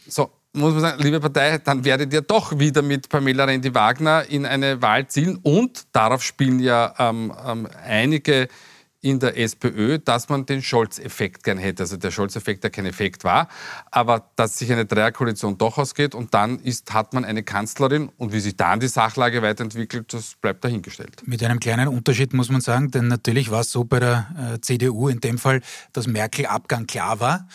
So, 0.06 0.30
muss 0.52 0.72
man 0.72 0.80
sagen, 0.82 1.02
liebe 1.02 1.18
Partei, 1.18 1.58
dann 1.58 1.84
werdet 1.84 2.12
ihr 2.12 2.20
doch 2.20 2.58
wieder 2.60 2.82
mit 2.82 3.08
Pamela 3.08 3.44
Rendi-Wagner 3.44 4.26
in 4.28 4.46
eine 4.46 4.80
Wahl 4.80 5.08
zielen. 5.08 5.36
Und 5.42 5.86
darauf 5.92 6.22
spielen 6.22 6.60
ja 6.60 6.94
ähm, 6.98 7.32
ähm, 7.44 7.68
einige 7.84 8.46
in 9.00 9.20
der 9.20 9.38
SPÖ, 9.38 9.98
dass 9.98 10.28
man 10.28 10.46
den 10.46 10.62
Scholz-Effekt 10.62 11.44
gern 11.44 11.58
hätte. 11.58 11.84
Also 11.84 11.96
der 11.96 12.10
Scholz-Effekt, 12.10 12.64
der 12.64 12.70
kein 12.70 12.86
Effekt 12.86 13.24
war, 13.24 13.48
aber 13.90 14.30
dass 14.36 14.58
sich 14.58 14.72
eine 14.72 14.86
Dreierkoalition 14.86 15.58
doch 15.58 15.78
ausgeht 15.78 16.14
und 16.14 16.34
dann 16.34 16.58
ist, 16.58 16.92
hat 16.92 17.12
man 17.12 17.24
eine 17.24 17.42
Kanzlerin 17.42 18.10
und 18.16 18.32
wie 18.32 18.40
sich 18.40 18.56
dann 18.56 18.80
die 18.80 18.88
Sachlage 18.88 19.42
weiterentwickelt, 19.42 20.12
das 20.12 20.34
bleibt 20.34 20.64
dahingestellt. 20.64 21.22
Mit 21.26 21.42
einem 21.42 21.60
kleinen 21.60 21.88
Unterschied 21.88 22.32
muss 22.32 22.50
man 22.50 22.60
sagen, 22.60 22.90
denn 22.90 23.08
natürlich 23.08 23.50
war 23.50 23.60
es 23.60 23.70
so 23.70 23.84
bei 23.84 24.00
der 24.00 24.54
äh, 24.54 24.60
CDU 24.60 25.08
in 25.08 25.20
dem 25.20 25.38
Fall, 25.38 25.60
dass 25.92 26.06
Merkel-Abgang 26.06 26.86
klar 26.86 27.20
war 27.20 27.48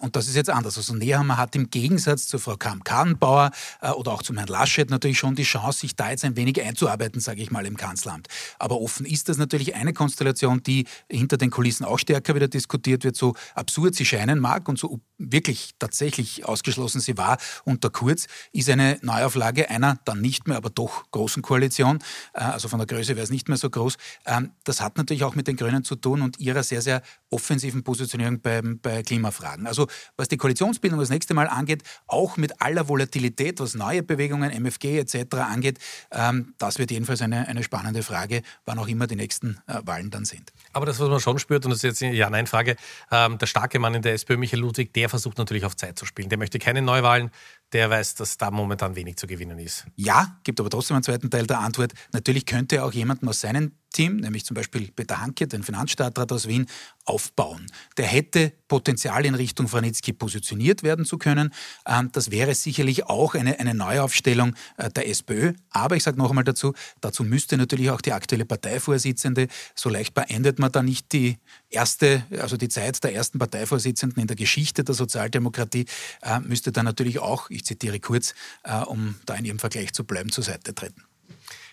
und 0.00 0.16
das 0.16 0.28
ist 0.28 0.34
jetzt 0.34 0.50
anders. 0.50 0.76
Also 0.76 0.94
Nehammer 0.94 1.36
hat 1.36 1.54
im 1.54 1.70
Gegensatz 1.70 2.26
zu 2.26 2.38
Frau 2.38 2.56
Kamm-Karrenbauer 2.56 3.50
äh, 3.80 3.90
oder 3.90 4.12
auch 4.12 4.22
zum 4.22 4.36
Herrn 4.36 4.48
Laschet 4.48 4.90
natürlich 4.90 5.18
schon 5.18 5.34
die 5.34 5.44
Chance, 5.44 5.80
sich 5.80 5.94
da 5.94 6.10
jetzt 6.10 6.24
ein 6.24 6.36
wenig 6.36 6.60
einzuarbeiten, 6.60 7.20
sage 7.20 7.42
ich 7.42 7.50
mal, 7.50 7.66
im 7.66 7.76
Kanzleramt. 7.76 8.28
Aber 8.58 8.80
offen 8.80 9.06
ist 9.06 9.28
das 9.28 9.38
natürlich 9.38 9.74
eine 9.74 9.92
Konstellation, 9.92 10.62
die 10.62 10.86
hinter 11.08 11.36
den 11.36 11.50
Kulissen 11.50 11.84
auch 11.84 11.98
stärker 11.98 12.34
wieder 12.34 12.48
diskutiert 12.48 13.04
wird, 13.04 13.16
so 13.16 13.34
absurd 13.54 13.94
sie 13.94 14.04
scheinen 14.04 14.40
mag 14.40 14.68
und 14.68 14.78
so 14.78 15.00
wirklich 15.18 15.74
tatsächlich 15.78 16.44
ausgeschlossen 16.44 17.00
sie 17.00 17.16
war 17.16 17.38
unter 17.64 17.90
Kurz, 17.90 18.26
ist 18.52 18.70
eine 18.70 18.98
Neuauflage 19.02 19.68
einer 19.70 19.98
dann 20.04 20.20
nicht 20.20 20.48
mehr, 20.48 20.56
aber 20.56 20.70
doch 20.70 21.10
großen 21.10 21.42
Koalition. 21.42 21.98
Äh, 22.32 22.40
also 22.40 22.68
von 22.68 22.78
der 22.78 22.86
Größe 22.86 23.14
wäre 23.14 23.24
es 23.24 23.30
nicht 23.30 23.48
mehr 23.48 23.58
so 23.58 23.70
groß. 23.70 23.96
Ähm, 24.26 24.52
das 24.64 24.80
hat 24.80 24.96
natürlich 24.96 25.24
auch 25.24 25.34
mit 25.34 25.46
den 25.46 25.56
Grünen 25.56 25.84
zu 25.84 25.96
tun 25.96 26.22
und 26.22 26.40
ihrer 26.40 26.62
sehr, 26.62 26.82
sehr 26.82 27.02
offensiven 27.30 27.84
Positionierung 27.84 28.40
bei, 28.40 28.62
bei 28.62 29.02
Klimafragen. 29.02 29.66
Also 29.68 29.86
was 30.16 30.28
die 30.28 30.36
Koalitionsbildung 30.36 30.98
das 30.98 31.10
nächste 31.10 31.34
Mal 31.34 31.46
angeht, 31.46 31.82
auch 32.06 32.36
mit 32.36 32.60
aller 32.60 32.88
Volatilität, 32.88 33.60
was 33.60 33.74
neue 33.74 34.02
Bewegungen, 34.02 34.50
MFG 34.50 34.98
etc. 34.98 35.36
angeht, 35.36 35.78
ähm, 36.10 36.54
das 36.58 36.78
wird 36.78 36.90
jedenfalls 36.90 37.22
eine, 37.22 37.46
eine 37.46 37.62
spannende 37.62 38.02
Frage, 38.02 38.42
wann 38.64 38.78
auch 38.78 38.88
immer 38.88 39.06
die 39.06 39.16
nächsten 39.16 39.58
äh, 39.66 39.80
Wahlen 39.84 40.10
dann 40.10 40.24
sind. 40.24 40.52
Aber 40.72 40.86
das, 40.86 40.98
was 40.98 41.08
man 41.08 41.20
schon 41.20 41.38
spürt, 41.38 41.64
und 41.64 41.70
das 41.70 41.78
ist 41.78 41.82
jetzt 41.84 42.02
eine 42.02 42.14
Ja-Nein-Frage, 42.14 42.76
ähm, 43.10 43.38
der 43.38 43.46
starke 43.46 43.78
Mann 43.78 43.94
in 43.94 44.02
der 44.02 44.14
SPÖ, 44.14 44.36
Michael 44.36 44.60
Ludwig, 44.60 44.92
der 44.94 45.08
versucht 45.08 45.38
natürlich 45.38 45.64
auf 45.64 45.76
Zeit 45.76 45.98
zu 45.98 46.06
spielen. 46.06 46.28
Der 46.28 46.38
möchte 46.38 46.58
keine 46.58 46.82
Neuwahlen, 46.82 47.30
der 47.72 47.90
weiß, 47.90 48.14
dass 48.14 48.38
da 48.38 48.50
momentan 48.50 48.96
wenig 48.96 49.16
zu 49.16 49.26
gewinnen 49.26 49.58
ist. 49.58 49.86
Ja, 49.96 50.38
gibt 50.44 50.60
aber 50.60 50.70
trotzdem 50.70 50.96
einen 50.96 51.04
zweiten 51.04 51.30
Teil 51.30 51.46
der 51.46 51.60
Antwort. 51.60 51.92
Natürlich 52.12 52.46
könnte 52.46 52.76
er 52.76 52.86
auch 52.86 52.92
jemanden 52.92 53.28
aus 53.28 53.40
seinem 53.40 53.72
Team, 53.92 54.16
nämlich 54.16 54.44
zum 54.44 54.54
Beispiel 54.54 54.90
Peter 54.94 55.20
Hanke, 55.20 55.46
den 55.46 55.62
Finanzstadtrat 55.62 56.30
aus 56.30 56.46
Wien, 56.46 56.66
aufbauen. 57.04 57.66
Der 57.96 58.06
hätte 58.06 58.52
Potenzial 58.68 59.24
in 59.24 59.34
Richtung 59.34 59.66
Franitzky 59.66 60.12
positioniert 60.12 60.82
werden 60.82 61.04
zu 61.04 61.16
können. 61.16 61.54
Ähm, 61.86 62.10
das 62.12 62.30
wäre 62.30 62.54
sicherlich 62.54 63.06
auch 63.06 63.34
eine, 63.34 63.58
eine 63.58 63.74
Neuaufstellung 63.74 64.54
äh, 64.76 64.90
der 64.90 65.08
SPÖ. 65.08 65.54
Aber 65.70 65.96
ich 65.96 66.02
sage 66.02 66.18
noch 66.18 66.28
einmal 66.28 66.44
dazu, 66.44 66.74
dazu 67.00 67.24
müsste 67.24 67.56
natürlich 67.56 67.90
auch 67.90 68.02
die 68.02 68.12
aktuelle 68.12 68.44
Parteivorsitzende, 68.44 69.48
so 69.74 69.88
leicht 69.88 70.14
beendet 70.14 70.58
man 70.58 70.70
da 70.70 70.82
nicht 70.82 71.12
die 71.12 71.38
erste, 71.70 72.24
also 72.40 72.56
die 72.56 72.68
Zeit 72.68 73.02
der 73.04 73.14
ersten 73.14 73.38
Parteivorsitzenden 73.38 74.20
in 74.20 74.26
der 74.26 74.36
Geschichte 74.36 74.84
der 74.84 74.94
Sozialdemokratie, 74.94 75.86
äh, 76.22 76.40
müsste 76.40 76.72
dann 76.72 76.84
natürlich 76.84 77.18
auch, 77.18 77.50
ich 77.50 77.64
zitiere 77.64 78.00
kurz, 78.00 78.34
äh, 78.64 78.80
um 78.80 79.16
da 79.26 79.34
in 79.34 79.44
ihrem 79.44 79.58
Vergleich 79.58 79.92
zu 79.92 80.04
bleiben, 80.04 80.30
zur 80.30 80.44
Seite 80.44 80.74
treten. 80.74 81.04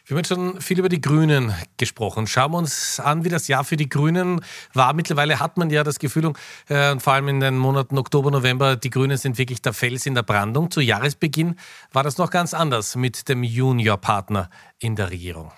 Wir 0.07 0.13
haben 0.13 0.19
jetzt 0.19 0.27
schon 0.27 0.61
viel 0.61 0.77
über 0.77 0.89
die 0.89 1.01
Grünen 1.01 1.51
gesprochen. 1.77 2.27
Schauen 2.27 2.51
wir 2.51 2.59
uns 2.59 2.99
an, 2.99 3.25
wie 3.25 3.29
das 3.29 3.47
Jahr 3.47 3.63
für 3.63 3.75
die 3.75 3.89
Grünen 3.89 4.41
war. 4.71 4.93
Mittlerweile 4.93 5.39
hat 5.39 5.57
man 5.57 5.71
ja 5.71 5.83
das 5.83 5.97
Gefühl, 5.97 6.31
äh, 6.67 6.99
vor 6.99 7.13
allem 7.13 7.27
in 7.27 7.39
den 7.39 7.57
Monaten 7.57 7.97
Oktober, 7.97 8.29
November, 8.29 8.75
die 8.75 8.91
Grünen 8.91 9.17
sind 9.17 9.39
wirklich 9.39 9.63
der 9.63 9.73
Fels 9.73 10.05
in 10.05 10.13
der 10.13 10.21
Brandung. 10.21 10.69
Zu 10.69 10.81
Jahresbeginn 10.81 11.55
war 11.91 12.03
das 12.03 12.19
noch 12.19 12.29
ganz 12.29 12.53
anders 12.53 12.95
mit 12.95 13.27
dem 13.29 13.41
Juniorpartner 13.41 14.51
in 14.77 14.95
der 14.95 15.09
Regierung. 15.09 15.51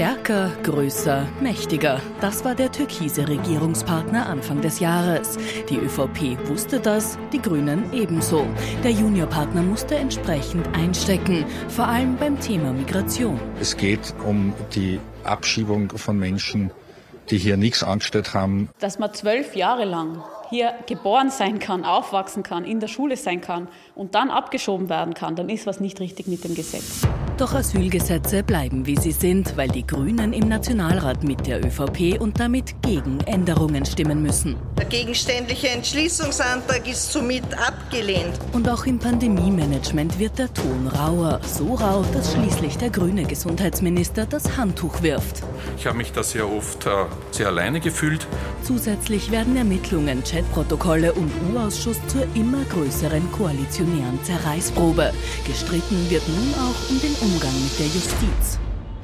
Stärker, 0.00 0.50
größer, 0.62 1.28
mächtiger. 1.42 2.00
Das 2.22 2.42
war 2.42 2.54
der 2.54 2.72
türkise 2.72 3.28
Regierungspartner 3.28 4.24
Anfang 4.24 4.62
des 4.62 4.80
Jahres. 4.80 5.36
Die 5.68 5.76
ÖVP 5.76 6.38
wusste 6.48 6.80
das, 6.80 7.18
die 7.34 7.42
Grünen 7.42 7.92
ebenso. 7.92 8.46
Der 8.82 8.92
Juniorpartner 8.92 9.60
musste 9.60 9.96
entsprechend 9.96 10.66
einstecken, 10.74 11.44
vor 11.68 11.86
allem 11.86 12.16
beim 12.16 12.40
Thema 12.40 12.72
Migration. 12.72 13.38
Es 13.60 13.76
geht 13.76 14.14
um 14.24 14.54
die 14.74 14.98
Abschiebung 15.24 15.90
von 15.90 16.18
Menschen, 16.18 16.70
die 17.28 17.36
hier 17.36 17.58
nichts 17.58 17.82
angestellt 17.82 18.32
haben. 18.32 18.70
Dass 18.78 18.98
man 18.98 19.12
zwölf 19.12 19.54
Jahre 19.54 19.84
lang 19.84 20.22
hier 20.50 20.74
geboren 20.86 21.30
sein 21.30 21.58
kann, 21.60 21.84
aufwachsen 21.84 22.42
kann, 22.42 22.64
in 22.64 22.80
der 22.80 22.88
Schule 22.88 23.16
sein 23.16 23.40
kann 23.40 23.68
und 23.94 24.14
dann 24.14 24.30
abgeschoben 24.30 24.88
werden 24.88 25.14
kann, 25.14 25.36
dann 25.36 25.48
ist 25.48 25.66
was 25.66 25.80
nicht 25.80 26.00
richtig 26.00 26.26
mit 26.26 26.44
dem 26.44 26.54
Gesetz. 26.54 27.06
Doch 27.38 27.54
Asylgesetze 27.54 28.42
bleiben 28.42 28.84
wie 28.84 28.96
sie 28.98 29.12
sind, 29.12 29.56
weil 29.56 29.68
die 29.68 29.86
Grünen 29.86 30.34
im 30.34 30.48
Nationalrat 30.48 31.24
mit 31.24 31.46
der 31.46 31.64
ÖVP 31.64 32.20
und 32.20 32.38
damit 32.38 32.82
gegen 32.82 33.20
Änderungen 33.20 33.86
stimmen 33.86 34.22
müssen. 34.22 34.56
Der 34.76 34.84
gegenständliche 34.84 35.68
Entschließungsantrag 35.68 36.86
ist 36.86 37.12
somit 37.12 37.44
abgelehnt. 37.58 38.38
Und 38.52 38.68
auch 38.68 38.84
im 38.84 38.98
Pandemie-Management 38.98 40.18
wird 40.18 40.38
der 40.38 40.52
Ton 40.52 40.86
rauer. 40.88 41.40
So 41.42 41.74
rau, 41.74 42.04
dass 42.12 42.32
schließlich 42.34 42.76
der 42.76 42.90
grüne 42.90 43.24
Gesundheitsminister 43.24 44.26
das 44.26 44.58
Handtuch 44.58 45.02
wirft. 45.02 45.42
Ich 45.78 45.86
habe 45.86 45.96
mich 45.96 46.12
da 46.12 46.22
sehr 46.22 46.50
oft 46.50 46.86
äh, 46.86 46.90
sehr 47.30 47.46
alleine 47.46 47.80
gefühlt. 47.80 48.26
Zusätzlich 48.64 49.30
werden 49.30 49.56
Ermittlungen, 49.56 50.24
Chatprotokolle 50.40 51.12
und 51.12 51.30
U-Ausschuss 51.52 52.00
zur 52.06 52.22
immer 52.34 52.64
größeren 52.64 53.30
koalitionären 53.30 54.18
Zerreißprobe. 54.22 55.12
Gestritten 55.46 56.08
wird 56.08 56.26
nun 56.28 56.54
auch 56.54 56.90
um 56.90 56.98
den 56.98 57.14
Umgang 57.20 57.52
mit 57.62 57.78
der 57.78 57.86
Justiz. 57.86 58.58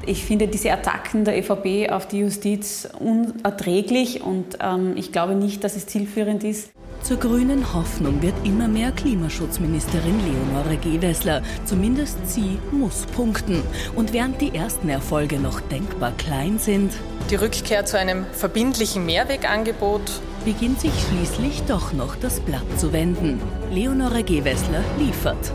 Ich 0.06 0.24
finde 0.24 0.48
diese 0.48 0.72
Attacken 0.72 1.24
der 1.26 1.38
ÖVP 1.38 1.90
auf 1.90 2.08
die 2.08 2.20
Justiz 2.20 2.88
unerträglich 2.98 4.22
und 4.22 4.56
ähm, 4.60 4.94
ich 4.96 5.12
glaube 5.12 5.34
nicht, 5.34 5.62
dass 5.62 5.76
es 5.76 5.86
zielführend 5.86 6.42
ist. 6.42 6.70
Zur 7.02 7.18
grünen 7.18 7.72
Hoffnung 7.72 8.20
wird 8.20 8.34
immer 8.44 8.66
mehr 8.66 8.90
Klimaschutzministerin 8.90 10.18
Leonore 10.26 10.76
Gewessler. 10.76 11.42
Zumindest 11.64 12.18
sie 12.28 12.58
muss 12.72 13.06
punkten. 13.06 13.62
Und 13.94 14.12
während 14.12 14.40
die 14.40 14.54
ersten 14.54 14.88
Erfolge 14.88 15.38
noch 15.38 15.60
denkbar 15.60 16.12
klein 16.18 16.58
sind, 16.58 16.92
die 17.30 17.36
Rückkehr 17.36 17.84
zu 17.84 17.98
einem 17.98 18.24
verbindlichen 18.32 19.04
Mehrwegangebot 19.06 20.02
beginnt 20.44 20.80
sich 20.80 20.92
schließlich 21.08 21.62
doch 21.64 21.92
noch 21.92 22.16
das 22.16 22.40
Blatt 22.40 22.66
zu 22.76 22.92
wenden. 22.92 23.40
Leonore 23.70 24.22
Gewessler 24.22 24.82
liefert. 24.98 25.52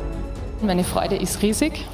Meine 0.61 0.83
Freude 0.83 1.15
ist 1.15 1.41
riesig. 1.41 1.85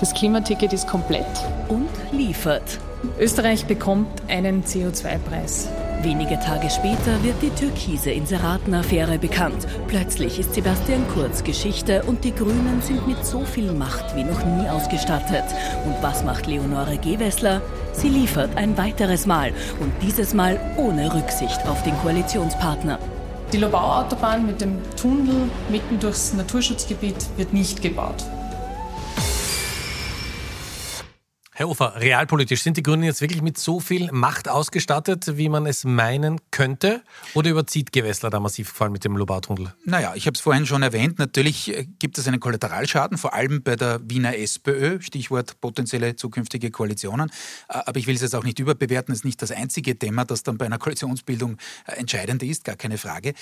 Das 0.00 0.12
Klimaticket 0.12 0.72
ist 0.72 0.86
komplett. 0.86 1.26
Und 1.68 1.88
liefert. 2.12 2.78
Österreich 3.18 3.66
bekommt 3.66 4.08
einen 4.28 4.64
CO2-Preis. 4.64 5.68
Wenige 6.02 6.38
Tage 6.38 6.70
später 6.70 7.22
wird 7.22 7.40
die 7.42 7.50
türkise 7.50 8.10
Inseratenaffäre 8.10 9.18
bekannt. 9.18 9.66
Plötzlich 9.88 10.38
ist 10.38 10.54
Sebastian 10.54 11.04
Kurz 11.12 11.42
Geschichte 11.42 12.02
und 12.04 12.22
die 12.22 12.34
Grünen 12.34 12.80
sind 12.82 13.06
mit 13.06 13.24
so 13.24 13.40
viel 13.40 13.72
Macht 13.72 14.14
wie 14.14 14.24
noch 14.24 14.44
nie 14.44 14.68
ausgestattet. 14.68 15.44
Und 15.84 15.96
was 16.02 16.22
macht 16.22 16.46
Leonore 16.46 16.98
Gewessler? 16.98 17.62
Sie 17.92 18.08
liefert 18.08 18.56
ein 18.56 18.76
weiteres 18.76 19.26
Mal 19.26 19.52
und 19.80 19.92
dieses 20.02 20.34
Mal 20.34 20.60
ohne 20.76 21.12
Rücksicht 21.12 21.66
auf 21.66 21.82
den 21.82 21.96
Koalitionspartner. 21.98 22.98
Die 23.52 23.58
Lobau-Autobahn 23.58 24.46
mit 24.46 24.60
dem 24.60 24.78
Tunnel 25.00 25.48
mitten 25.70 25.98
durchs 25.98 26.34
Naturschutzgebiet 26.34 27.16
wird 27.36 27.52
nicht 27.52 27.80
gebaut. 27.80 28.24
Herr 31.58 31.70
Ufer, 31.70 31.94
realpolitisch 31.96 32.62
sind 32.62 32.76
die 32.76 32.82
Grünen 32.82 33.02
jetzt 33.02 33.22
wirklich 33.22 33.40
mit 33.40 33.56
so 33.56 33.80
viel 33.80 34.12
Macht 34.12 34.46
ausgestattet, 34.46 35.38
wie 35.38 35.48
man 35.48 35.64
es 35.64 35.84
meinen 35.84 36.38
könnte? 36.50 37.02
Oder 37.32 37.48
überzieht 37.48 37.92
Gewessler 37.92 38.28
da 38.28 38.40
massiv 38.40 38.68
vor 38.68 38.84
allem 38.84 38.92
mit 38.92 39.06
dem 39.06 39.16
Lobautunnel? 39.16 39.72
Naja, 39.86 40.12
ich 40.14 40.26
habe 40.26 40.34
es 40.34 40.42
vorhin 40.42 40.66
schon 40.66 40.82
erwähnt. 40.82 41.18
Natürlich 41.18 41.74
äh, 41.74 41.86
gibt 41.98 42.18
es 42.18 42.28
einen 42.28 42.40
Kollateralschaden, 42.40 43.16
vor 43.16 43.32
allem 43.32 43.62
bei 43.62 43.74
der 43.74 44.02
Wiener 44.04 44.36
SPÖ, 44.36 45.00
Stichwort 45.00 45.58
potenzielle 45.62 46.14
zukünftige 46.14 46.70
Koalitionen. 46.70 47.30
Äh, 47.70 47.78
aber 47.86 47.98
ich 47.98 48.06
will 48.06 48.16
es 48.16 48.20
jetzt 48.20 48.34
auch 48.34 48.44
nicht 48.44 48.58
überbewerten. 48.58 49.12
Es 49.12 49.20
ist 49.20 49.24
nicht 49.24 49.40
das 49.40 49.50
einzige 49.50 49.98
Thema, 49.98 50.26
das 50.26 50.42
dann 50.42 50.58
bei 50.58 50.66
einer 50.66 50.76
Koalitionsbildung 50.76 51.56
äh, 51.86 51.92
entscheidend 51.92 52.42
ist, 52.42 52.64
gar 52.64 52.76
keine 52.76 52.98
Frage. 52.98 53.32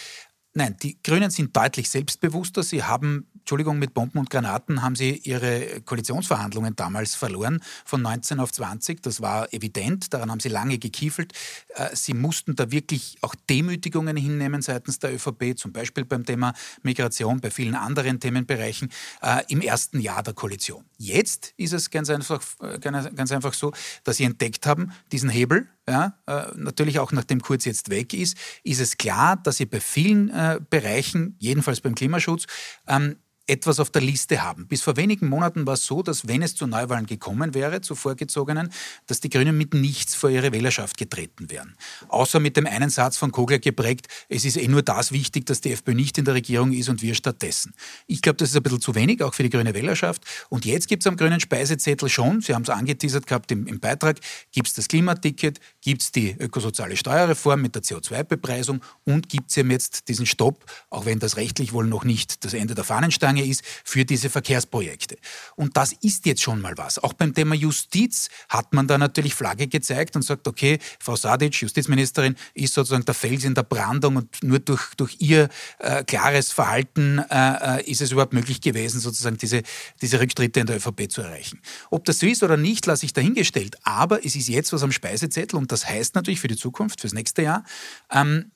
Nein, 0.56 0.76
die 0.80 1.02
Grünen 1.02 1.30
sind 1.30 1.56
deutlich 1.56 1.90
selbstbewusster. 1.90 2.62
Sie 2.62 2.84
haben, 2.84 3.26
Entschuldigung, 3.44 3.78
mit 3.78 3.92
Bomben 3.92 4.16
und 4.16 4.30
Granaten 4.30 4.80
haben 4.80 4.96
sie 4.96 5.18
ihre 5.18 5.82
Koalitionsverhandlungen 5.82 6.76
damals 6.76 7.14
verloren, 7.14 7.60
von 7.84 8.00
19 8.00 8.40
auf 8.40 8.50
20. 8.50 9.02
Das 9.02 9.20
war 9.20 9.52
evident, 9.52 10.14
daran 10.14 10.30
haben 10.30 10.40
sie 10.40 10.48
lange 10.48 10.78
gekiefelt. 10.78 11.34
Äh, 11.74 11.94
sie 11.94 12.14
mussten 12.14 12.56
da 12.56 12.70
wirklich 12.70 13.18
auch 13.20 13.34
Demütigungen 13.50 14.16
hinnehmen 14.16 14.62
seitens 14.62 14.98
der 14.98 15.14
ÖVP, 15.14 15.58
zum 15.58 15.74
Beispiel 15.74 16.06
beim 16.06 16.24
Thema 16.24 16.54
Migration, 16.82 17.42
bei 17.42 17.50
vielen 17.50 17.74
anderen 17.74 18.18
Themenbereichen, 18.18 18.88
äh, 19.20 19.42
im 19.48 19.60
ersten 19.60 20.00
Jahr 20.00 20.22
der 20.22 20.32
Koalition. 20.32 20.86
Jetzt 20.96 21.52
ist 21.58 21.74
es 21.74 21.90
ganz 21.90 22.08
einfach, 22.08 22.42
äh, 22.62 22.78
ganz 22.78 23.30
einfach 23.30 23.52
so, 23.52 23.74
dass 24.04 24.16
sie 24.16 24.24
entdeckt 24.24 24.66
haben, 24.66 24.90
diesen 25.12 25.28
Hebel, 25.28 25.68
ja, 25.86 26.18
äh, 26.26 26.46
natürlich 26.54 26.98
auch 26.98 27.12
nachdem 27.12 27.42
Kurz 27.42 27.66
jetzt 27.66 27.90
weg 27.90 28.14
ist, 28.14 28.38
ist 28.62 28.80
es 28.80 28.96
klar, 28.96 29.36
dass 29.36 29.58
sie 29.58 29.66
bei 29.66 29.80
vielen 29.80 30.30
äh, 30.30 30.60
Bereichen, 30.70 31.36
jedenfalls 31.38 31.82
beim 31.82 31.94
Klimaschutz, 31.94 32.46
ähm, 32.88 33.16
etwas 33.46 33.78
auf 33.78 33.90
der 33.90 34.02
Liste 34.02 34.42
haben. 34.42 34.66
Bis 34.66 34.82
vor 34.82 34.96
wenigen 34.96 35.28
Monaten 35.28 35.66
war 35.66 35.74
es 35.74 35.84
so, 35.84 36.02
dass 36.02 36.26
wenn 36.26 36.42
es 36.42 36.54
zu 36.54 36.66
Neuwahlen 36.66 37.06
gekommen 37.06 37.54
wäre, 37.54 37.80
zu 37.80 37.94
vorgezogenen, 37.94 38.70
dass 39.06 39.20
die 39.20 39.28
Grünen 39.28 39.56
mit 39.56 39.74
nichts 39.74 40.14
vor 40.14 40.30
ihre 40.30 40.52
Wählerschaft 40.52 40.96
getreten 40.96 41.50
wären. 41.50 41.76
Außer 42.08 42.40
mit 42.40 42.56
dem 42.56 42.66
einen 42.66 42.90
Satz 42.90 43.18
von 43.18 43.32
Kogler 43.32 43.58
geprägt, 43.58 44.08
es 44.28 44.44
ist 44.44 44.56
eh 44.56 44.66
nur 44.66 44.82
das 44.82 45.12
wichtig, 45.12 45.46
dass 45.46 45.60
die 45.60 45.72
FPÖ 45.72 45.94
nicht 45.94 46.16
in 46.16 46.24
der 46.24 46.34
Regierung 46.34 46.72
ist 46.72 46.88
und 46.88 47.02
wir 47.02 47.14
stattdessen. 47.14 47.74
Ich 48.06 48.22
glaube, 48.22 48.36
das 48.36 48.50
ist 48.50 48.56
ein 48.56 48.62
bisschen 48.62 48.80
zu 48.80 48.94
wenig, 48.94 49.22
auch 49.22 49.34
für 49.34 49.42
die 49.42 49.50
grüne 49.50 49.74
Wählerschaft. 49.74 50.22
Und 50.48 50.64
jetzt 50.64 50.88
gibt 50.88 51.02
es 51.02 51.06
am 51.06 51.16
grünen 51.16 51.40
Speisezettel 51.40 52.08
schon, 52.08 52.40
Sie 52.40 52.54
haben 52.54 52.62
es 52.62 52.70
angeteasert 52.70 53.26
gehabt 53.26 53.52
im, 53.52 53.66
im 53.66 53.78
Beitrag, 53.78 54.20
gibt 54.52 54.68
es 54.68 54.74
das 54.74 54.88
Klimaticket, 54.88 55.60
gibt 55.82 56.02
es 56.02 56.12
die 56.12 56.34
ökosoziale 56.38 56.96
Steuerreform 56.96 57.60
mit 57.60 57.74
der 57.74 57.82
CO2-Bepreisung 57.82 58.80
und 59.04 59.28
gibt 59.28 59.50
es 59.50 59.56
eben 59.58 59.70
jetzt 59.70 60.08
diesen 60.08 60.26
Stopp, 60.26 60.64
auch 60.88 61.04
wenn 61.04 61.18
das 61.18 61.36
rechtlich 61.36 61.72
wohl 61.72 61.86
noch 61.86 62.04
nicht 62.04 62.44
das 62.44 62.54
Ende 62.54 62.74
der 62.74 62.84
Fahnenstange 62.84 63.33
Fahnenstange 63.34 63.44
ist 63.44 63.62
für 63.84 64.04
diese 64.04 64.30
Verkehrsprojekte. 64.30 65.16
Und 65.56 65.76
das 65.76 65.92
ist 66.00 66.26
jetzt 66.26 66.42
schon 66.42 66.60
mal 66.60 66.74
was. 66.76 66.98
Auch 66.98 67.12
beim 67.12 67.34
Thema 67.34 67.54
Justiz 67.54 68.28
hat 68.48 68.72
man 68.72 68.86
da 68.86 68.98
natürlich 68.98 69.34
Flagge 69.34 69.66
gezeigt 69.66 70.16
und 70.16 70.22
sagt, 70.22 70.46
okay, 70.46 70.78
Frau 71.00 71.16
Sadic, 71.16 71.54
Justizministerin, 71.54 72.36
ist 72.54 72.74
sozusagen 72.74 73.04
der 73.04 73.14
Fels 73.14 73.44
in 73.44 73.54
der 73.54 73.62
Brandung 73.62 74.16
und 74.16 74.42
nur 74.42 74.58
durch, 74.58 74.94
durch 74.96 75.16
ihr 75.20 75.48
äh, 75.78 76.04
klares 76.04 76.52
Verhalten 76.52 77.18
äh, 77.30 77.78
äh 77.78 77.90
ist 77.90 78.00
es 78.00 78.12
überhaupt 78.12 78.32
möglich 78.32 78.60
gewesen, 78.60 79.00
sozusagen 79.00 79.36
diese, 79.36 79.62
diese 80.00 80.20
Rücktritte 80.20 80.60
in 80.60 80.66
der 80.66 80.76
ÖVP 80.76 81.10
zu 81.10 81.22
erreichen. 81.22 81.60
Ob 81.90 82.04
das 82.04 82.18
so 82.18 82.26
ist 82.26 82.42
oder 82.42 82.56
nicht, 82.56 82.86
lasse 82.86 83.04
ich 83.04 83.12
dahingestellt. 83.12 83.76
Aber 83.82 84.24
es 84.24 84.36
ist 84.36 84.48
jetzt 84.48 84.72
was 84.72 84.82
am 84.82 84.92
Speisezettel 84.92 85.58
und 85.58 85.70
das 85.72 85.86
heißt 85.86 86.14
natürlich 86.14 86.40
für 86.40 86.48
die 86.48 86.56
Zukunft, 86.56 87.00
fürs 87.00 87.12
nächste 87.12 87.42
Jahr, 87.42 87.64
ähm, 88.10 88.50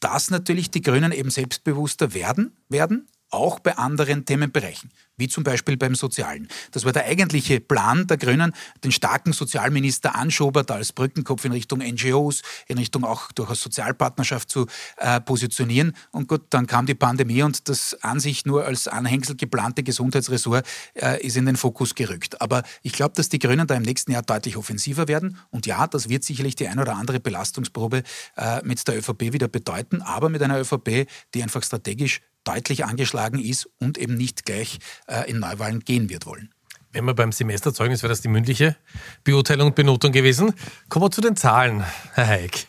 dass 0.00 0.30
natürlich 0.30 0.70
die 0.70 0.82
Grünen 0.82 1.12
eben 1.12 1.30
selbstbewusster 1.30 2.12
werden, 2.12 2.56
werden 2.68 3.08
auch 3.32 3.60
bei 3.60 3.76
anderen 3.76 4.24
Themenbereichen 4.24 4.90
wie 5.16 5.28
zum 5.28 5.44
Beispiel 5.44 5.76
beim 5.76 5.94
Sozialen. 5.94 6.48
Das 6.72 6.84
war 6.84 6.92
der 6.92 7.04
eigentliche 7.04 7.60
Plan 7.60 8.06
der 8.06 8.16
Grünen, 8.16 8.52
den 8.82 8.90
starken 8.90 9.32
Sozialminister 9.32 10.16
Anschobert 10.16 10.70
als 10.70 10.92
Brückenkopf 10.92 11.44
in 11.44 11.52
Richtung 11.52 11.78
NGOs, 11.78 12.42
in 12.66 12.78
Richtung 12.78 13.04
auch 13.04 13.30
durchaus 13.32 13.60
Sozialpartnerschaft 13.60 14.50
zu 14.50 14.66
äh, 14.96 15.20
positionieren. 15.20 15.94
Und 16.10 16.28
gut, 16.28 16.42
dann 16.50 16.66
kam 16.66 16.86
die 16.86 16.94
Pandemie 16.94 17.42
und 17.42 17.68
das 17.68 17.96
an 18.02 18.20
sich 18.20 18.46
nur 18.46 18.64
als 18.64 18.88
Anhängsel 18.88 19.36
geplante 19.36 19.82
Gesundheitsressort 19.82 20.66
äh, 20.94 21.24
ist 21.24 21.36
in 21.36 21.46
den 21.46 21.56
Fokus 21.56 21.94
gerückt. 21.94 22.40
Aber 22.40 22.62
ich 22.82 22.92
glaube, 22.92 23.12
dass 23.14 23.28
die 23.28 23.38
Grünen 23.38 23.68
da 23.68 23.76
im 23.76 23.82
nächsten 23.82 24.10
Jahr 24.12 24.22
deutlich 24.22 24.56
offensiver 24.56 25.06
werden. 25.06 25.38
Und 25.50 25.66
ja, 25.66 25.86
das 25.86 26.08
wird 26.08 26.24
sicherlich 26.24 26.56
die 26.56 26.66
ein 26.66 26.80
oder 26.80 26.96
andere 26.96 27.20
Belastungsprobe 27.20 28.02
äh, 28.36 28.60
mit 28.64 28.86
der 28.88 28.98
ÖVP 28.98 29.32
wieder 29.32 29.46
bedeuten, 29.46 30.02
aber 30.02 30.28
mit 30.30 30.42
einer 30.42 30.58
ÖVP, 30.58 31.06
die 31.34 31.42
einfach 31.42 31.62
strategisch 31.62 32.22
deutlich 32.44 32.84
angeschlagen 32.84 33.38
ist 33.38 33.68
und 33.78 33.98
eben 33.98 34.14
nicht 34.14 34.44
gleich 34.44 34.78
äh, 35.06 35.30
in 35.30 35.38
Neuwahlen 35.38 35.80
gehen 35.80 36.10
wird 36.10 36.26
wollen. 36.26 36.50
Wenn 36.92 37.06
wir 37.06 37.14
beim 37.14 37.32
Semesterzeugnis 37.32 38.02
wäre 38.02 38.10
das 38.10 38.20
die 38.20 38.28
mündliche 38.28 38.76
Beurteilung 39.24 39.68
und 39.68 39.74
Benotung 39.74 40.12
gewesen. 40.12 40.52
Kommen 40.90 41.06
wir 41.06 41.10
zu 41.10 41.22
den 41.22 41.36
Zahlen, 41.36 41.84
Herr 42.12 42.26
Heik. 42.26 42.66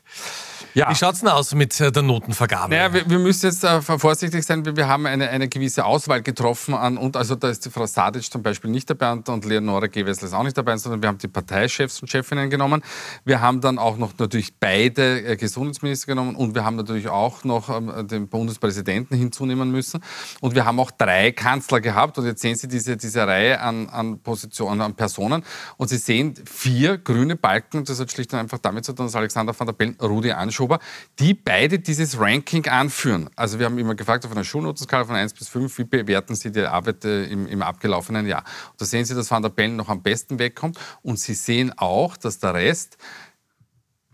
Ja. 0.73 0.89
Wie 0.89 0.95
schaut 0.95 1.13
es 1.13 1.19
denn 1.19 1.29
aus 1.29 1.53
mit 1.53 1.79
äh, 1.79 1.91
der 1.91 2.01
Notenvergabe? 2.01 2.73
Naja, 2.73 2.91
wir, 2.91 3.09
wir 3.09 3.19
müssen 3.19 3.45
jetzt 3.45 3.63
äh, 3.63 3.81
vorsichtig 3.81 4.43
sein. 4.43 4.65
Wir, 4.65 4.75
wir 4.75 4.87
haben 4.87 5.05
eine, 5.05 5.29
eine 5.29 5.47
gewisse 5.47 5.85
Auswahl 5.85 6.21
getroffen. 6.21 6.73
An, 6.73 6.97
und 6.97 7.15
also 7.15 7.35
da 7.35 7.49
ist 7.49 7.65
die 7.65 7.69
Frau 7.69 7.85
Sadic 7.85 8.23
zum 8.23 8.41
Beispiel 8.41 8.71
nicht 8.71 8.89
dabei 8.89 9.11
und 9.11 9.45
Leonore 9.45 9.89
Gewessel 9.89 10.25
ist 10.25 10.33
auch 10.33 10.43
nicht 10.43 10.57
dabei, 10.57 10.77
sondern 10.77 11.01
wir 11.01 11.09
haben 11.09 11.19
die 11.19 11.27
Parteichefs 11.27 12.01
und 12.01 12.07
Chefinnen 12.07 12.49
genommen. 12.49 12.81
Wir 13.23 13.41
haben 13.41 13.61
dann 13.61 13.77
auch 13.77 13.97
noch 13.97 14.17
natürlich 14.17 14.55
beide 14.59 15.23
äh, 15.23 15.35
Gesundheitsminister 15.35 16.07
genommen 16.07 16.35
und 16.35 16.55
wir 16.55 16.65
haben 16.65 16.75
natürlich 16.75 17.07
auch 17.07 17.43
noch 17.43 17.69
ähm, 17.69 18.07
den 18.07 18.27
Bundespräsidenten 18.27 19.15
hinzunehmen 19.15 19.71
müssen. 19.71 20.03
Und 20.41 20.55
wir 20.55 20.65
haben 20.65 20.79
auch 20.79 20.91
drei 20.91 21.31
Kanzler 21.31 21.81
gehabt. 21.81 22.17
Und 22.17 22.25
jetzt 22.25 22.41
sehen 22.41 22.55
Sie 22.55 22.67
diese, 22.67 22.97
diese 22.97 23.27
Reihe 23.27 23.59
an, 23.59 23.89
an 23.89 24.19
Positionen, 24.19 24.81
an 24.81 24.95
Personen. 24.95 25.43
Und 25.77 25.89
Sie 25.89 25.97
sehen 25.97 26.33
vier 26.45 26.97
grüne 26.97 27.35
Balken. 27.35 27.85
Das 27.85 27.99
hat 27.99 28.11
schlicht 28.11 28.33
und 28.33 28.39
einfach 28.39 28.57
damit 28.57 28.85
zu 28.85 28.93
tun, 28.93 29.05
dass 29.05 29.15
Alexander 29.15 29.57
van 29.57 29.67
der 29.67 29.73
Bellen, 29.73 29.97
Rudi 30.01 30.31
Anschow 30.31 30.62
Oktober, 30.63 30.79
die 31.19 31.33
beide 31.33 31.79
dieses 31.79 32.19
Ranking 32.19 32.67
anführen. 32.67 33.29
Also 33.35 33.59
wir 33.59 33.65
haben 33.65 33.77
immer 33.77 33.95
gefragt 33.95 34.25
auf 34.25 34.31
einer 34.31 34.43
Schulnotenskala 34.43 35.05
von 35.05 35.15
1 35.15 35.33
bis 35.33 35.49
5, 35.49 35.77
wie 35.77 35.83
bewerten 35.83 36.35
Sie 36.35 36.51
die 36.51 36.61
Arbeit 36.61 37.03
äh, 37.05 37.25
im, 37.25 37.47
im, 37.47 37.61
abgelaufenen 37.61 38.25
Jahr? 38.25 38.43
Und 38.71 38.81
da 38.81 38.85
sehen 38.85 39.05
Sie, 39.05 39.13
dass 39.13 39.29
Van 39.29 39.41
der 39.41 39.49
Bellen 39.49 39.75
noch 39.75 39.89
am 39.89 40.01
besten 40.01 40.39
wegkommt 40.39 40.77
und 41.01 41.19
Sie 41.19 41.33
sehen 41.33 41.73
auch, 41.77 42.17
dass 42.17 42.39
der 42.39 42.53
Rest 42.53 42.97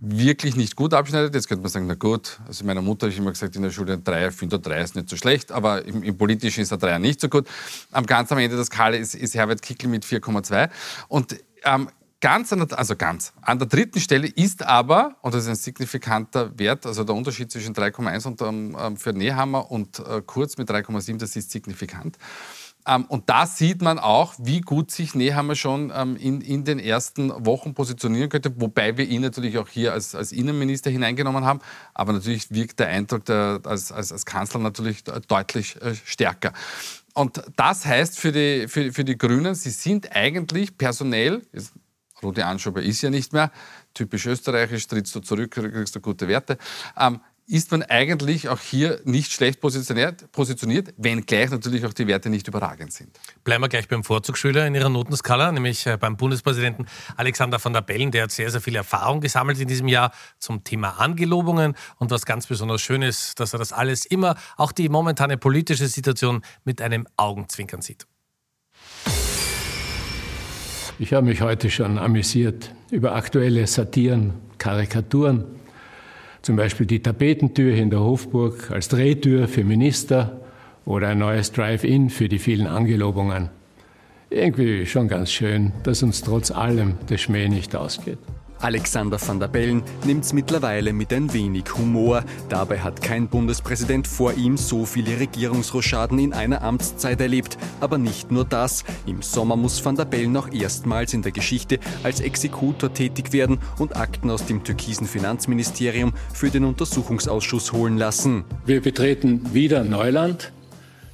wirklich 0.02 0.56
nicht 0.56 0.76
gut 0.76 0.94
abschneidet. 0.94 1.36
Jetzt 1.36 1.50
könnte 1.50 1.62
man 1.62 1.70
sagen, 1.70 1.86
na 1.86 1.94
gut, 1.94 2.40
also 2.48 2.64
meiner 2.64 2.82
Mutter 2.82 3.06
habe 3.06 3.12
ich 3.12 3.20
immer 3.20 3.32
gesagt 3.32 3.56
in 3.56 3.64
der 3.64 3.70
Schule, 3.70 3.94
ein 3.94 4.04
Dreier, 4.04 4.32
finde 4.32 4.58
der 4.58 4.72
Dreier 4.72 4.84
ist 4.84 4.96
nicht 4.96 5.10
so 5.10 5.18
schlecht, 5.18 5.52
aber 5.52 5.84
im, 5.86 6.04
im 6.04 6.18
Politischen 6.18 6.62
ist 6.62 6.72
der 6.72 6.78
Dreier 6.78 7.00
nicht 7.00 7.20
so 7.20 7.28
gut. 7.28 7.48
Am 7.92 8.06
ganz 8.06 8.32
am 8.32 8.38
Ende 8.38 8.56
der 8.56 8.66
Skala 8.66 8.96
ist, 8.96 9.14
ist 9.14 9.36
Herbert 9.36 9.62
Kickl 9.62 9.88
mit 9.88 10.06
4,2 10.06 10.70
und 11.10 11.36
ähm, 11.66 11.90
Ganz 12.22 12.52
an 12.52 12.68
der, 12.68 12.78
also 12.78 12.98
ganz. 12.98 13.32
An 13.42 13.60
der 13.60 13.68
dritten 13.68 14.00
Stelle 14.02 14.28
ist 14.28 14.66
aber, 14.66 15.16
und 15.22 15.34
das 15.34 15.44
ist 15.44 15.50
ein 15.50 15.56
signifikanter 15.56 16.58
Wert, 16.60 16.86
also 16.86 17.06
der 17.06 17.16
Unterschied 17.16 17.50
zwischen 17.50 17.74
3,1 17.74 18.28
und 18.28 18.42
ähm, 18.42 18.98
für 18.98 19.14
Nehammer 19.14 19.72
und 19.72 20.00
äh, 20.00 20.22
Kurz 20.26 20.58
mit 20.58 20.70
3,7, 20.70 21.18
das 21.18 21.38
ist 21.38 21.50
signifikant. 21.50 22.18
Ähm, 22.86 23.06
und 23.06 23.30
da 23.30 23.46
sieht 23.46 23.82
man 23.82 24.00
auch, 24.00 24.34
wie 24.38 24.60
gut 24.60 24.92
sich 24.92 25.16
Nehammer 25.16 25.56
schon 25.56 25.94
ähm, 25.96 26.18
in, 26.18 26.42
in 26.42 26.66
den 26.66 26.80
ersten 26.80 27.46
Wochen 27.46 27.74
positionieren 27.74 28.30
könnte, 28.30 28.60
wobei 28.60 28.98
wir 28.98 29.08
ihn 29.08 29.22
natürlich 29.22 29.58
auch 29.58 29.70
hier 29.70 29.94
als, 29.94 30.14
als 30.14 30.34
Innenminister 30.34 30.90
hineingenommen 30.90 31.46
haben. 31.46 31.60
Aber 31.94 32.12
natürlich 32.12 32.52
wirkt 32.52 32.80
der 32.80 32.88
Eindruck 32.88 33.24
der, 33.26 33.62
als, 33.64 33.94
als, 33.94 34.12
als 34.12 34.26
Kanzler 34.26 34.60
natürlich 34.60 35.06
deutlich 35.06 35.82
äh, 35.82 35.96
stärker. 36.04 36.52
Und 37.14 37.42
das 37.56 37.86
heißt 37.86 38.20
für 38.20 38.32
die, 38.32 38.68
für, 38.68 38.92
für 38.92 39.04
die 39.04 39.18
Grünen, 39.18 39.56
sie 39.56 39.72
sind 39.72 40.16
eigentlich 40.16 40.78
personell, 40.78 41.42
Rudi 42.22 42.42
Anschober 42.42 42.82
ist 42.82 43.02
ja 43.02 43.10
nicht 43.10 43.34
mehr, 43.34 43.52
typisch 43.94 44.26
österreichisch, 44.26 44.88
trittst 44.88 45.16
du 45.16 45.20
zurück, 45.20 45.52
kriegst 45.52 45.96
du 45.96 46.02
gute 46.02 46.28
Werte. 46.28 46.58
Ähm, 46.98 47.22
ist 47.50 47.72
man 47.72 47.82
eigentlich 47.82 48.48
auch 48.48 48.60
hier 48.60 49.02
nicht 49.06 49.32
schlecht 49.32 49.60
positioniert, 49.60 50.32
positioniert, 50.32 50.94
wenngleich 50.98 51.50
natürlich 51.50 51.84
auch 51.84 51.94
die 51.94 52.06
Werte 52.06 52.30
nicht 52.30 52.48
überragend 52.48 52.94
sind. 52.94 53.20
Bleiben 53.44 53.64
wir 53.64 53.70
gleich 53.70 53.88
beim 53.88 54.04
Vorzugsschüler 54.04 54.68
in 54.68 54.76
Ihrer 54.76 54.90
Notenskala, 54.90 55.52
nämlich 55.52 55.88
äh, 55.88 55.98
beim 55.98 56.16
Bundespräsidenten 56.16 56.86
Alexander 57.18 57.64
van 57.64 57.74
der 57.74 57.82
Bellen. 57.82 58.12
Der 58.12 58.24
hat 58.24 58.32
sehr, 58.32 58.52
sehr 58.52 58.62
viel 58.62 58.76
Erfahrung 58.76 59.20
gesammelt 59.20 59.60
in 59.60 59.68
diesem 59.68 59.88
Jahr 59.88 60.12
zum 60.38 60.64
Thema 60.64 61.00
Angelobungen. 61.00 61.76
Und 61.98 62.12
was 62.12 62.28
ganz 62.28 62.46
besonders 62.46 62.82
schön 62.82 63.02
ist, 63.02 63.40
dass 63.40 63.54
er 63.54 63.60
das 63.60 63.74
alles 63.74 64.06
immer, 64.06 64.36
auch 64.56 64.72
die 64.72 64.88
momentane 64.88 65.38
politische 65.38 65.88
Situation, 65.88 66.44
mit 66.66 66.84
einem 66.84 67.08
Augenzwinkern 67.18 67.82
sieht. 67.82 68.06
Ich 71.02 71.14
habe 71.14 71.28
mich 71.28 71.40
heute 71.40 71.70
schon 71.70 71.98
amüsiert 71.98 72.74
über 72.92 73.16
aktuelle 73.16 73.66
Satiren, 73.68 74.34
Karikaturen 74.58 75.46
zum 76.42 76.58
Beispiel 76.58 76.86
die 76.86 77.02
Tapetentür 77.02 77.74
in 77.74 77.90
der 77.90 78.02
Hofburg 78.02 78.70
als 78.70 78.90
Drehtür 78.90 79.48
für 79.48 79.64
Minister 79.64 80.42
oder 80.86 81.08
ein 81.08 81.20
neues 81.20 81.54
Drive-In 81.54 82.10
für 82.10 82.28
die 82.28 82.40
vielen 82.40 82.68
Angelobungen. 82.68 83.50
Irgendwie 84.30 84.86
schon 84.86 85.08
ganz 85.08 85.32
schön, 85.32 85.72
dass 85.84 86.04
uns 86.04 86.22
trotz 86.22 86.52
allem 86.52 86.96
der 87.10 87.18
Schmäh 87.18 87.48
nicht 87.48 87.78
ausgeht. 87.78 88.20
Alexander 88.62 89.20
van 89.20 89.40
der 89.40 89.48
Bellen 89.48 89.84
nimmt 90.06 90.26
es 90.26 90.34
mittlerweile 90.34 90.94
mit 90.94 91.14
ein 91.14 91.34
wenig 91.34 91.66
Humor. 91.78 92.24
Dabei 92.50 92.80
hat 92.80 93.02
kein 93.02 93.28
Bundespräsident 93.28 94.08
vor 94.08 94.34
ihm 94.34 94.58
so 94.58 94.86
viele 94.86 95.20
Regierungsrochaden 95.20 96.20
in 96.20 96.34
einer 96.34 96.62
Amtszeit 96.62 97.22
erlebt. 97.22 97.58
Aber 97.80 97.98
nicht 97.98 98.32
nur 98.32 98.46
das. 98.46 98.84
Im 99.06 99.22
Sommer 99.22 99.56
muss 99.56 99.84
van 99.84 99.96
der 99.96 100.06
Bellen 100.06 100.36
auch 100.36 100.52
erstmals 100.52 101.14
in 101.14 101.22
der 101.22 101.32
Geschichte 101.32 101.80
als 102.04 102.20
Exekutor 102.20 102.94
tätig 102.94 103.32
werden 103.34 103.60
und 103.78 103.96
Akten 103.96 104.30
aus 104.30 104.46
dem 104.46 104.64
türkisen 104.64 105.08
Finanzministerium 105.08 106.14
für 106.34 106.50
den 106.50 106.66
Untersuchungsausschuss 106.66 107.72
holen 107.72 107.98
lassen. 107.98 108.44
Wir 108.66 108.82
betreten 108.82 109.54
wieder 109.54 109.84
Neuland. 109.84 110.52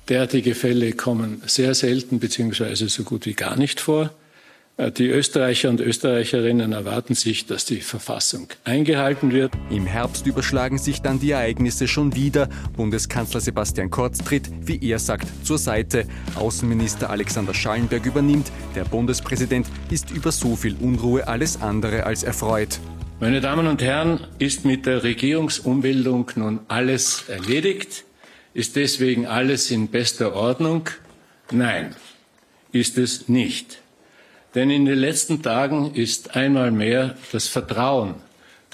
Derartige 0.09 0.53
Fälle 0.53 0.93
kommen 0.93 1.41
sehr 1.47 1.73
selten 1.73 2.19
bzw. 2.19 2.87
so 2.87 3.03
gut 3.03 3.25
wie 3.25 3.33
gar 3.33 3.55
nicht 3.55 3.79
vor. 3.79 4.11
Äh, 4.77 4.91
die 4.91 5.07
Österreicher 5.07 5.69
und 5.69 5.79
Österreicherinnen 5.79 6.73
erwarten 6.73 7.15
sich, 7.15 7.45
dass 7.45 7.65
die 7.65 7.81
Verfassung 7.81 8.47
eingehalten 8.63 9.31
wird. 9.31 9.53
Im 9.69 9.85
Herbst 9.85 10.25
überschlagen 10.25 10.77
sich 10.77 11.01
dann 11.01 11.19
die 11.19 11.31
Ereignisse 11.31 11.87
schon 11.87 12.15
wieder. 12.15 12.49
Bundeskanzler 12.75 13.39
Sebastian 13.39 13.89
Kurz 13.89 14.19
tritt, 14.19 14.49
wie 14.61 14.79
er 14.89 14.99
sagt, 14.99 15.27
zur 15.45 15.57
Seite. 15.57 16.05
Außenminister 16.35 17.09
Alexander 17.09 17.53
Schallenberg 17.53 18.05
übernimmt. 18.05 18.51
Der 18.75 18.83
Bundespräsident 18.83 19.67
ist 19.89 20.11
über 20.11 20.31
so 20.31 20.55
viel 20.55 20.75
Unruhe 20.79 21.27
alles 21.27 21.61
andere 21.61 22.05
als 22.05 22.23
erfreut. 22.23 22.79
Meine 23.21 23.39
Damen 23.39 23.67
und 23.67 23.81
Herren, 23.81 24.27
ist 24.39 24.65
mit 24.65 24.85
der 24.85 25.03
Regierungsumbildung 25.03 26.31
nun 26.35 26.59
alles 26.67 27.29
erledigt? 27.29 28.03
Ist 28.53 28.75
deswegen 28.75 29.25
alles 29.25 29.71
in 29.71 29.87
bester 29.87 30.35
Ordnung? 30.35 30.89
Nein, 31.49 31.95
ist 32.73 32.97
es 32.97 33.29
nicht. 33.29 33.79
Denn 34.55 34.69
in 34.69 34.85
den 34.85 34.97
letzten 34.97 35.41
Tagen 35.41 35.93
ist 35.93 36.35
einmal 36.35 36.71
mehr 36.71 37.15
das 37.31 37.47
Vertrauen 37.47 38.15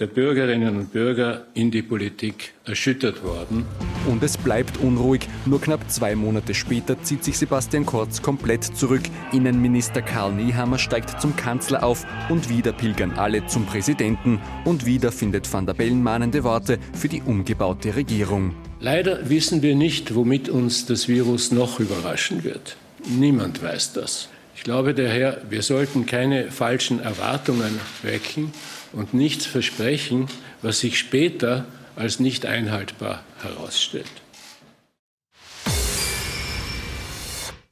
der 0.01 0.07
Bürgerinnen 0.07 0.77
und 0.77 0.93
Bürger 0.93 1.45
in 1.53 1.69
die 1.69 1.83
Politik 1.83 2.53
erschüttert 2.65 3.23
worden. 3.23 3.67
Und 4.09 4.23
es 4.23 4.35
bleibt 4.35 4.77
unruhig. 4.77 5.27
Nur 5.45 5.61
knapp 5.61 5.91
zwei 5.91 6.15
Monate 6.15 6.55
später 6.55 7.01
zieht 7.03 7.23
sich 7.23 7.37
Sebastian 7.37 7.85
Kurz 7.85 8.23
komplett 8.23 8.63
zurück. 8.63 9.03
Innenminister 9.31 10.01
Karl 10.01 10.33
Nehammer 10.33 10.79
steigt 10.79 11.21
zum 11.21 11.35
Kanzler 11.35 11.83
auf 11.83 12.03
und 12.29 12.49
wieder 12.49 12.71
pilgern 12.71 13.11
alle 13.11 13.45
zum 13.45 13.67
Präsidenten. 13.67 14.39
Und 14.65 14.87
wieder 14.87 15.11
findet 15.11 15.51
Van 15.53 15.67
der 15.67 15.75
Bellen 15.75 16.01
mahnende 16.01 16.43
Worte 16.43 16.79
für 16.93 17.07
die 17.07 17.21
umgebaute 17.21 17.95
Regierung. 17.95 18.55
Leider 18.79 19.29
wissen 19.29 19.61
wir 19.61 19.75
nicht, 19.75 20.15
womit 20.15 20.49
uns 20.49 20.87
das 20.87 21.07
Virus 21.07 21.51
noch 21.51 21.79
überraschen 21.79 22.43
wird. 22.43 22.75
Niemand 23.07 23.61
weiß 23.61 23.93
das. 23.93 24.29
Ich 24.61 24.65
glaube 24.65 24.93
daher, 24.93 25.41
wir 25.49 25.63
sollten 25.63 26.05
keine 26.05 26.51
falschen 26.51 26.99
Erwartungen 26.99 27.79
wecken 28.03 28.53
und 28.93 29.11
nichts 29.11 29.47
versprechen, 29.47 30.27
was 30.61 30.81
sich 30.81 30.99
später 30.99 31.65
als 31.95 32.19
nicht 32.19 32.45
einhaltbar 32.45 33.23
herausstellt. 33.41 34.05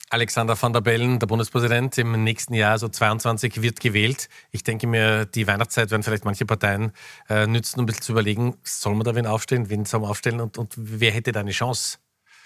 Alexander 0.09 0.59
van 0.59 0.73
der 0.73 0.81
Bellen, 0.81 1.19
der 1.19 1.27
Bundespräsident, 1.27 1.95
im 1.99 2.23
nächsten 2.23 2.55
Jahr, 2.55 2.71
also 2.71 2.89
22, 2.89 3.61
wird 3.61 3.79
gewählt. 3.79 4.27
Ich 4.49 4.63
denke 4.63 4.87
mir, 4.87 5.27
die 5.27 5.45
Weihnachtszeit 5.45 5.91
werden 5.91 6.01
vielleicht 6.01 6.25
manche 6.25 6.47
Parteien 6.47 6.91
äh, 7.29 7.45
nützen, 7.45 7.77
um 7.77 7.83
ein 7.83 7.85
bisschen 7.85 8.01
zu 8.01 8.13
überlegen, 8.13 8.57
soll 8.63 8.95
man 8.95 9.03
da 9.03 9.13
wen 9.13 9.27
aufstellen, 9.27 9.69
wen 9.69 9.85
soll 9.85 9.99
man 9.99 10.09
aufstellen 10.09 10.41
und, 10.41 10.57
und 10.57 10.73
wer 10.75 11.11
hätte 11.11 11.33
da 11.33 11.41
eine 11.41 11.51
Chance? 11.51 11.99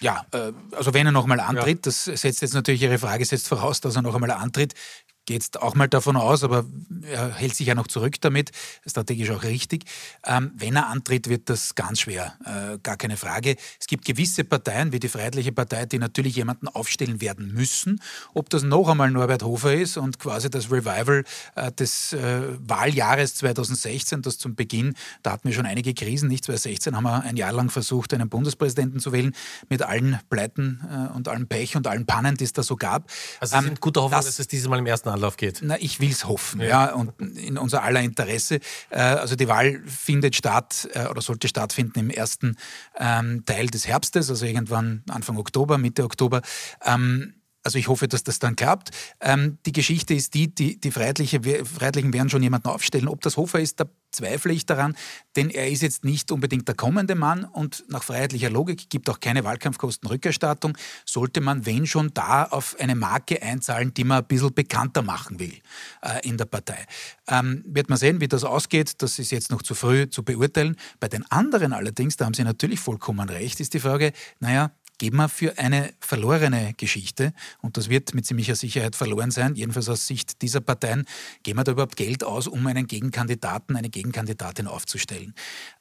Ja, 0.03 0.25
äh, 0.31 0.51
also 0.75 0.93
wenn 0.93 1.05
er 1.05 1.13
noch 1.13 1.25
mal 1.25 1.39
antritt, 1.39 1.77
ja. 1.77 1.81
das 1.83 2.03
setzt 2.03 2.41
jetzt 2.41 2.53
natürlich 2.53 2.81
Ihre 2.81 2.99
Frage 2.99 3.23
setzt 3.23 3.47
voraus, 3.47 3.79
dass 3.79 3.95
er 3.95 4.01
noch 4.01 4.13
einmal 4.13 4.31
antritt 4.31 4.73
geht 5.25 5.57
auch 5.61 5.75
mal 5.75 5.87
davon 5.87 6.15
aus, 6.15 6.43
aber 6.43 6.65
er 7.09 7.33
hält 7.33 7.55
sich 7.55 7.67
ja 7.67 7.75
noch 7.75 7.87
zurück 7.87 8.19
damit, 8.21 8.51
strategisch 8.87 9.29
auch 9.31 9.43
richtig. 9.43 9.85
Ähm, 10.25 10.51
wenn 10.55 10.75
er 10.75 10.87
antritt, 10.87 11.29
wird 11.29 11.49
das 11.49 11.75
ganz 11.75 12.01
schwer, 12.01 12.33
äh, 12.45 12.77
gar 12.79 12.97
keine 12.97 13.17
Frage. 13.17 13.55
Es 13.79 13.87
gibt 13.87 14.05
gewisse 14.05 14.43
Parteien, 14.43 14.91
wie 14.91 14.99
die 14.99 15.09
Freiheitliche 15.09 15.51
Partei, 15.51 15.85
die 15.85 15.99
natürlich 15.99 16.35
jemanden 16.35 16.67
aufstellen 16.67 17.21
werden 17.21 17.53
müssen. 17.53 18.01
Ob 18.33 18.49
das 18.49 18.63
noch 18.63 18.89
einmal 18.89 19.11
Norbert 19.11 19.43
Hofer 19.43 19.73
ist 19.73 19.97
und 19.97 20.19
quasi 20.19 20.49
das 20.49 20.71
Revival 20.71 21.23
äh, 21.55 21.71
des 21.71 22.13
äh, 22.13 22.41
Wahljahres 22.59 23.35
2016, 23.35 24.21
das 24.21 24.37
zum 24.37 24.55
Beginn, 24.55 24.95
da 25.21 25.31
hatten 25.31 25.47
wir 25.47 25.55
schon 25.55 25.65
einige 25.65 25.93
Krisen, 25.93 26.29
nicht 26.29 26.45
2016 26.45 26.95
haben 26.95 27.03
wir 27.03 27.23
ein 27.23 27.37
Jahr 27.37 27.51
lang 27.51 27.69
versucht, 27.69 28.13
einen 28.13 28.29
Bundespräsidenten 28.29 28.99
zu 28.99 29.11
wählen, 29.11 29.33
mit 29.69 29.81
allen 29.81 30.19
Pleiten 30.29 30.81
äh, 30.89 31.15
und 31.15 31.27
allem 31.27 31.47
Pech 31.47 31.75
und 31.75 31.87
allen 31.87 32.05
Pannen, 32.05 32.35
die 32.35 32.43
es 32.43 32.53
da 32.53 32.63
so 32.63 32.75
gab. 32.75 33.09
Also 33.39 33.55
ähm, 33.55 33.65
sind 33.65 33.81
guter 33.81 34.01
Hoffnung, 34.01 34.19
dass, 34.19 34.25
dass 34.25 34.39
es 34.39 34.47
dieses 34.47 34.67
Mal 34.67 34.79
im 34.79 34.85
ersten 34.85 35.09
Anlauf 35.13 35.37
geht? 35.37 35.59
Na, 35.61 35.77
ich 35.79 35.99
will 35.99 36.11
es 36.11 36.27
hoffen, 36.27 36.61
ja. 36.61 36.67
ja. 36.67 36.93
und 36.93 37.13
in 37.37 37.57
unser 37.57 37.83
aller 37.83 38.01
Interesse. 38.01 38.59
Äh, 38.89 38.99
also 38.99 39.35
die 39.35 39.47
Wahl 39.47 39.81
findet 39.85 40.35
statt 40.35 40.89
äh, 40.93 41.07
oder 41.07 41.21
sollte 41.21 41.47
stattfinden 41.47 41.99
im 41.99 42.09
ersten 42.09 42.57
ähm, 42.97 43.45
Teil 43.45 43.67
des 43.67 43.87
Herbstes, 43.87 44.29
also 44.29 44.45
irgendwann 44.45 45.03
Anfang 45.09 45.37
Oktober, 45.37 45.77
Mitte 45.77 46.03
Oktober. 46.03 46.41
Also 47.63 47.77
ich 47.77 47.87
hoffe, 47.87 48.07
dass 48.07 48.23
das 48.23 48.39
dann 48.39 48.55
klappt. 48.55 48.91
Ähm, 49.21 49.57
die 49.65 49.71
Geschichte 49.71 50.13
ist 50.13 50.33
die, 50.33 50.53
die, 50.53 50.79
die 50.79 50.91
Freiheitliche, 50.91 51.41
Freiheitlichen 51.65 52.13
werden 52.13 52.29
schon 52.29 52.43
jemanden 52.43 52.67
aufstellen. 52.67 53.07
Ob 53.07 53.21
das 53.21 53.37
Hofer 53.37 53.59
ist, 53.59 53.79
da 53.79 53.85
zweifle 54.11 54.53
ich 54.53 54.65
daran, 54.65 54.95
denn 55.35 55.49
er 55.49 55.69
ist 55.69 55.81
jetzt 55.81 56.03
nicht 56.03 56.31
unbedingt 56.31 56.67
der 56.67 56.75
kommende 56.75 57.15
Mann 57.15 57.45
und 57.45 57.83
nach 57.87 58.03
freiheitlicher 58.03 58.49
Logik 58.49 58.89
gibt 58.89 59.09
auch 59.09 59.19
keine 59.19 59.43
Wahlkampfkostenrückerstattung. 59.43 60.77
Sollte 61.05 61.41
man, 61.41 61.65
wenn 61.65 61.87
schon, 61.87 62.13
da 62.13 62.43
auf 62.43 62.75
eine 62.79 62.95
Marke 62.95 63.41
einzahlen, 63.41 63.93
die 63.93 64.03
man 64.03 64.19
ein 64.19 64.27
bisschen 64.27 64.53
bekannter 64.53 65.01
machen 65.01 65.39
will 65.39 65.53
äh, 66.01 66.27
in 66.27 66.37
der 66.37 66.45
Partei. 66.45 66.85
Ähm, 67.27 67.63
wird 67.65 67.89
man 67.89 67.97
sehen, 67.97 68.21
wie 68.21 68.27
das 68.27 68.43
ausgeht. 68.43 69.01
Das 69.01 69.19
ist 69.19 69.31
jetzt 69.31 69.51
noch 69.51 69.63
zu 69.63 69.73
früh 69.73 70.09
zu 70.09 70.23
beurteilen. 70.23 70.75
Bei 70.99 71.07
den 71.07 71.29
anderen 71.31 71.73
allerdings, 71.73 72.17
da 72.17 72.25
haben 72.25 72.33
Sie 72.33 72.43
natürlich 72.43 72.79
vollkommen 72.79 73.29
recht, 73.29 73.59
ist 73.59 73.73
die 73.73 73.79
Frage, 73.79 74.11
naja, 74.39 74.71
geben 75.03 75.17
wir 75.17 75.27
für 75.27 75.57
eine 75.57 75.93
verlorene 75.99 76.73
Geschichte, 76.77 77.33
und 77.59 77.75
das 77.75 77.89
wird 77.89 78.13
mit 78.13 78.25
ziemlicher 78.25 78.55
Sicherheit 78.55 78.95
verloren 78.95 79.31
sein, 79.31 79.53
jedenfalls 79.53 79.89
aus 79.89 80.07
Sicht 80.07 80.41
dieser 80.41 80.61
Parteien, 80.61 81.03
geben 81.43 81.59
wir 81.59 81.65
da 81.65 81.73
überhaupt 81.73 81.97
Geld 81.97 82.23
aus, 82.23 82.47
um 82.47 82.65
einen 82.67 82.87
Gegenkandidaten, 82.87 83.75
eine 83.75 83.89
Gegenkandidatin 83.89 84.65
aufzustellen. 84.65 85.33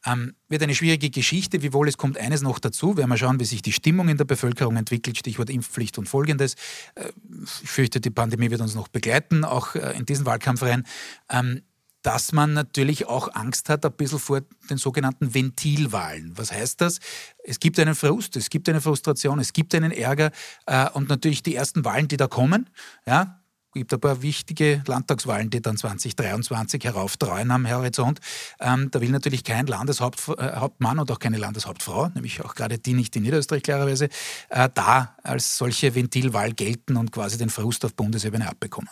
Ähm, 0.05 0.35
wird 0.49 0.65
eine 0.65 0.75
schwierige 0.75 1.09
Geschichte, 1.09 1.63
wiewohl 1.63 1.87
es 1.87 1.97
kommt 1.97 2.19
eines 2.19 2.43
noch 2.43 2.59
dazu, 2.59 2.97
werden 2.97 3.11
wir 3.11 3.17
schauen, 3.17 3.39
wie 3.39 3.45
sich 3.45 3.63
die 3.63 3.71
Stimmung 3.71 4.09
in 4.09 4.17
der 4.17 4.25
Bevölkerung 4.25 4.77
entwickelt, 4.77 5.17
Stichwort 5.17 5.51
Impfpflicht 5.51 5.99
und 5.99 6.09
folgendes. 6.09 6.57
Äh, 6.97 7.13
ich 7.63 7.71
fürchte, 7.71 8.01
die 8.01 8.11
Pandemie 8.11 8.51
wird 8.51 8.61
uns 8.61 8.75
noch 8.75 8.89
begleiten, 8.89 9.45
auch 9.45 9.77
äh, 9.77 9.97
in 9.97 10.05
diesen 10.05 10.27
Wahlkampf 10.27 10.63
rein. 10.63 10.85
Ähm, 11.31 11.63
dass 12.03 12.33
man 12.33 12.53
natürlich 12.53 13.07
auch 13.07 13.35
Angst 13.35 13.69
hat, 13.69 13.85
ein 13.85 13.93
bisschen 13.93 14.19
vor 14.19 14.41
den 14.69 14.77
sogenannten 14.77 15.35
Ventilwahlen. 15.35 16.33
Was 16.37 16.53
heißt 16.53 16.81
das? 16.81 16.99
Es 17.45 17.61
gibt 17.61 17.79
einen 17.79 17.95
Frust, 17.95 18.37
es 18.37 18.51
gibt 18.51 18.69
eine 18.69 18.81
Frustration, 18.81 19.39
es 19.39 19.53
gibt 19.53 19.75
einen 19.75 19.93
Ärger 19.93 20.31
äh, 20.67 20.89
und 20.91 21.09
natürlich 21.09 21.43
die 21.43 21.55
ersten 21.55 21.85
Wahlen, 21.85 22.09
die 22.09 22.17
da 22.17 22.27
kommen, 22.27 22.69
ja, 23.07 23.43
gibt 23.73 23.93
ein 23.93 24.01
paar 24.01 24.23
wichtige 24.23 24.83
Landtagswahlen, 24.87 25.51
die 25.51 25.63
dann 25.63 25.77
2023 25.77 26.85
herauftreuen 26.85 27.51
am 27.51 27.69
Horizont. 27.69 28.21
Ähm, 28.61 28.91
da 28.91 29.01
will 29.01 29.11
natürlich 29.11 29.45
kein 29.45 29.67
Landeshauptmann 29.67 30.99
und 30.99 31.11
auch 31.11 31.19
keine 31.19 31.39
Landeshauptfrau, 31.39 32.09
nämlich 32.09 32.45
auch 32.45 32.55
gerade 32.55 32.79
die 32.79 32.93
nicht 32.93 33.17
in 33.17 33.23
Niederösterreich 33.23 33.63
klarerweise, 33.63 34.09
äh, 34.51 34.69
da 34.75 35.17
als 35.23 35.57
solche 35.57 35.95
Ventilwahl 35.95 36.53
gelten 36.53 36.97
und 36.97 37.13
quasi 37.13 37.39
den 37.39 37.51
Frust 37.51 37.85
auf 37.85 37.95
Bundesebene 37.95 38.49
abbekommen. 38.49 38.91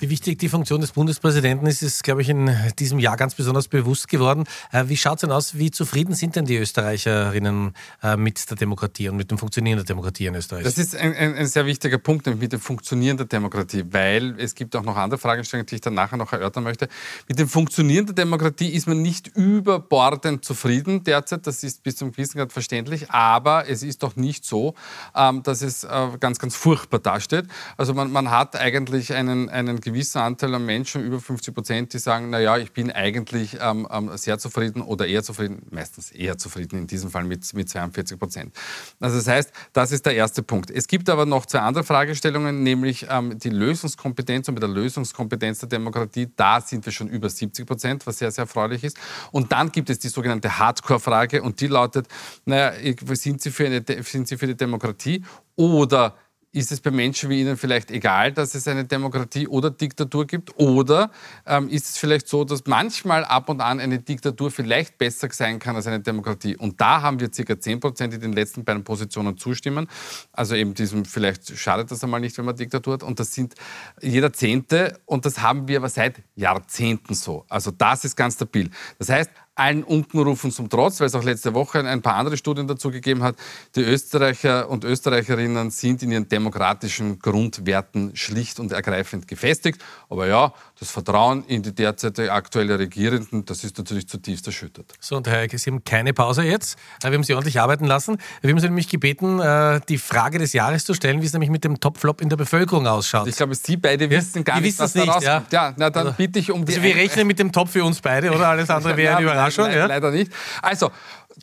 Wie 0.00 0.10
wichtig 0.10 0.38
die 0.38 0.48
Funktion 0.48 0.80
des 0.80 0.92
Bundespräsidenten 0.92 1.66
ist, 1.66 1.82
ist, 1.82 2.04
glaube 2.04 2.22
ich, 2.22 2.28
in 2.28 2.54
diesem 2.78 3.00
Jahr 3.00 3.16
ganz 3.16 3.34
besonders 3.34 3.66
bewusst 3.66 4.06
geworden. 4.06 4.44
Äh, 4.70 4.84
wie 4.86 4.96
schaut 4.96 5.16
es 5.16 5.20
denn 5.22 5.32
aus? 5.32 5.58
Wie 5.58 5.72
zufrieden 5.72 6.14
sind 6.14 6.36
denn 6.36 6.44
die 6.44 6.56
Österreicherinnen 6.56 7.74
äh, 8.04 8.16
mit 8.16 8.48
der 8.48 8.56
Demokratie 8.56 9.08
und 9.08 9.16
mit 9.16 9.32
dem 9.32 9.38
Funktionieren 9.38 9.78
der 9.78 9.84
Demokratie 9.84 10.26
in 10.26 10.36
Österreich? 10.36 10.62
Das 10.62 10.78
ist 10.78 10.94
ein, 10.94 11.16
ein, 11.16 11.34
ein 11.34 11.46
sehr 11.46 11.66
wichtiger 11.66 11.98
Punkt, 11.98 12.26
nämlich 12.26 12.42
mit 12.42 12.52
dem 12.52 12.60
Funktionieren 12.60 13.16
der 13.16 13.26
Demokratie, 13.26 13.84
weil 13.90 14.36
es 14.38 14.54
gibt 14.54 14.76
auch 14.76 14.84
noch 14.84 14.96
andere 14.96 15.18
Fragestellungen, 15.18 15.66
die 15.66 15.74
ich 15.74 15.80
dann 15.80 15.94
nachher 15.94 16.16
noch 16.16 16.32
erörtern 16.32 16.62
möchte. 16.62 16.86
Mit 17.28 17.40
dem 17.40 17.48
Funktionieren 17.48 18.06
der 18.06 18.14
Demokratie 18.14 18.68
ist 18.68 18.86
man 18.86 19.02
nicht 19.02 19.26
überbordend 19.26 20.44
zufrieden 20.44 21.02
derzeit. 21.02 21.44
Das 21.44 21.64
ist 21.64 21.82
bis 21.82 21.96
zum 21.96 22.12
gewissen 22.12 22.38
Grad 22.38 22.52
verständlich, 22.52 23.10
aber 23.10 23.68
es 23.68 23.82
ist 23.82 24.04
doch 24.04 24.14
nicht 24.14 24.44
so, 24.44 24.74
ähm, 25.16 25.42
dass 25.42 25.62
es 25.62 25.82
äh, 25.82 26.08
ganz, 26.20 26.38
ganz 26.38 26.54
furchtbar 26.54 27.00
dasteht. 27.00 27.46
Also 27.76 27.94
man, 27.94 28.12
man 28.12 28.30
hat 28.30 28.54
eigentlich 28.54 29.12
einen, 29.12 29.48
einen 29.48 29.80
gewisser 29.92 30.22
Anteil 30.22 30.54
an 30.54 30.64
Menschen, 30.64 31.04
über 31.04 31.20
50 31.20 31.54
Prozent, 31.54 31.92
die 31.92 31.98
sagen, 31.98 32.30
naja, 32.30 32.56
ich 32.58 32.72
bin 32.72 32.90
eigentlich 32.90 33.56
ähm, 33.60 33.86
ähm, 33.90 34.10
sehr 34.16 34.38
zufrieden 34.38 34.82
oder 34.82 35.06
eher 35.06 35.22
zufrieden, 35.22 35.66
meistens 35.70 36.10
eher 36.10 36.38
zufrieden, 36.38 36.80
in 36.80 36.86
diesem 36.86 37.10
Fall 37.10 37.24
mit, 37.24 37.52
mit 37.54 37.68
42 37.68 38.18
Prozent. 38.18 38.54
Also 39.00 39.16
das 39.16 39.26
heißt, 39.26 39.52
das 39.72 39.92
ist 39.92 40.06
der 40.06 40.14
erste 40.14 40.42
Punkt. 40.42 40.70
Es 40.70 40.86
gibt 40.86 41.08
aber 41.08 41.26
noch 41.26 41.46
zwei 41.46 41.60
andere 41.60 41.84
Fragestellungen, 41.84 42.62
nämlich 42.62 43.06
ähm, 43.08 43.38
die 43.38 43.50
Lösungskompetenz 43.50 44.48
und 44.48 44.54
mit 44.54 44.62
der 44.62 44.70
Lösungskompetenz 44.70 45.60
der 45.60 45.68
Demokratie, 45.68 46.28
da 46.36 46.60
sind 46.60 46.84
wir 46.84 46.92
schon 46.92 47.08
über 47.08 47.28
70 47.28 47.66
Prozent, 47.66 48.06
was 48.06 48.18
sehr, 48.18 48.30
sehr 48.30 48.42
erfreulich 48.42 48.84
ist. 48.84 48.96
Und 49.32 49.52
dann 49.52 49.72
gibt 49.72 49.90
es 49.90 49.98
die 49.98 50.08
sogenannte 50.08 50.58
Hardcore-Frage 50.58 51.42
und 51.42 51.60
die 51.60 51.66
lautet, 51.66 52.06
naja, 52.44 52.72
sind 53.12 53.42
Sie 53.42 53.50
für, 53.50 53.66
eine, 53.66 53.84
sind 54.02 54.28
Sie 54.28 54.36
für 54.36 54.46
die 54.46 54.56
Demokratie 54.56 55.24
oder 55.56 56.14
ist 56.50 56.72
es 56.72 56.80
bei 56.80 56.90
Menschen 56.90 57.28
wie 57.28 57.40
Ihnen 57.40 57.56
vielleicht 57.58 57.90
egal, 57.90 58.32
dass 58.32 58.54
es 58.54 58.66
eine 58.66 58.84
Demokratie 58.84 59.46
oder 59.46 59.70
Diktatur 59.70 60.26
gibt? 60.26 60.58
Oder 60.58 61.10
ähm, 61.46 61.68
ist 61.68 61.86
es 61.86 61.98
vielleicht 61.98 62.26
so, 62.26 62.44
dass 62.44 62.64
manchmal 62.66 63.24
ab 63.24 63.50
und 63.50 63.60
an 63.60 63.80
eine 63.80 63.98
Diktatur 63.98 64.50
vielleicht 64.50 64.96
besser 64.96 65.28
sein 65.30 65.58
kann 65.58 65.76
als 65.76 65.86
eine 65.86 66.00
Demokratie? 66.00 66.56
Und 66.56 66.80
da 66.80 67.02
haben 67.02 67.20
wir 67.20 67.30
ca. 67.30 67.60
10 67.60 67.80
Prozent, 67.80 68.14
die 68.14 68.18
den 68.18 68.32
letzten 68.32 68.64
beiden 68.64 68.82
Positionen 68.82 69.36
zustimmen. 69.36 69.88
Also 70.32 70.54
eben 70.54 70.72
diesem, 70.72 71.04
vielleicht 71.04 71.56
schadet 71.58 71.90
das 71.90 72.02
einmal 72.02 72.20
nicht, 72.20 72.38
wenn 72.38 72.46
man 72.46 72.56
Diktatur 72.56 72.94
hat. 72.94 73.02
Und 73.02 73.20
das 73.20 73.34
sind 73.34 73.54
jeder 74.00 74.32
Zehnte. 74.32 74.98
Und 75.04 75.26
das 75.26 75.42
haben 75.42 75.68
wir 75.68 75.78
aber 75.78 75.90
seit 75.90 76.22
Jahrzehnten 76.34 77.14
so. 77.14 77.44
Also 77.50 77.70
das 77.70 78.06
ist 78.06 78.16
ganz 78.16 78.34
stabil. 78.34 78.70
Das 78.98 79.10
heißt, 79.10 79.30
allen 79.58 79.82
Unkenrufen 79.82 80.50
zum 80.50 80.68
Trotz, 80.68 81.00
weil 81.00 81.08
es 81.08 81.14
auch 81.14 81.24
letzte 81.24 81.54
Woche 81.54 81.80
ein 81.80 82.02
paar 82.02 82.14
andere 82.14 82.36
Studien 82.36 82.66
dazu 82.66 82.90
gegeben 82.90 83.22
hat, 83.22 83.36
die 83.74 83.82
Österreicher 83.82 84.68
und 84.70 84.84
Österreicherinnen 84.84 85.70
sind 85.70 86.02
in 86.02 86.12
ihren 86.12 86.28
demokratischen 86.28 87.18
Grundwerten 87.18 88.14
schlicht 88.14 88.60
und 88.60 88.72
ergreifend 88.72 89.26
gefestigt. 89.26 89.82
Aber 90.08 90.26
ja, 90.26 90.52
das 90.80 90.92
Vertrauen 90.92 91.44
in 91.46 91.62
die 91.62 91.74
derzeitige 91.74 92.32
aktuelle 92.32 92.78
Regierenden, 92.78 93.44
das 93.44 93.64
ist 93.64 93.78
natürlich 93.78 94.08
zutiefst 94.08 94.46
erschüttert. 94.46 94.94
So, 95.00 95.16
und 95.16 95.26
Herr 95.26 95.38
Eike, 95.38 95.58
Sie 95.58 95.70
haben 95.70 95.82
keine 95.82 96.12
Pause 96.12 96.44
jetzt. 96.44 96.78
Wir 97.02 97.12
haben 97.12 97.24
Sie 97.24 97.34
ordentlich 97.34 97.60
arbeiten 97.60 97.84
lassen. 97.84 98.18
Wir 98.42 98.50
haben 98.50 98.60
Sie 98.60 98.66
nämlich 98.66 98.88
gebeten, 98.88 99.40
äh, 99.40 99.80
die 99.88 99.98
Frage 99.98 100.38
des 100.38 100.52
Jahres 100.52 100.84
zu 100.84 100.94
stellen, 100.94 101.20
wie 101.20 101.26
es 101.26 101.32
nämlich 101.32 101.50
mit 101.50 101.64
dem 101.64 101.80
Topflop 101.80 102.20
in 102.20 102.28
der 102.28 102.36
Bevölkerung 102.36 102.86
ausschaut. 102.86 103.26
Ich 103.26 103.36
glaube, 103.36 103.56
Sie 103.56 103.76
beide 103.76 104.08
wissen 104.08 104.44
gar 104.44 104.60
nicht, 104.60 104.78
was 104.78 104.92
da 104.92 105.00
rauskommt. 105.00 105.24
Ja. 105.24 105.44
ja, 105.50 105.74
na 105.76 105.90
dann 105.90 106.06
also, 106.06 106.16
bitte 106.16 106.38
ich 106.38 106.52
um 106.52 106.64
die... 106.64 106.74
Also 106.74 106.82
wir 106.84 106.94
rechnen 106.94 107.26
mit 107.26 107.40
dem 107.40 107.50
Top 107.50 107.68
für 107.68 107.84
uns 107.84 108.00
beide, 108.00 108.30
oder? 108.30 108.48
Alles 108.48 108.70
andere 108.70 108.96
wäre 108.96 109.16
eine 109.16 109.26
Überraschung. 109.26 109.66
Le 109.66 109.76
ja? 109.76 109.86
Leider 109.86 110.12
nicht. 110.12 110.32
Also, 110.62 110.92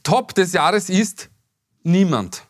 Top 0.04 0.34
des 0.34 0.54
Jahres 0.54 0.90
ist 0.90 1.30
niemand. 1.84 2.45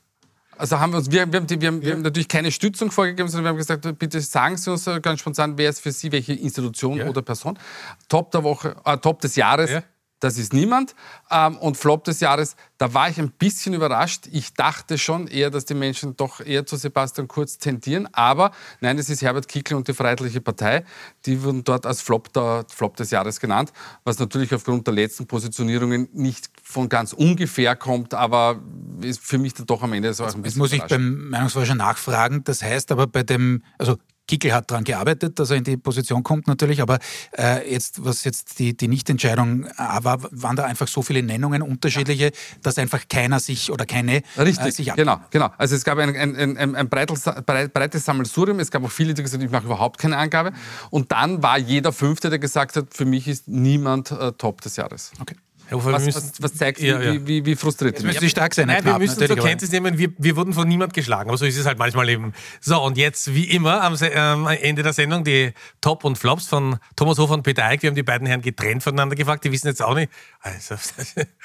Also 0.58 0.80
haben 0.80 0.92
wir 0.94 0.98
uns, 0.98 1.12
wir, 1.12 1.32
wir, 1.32 1.40
haben, 1.40 1.50
wir, 1.50 1.68
haben, 1.68 1.82
wir 1.82 1.94
haben 1.94 2.02
natürlich 2.02 2.28
keine 2.28 2.52
Stützung 2.52 2.92
vorgegeben, 2.92 3.28
sondern 3.30 3.46
wir 3.46 3.50
haben 3.50 3.58
gesagt, 3.58 4.00
bitte 4.00 4.22
sagen 4.22 4.58
Sie 4.58 4.72
uns 4.72 4.90
ganz 5.02 5.20
spontan, 5.20 5.58
wer 5.58 5.70
ist 5.70 5.82
für 5.82 5.92
Sie 5.92 6.12
welche 6.12 6.34
Institution 6.34 6.98
ja. 6.98 7.08
oder 7.08 7.22
Person. 7.22 7.60
Top 8.08 8.32
der 8.32 8.44
Woche, 8.44 8.76
äh, 8.86 8.98
Top 8.98 9.22
des 9.22 9.36
Jahres. 9.36 9.72
Ja 9.72 9.84
das 10.26 10.40
ist 10.40 10.54
niemand. 10.54 10.96
Ähm, 11.30 11.58
und 11.58 11.78
Flop 11.78 12.04
des 12.04 12.20
Jahres, 12.20 12.56
da 12.78 12.94
war 12.94 13.10
ich 13.10 13.20
ein 13.20 13.30
bisschen 13.32 13.74
überrascht. 13.74 14.28
Ich 14.32 14.54
dachte 14.54 14.98
schon 14.98 15.28
eher, 15.28 15.52
dass 15.52 15.66
die 15.66 15.76
Menschen 15.76 16.18
doch 16.18 16.40
eher 16.40 16.66
zu 16.66 16.76
Sebastian 16.76 17.28
Kurz 17.28 17.60
tendieren. 17.60 18.10
Aber 18.12 18.52
nein, 18.82 18.98
es 18.98 19.10
ist 19.10 19.22
Herbert 19.22 19.48
Kickl 19.48 19.76
und 19.76 19.88
die 19.88 19.94
Freiheitliche 19.94 20.42
Partei. 20.42 20.84
Die 21.26 21.44
wurden 21.44 21.64
dort 21.64 21.86
als 21.86 22.02
Flop, 22.02 22.34
der, 22.34 22.66
Flop 22.74 22.96
des 22.98 23.12
Jahres 23.12 23.40
genannt, 23.40 23.72
was 24.04 24.18
natürlich 24.18 24.54
aufgrund 24.54 24.88
der 24.88 24.96
letzten 24.96 25.28
Positionierungen 25.28 26.10
nicht 26.14 26.50
von 26.64 26.90
ganz 26.90 27.14
ungefähr 27.14 27.76
kommt, 27.76 28.16
aber 28.16 28.62
ist 29.02 29.22
für 29.22 29.38
mich 29.38 29.54
dann 29.54 29.68
doch 29.68 29.84
am 29.84 29.94
Ende 29.94 30.14
so 30.14 30.24
ein 30.24 30.28
bisschen. 30.28 30.44
Das 30.44 30.56
muss 30.56 30.74
ich 30.74 30.84
beim 30.84 31.30
Meinungsforscher 31.30 31.76
nachfragen. 31.76 32.44
Das 32.44 32.64
heißt 32.64 32.92
aber 32.92 33.06
bei 33.06 33.22
dem, 33.22 33.64
also 33.78 33.98
Kickel 34.28 34.54
hat 34.54 34.72
daran 34.72 34.84
gearbeitet, 34.84 35.40
dass 35.40 35.50
er 35.52 35.58
in 35.58 35.64
die 35.64 35.78
Position 35.78 36.24
kommt 36.24 36.48
natürlich, 36.48 36.82
aber 36.82 37.00
äh, 37.38 37.72
jetzt, 37.72 38.04
was 38.04 38.24
jetzt 38.24 38.60
die, 38.60 38.76
die 38.76 38.88
Nichtentscheidung 38.88 39.66
äh, 39.66 39.70
war, 39.78 40.20
waren 40.32 40.56
da 40.56 40.66
einfach 40.66 40.88
so 40.88 41.02
viele 41.02 41.24
Nennungen 41.24 41.62
unterschiedliche, 41.62 42.32
dass 42.62 42.78
einfach 42.78 43.08
keiner 43.08 43.40
sich 43.40 43.72
oder 43.72 43.86
keine 43.86 44.18
äh, 44.18 44.42
Richtig, 44.42 44.68
äh, 44.68 44.72
sich 44.72 44.94
genau, 44.96 45.20
genau. 45.30 45.50
Also 45.58 45.76
es 45.76 45.84
gab 45.84 45.98
ein, 45.98 46.16
ein, 46.16 46.58
ein, 46.58 46.76
ein 46.76 46.90
breites, 46.90 47.24
breites 47.46 48.06
Sammelsurium, 48.06 48.60
es 48.60 48.72
gab 48.72 48.84
auch 48.84 48.92
viele, 48.92 49.14
die 49.14 49.22
gesagt 49.22 49.42
haben, 49.42 49.46
ich 49.46 49.52
mache 49.52 49.66
überhaupt 49.66 50.00
keine 50.00 50.18
Angabe. 50.18 50.54
Und 50.90 51.12
dann 51.12 51.44
war 51.44 51.58
jeder 51.58 51.92
Fünfte, 51.92 52.30
der 52.30 52.40
gesagt 52.40 52.76
hat, 52.76 52.94
für 52.94 53.06
mich 53.06 53.28
ist 53.28 53.48
niemand 53.48 54.12
äh, 54.12 54.32
Top 54.34 54.62
des 54.62 54.76
Jahres. 54.76 55.12
Okay. 55.20 55.36
Hofer, 55.72 55.94
was, 55.94 56.08
was, 56.08 56.32
was, 56.40 56.54
zeigt, 56.54 56.80
ja, 56.80 57.02
ja. 57.02 57.14
Wie, 57.14 57.28
wie, 57.28 57.46
wie, 57.46 57.56
frustriert 57.56 58.02
müssen 58.04 58.20
Sie 58.20 58.30
stark 58.30 58.54
sein, 58.54 58.68
Nein, 58.68 58.86
wir 58.86 58.98
müssen 59.00 59.26
zur 59.26 59.36
Kenntnis 59.36 59.72
nehmen, 59.72 59.98
wir, 59.98 60.10
wir, 60.18 60.36
wurden 60.36 60.54
von 60.54 60.68
niemand 60.68 60.94
geschlagen, 60.94 61.30
aber 61.30 61.38
so 61.38 61.46
ist 61.46 61.58
es 61.58 61.66
halt 61.66 61.78
manchmal 61.78 62.08
eben. 62.10 62.34
So, 62.62 62.82
und 62.82 62.98
jetzt, 62.98 63.34
wie 63.34 63.46
immer, 63.46 63.82
am 63.82 63.96
ähm, 64.02 64.48
Ende 64.48 64.84
der 64.84 64.94
Sendung 64.94 65.24
die 65.24 65.54
Top 65.82 66.04
und 66.04 66.18
Flops 66.18 66.48
von 66.48 66.78
Thomas 66.96 67.18
Hofer 67.18 67.34
und 67.34 67.44
Peter 67.44 67.66
Eick. 67.66 67.82
Wir 67.82 67.90
haben 67.90 67.96
die 67.96 68.04
beiden 68.04 68.28
Herren 68.28 68.42
getrennt 68.42 68.84
voneinander 68.84 69.16
gefragt, 69.16 69.44
die 69.44 69.52
wissen 69.52 69.68
jetzt 69.68 69.82
auch 69.82 69.96
nicht. 69.96 70.12
Also, 70.42 70.76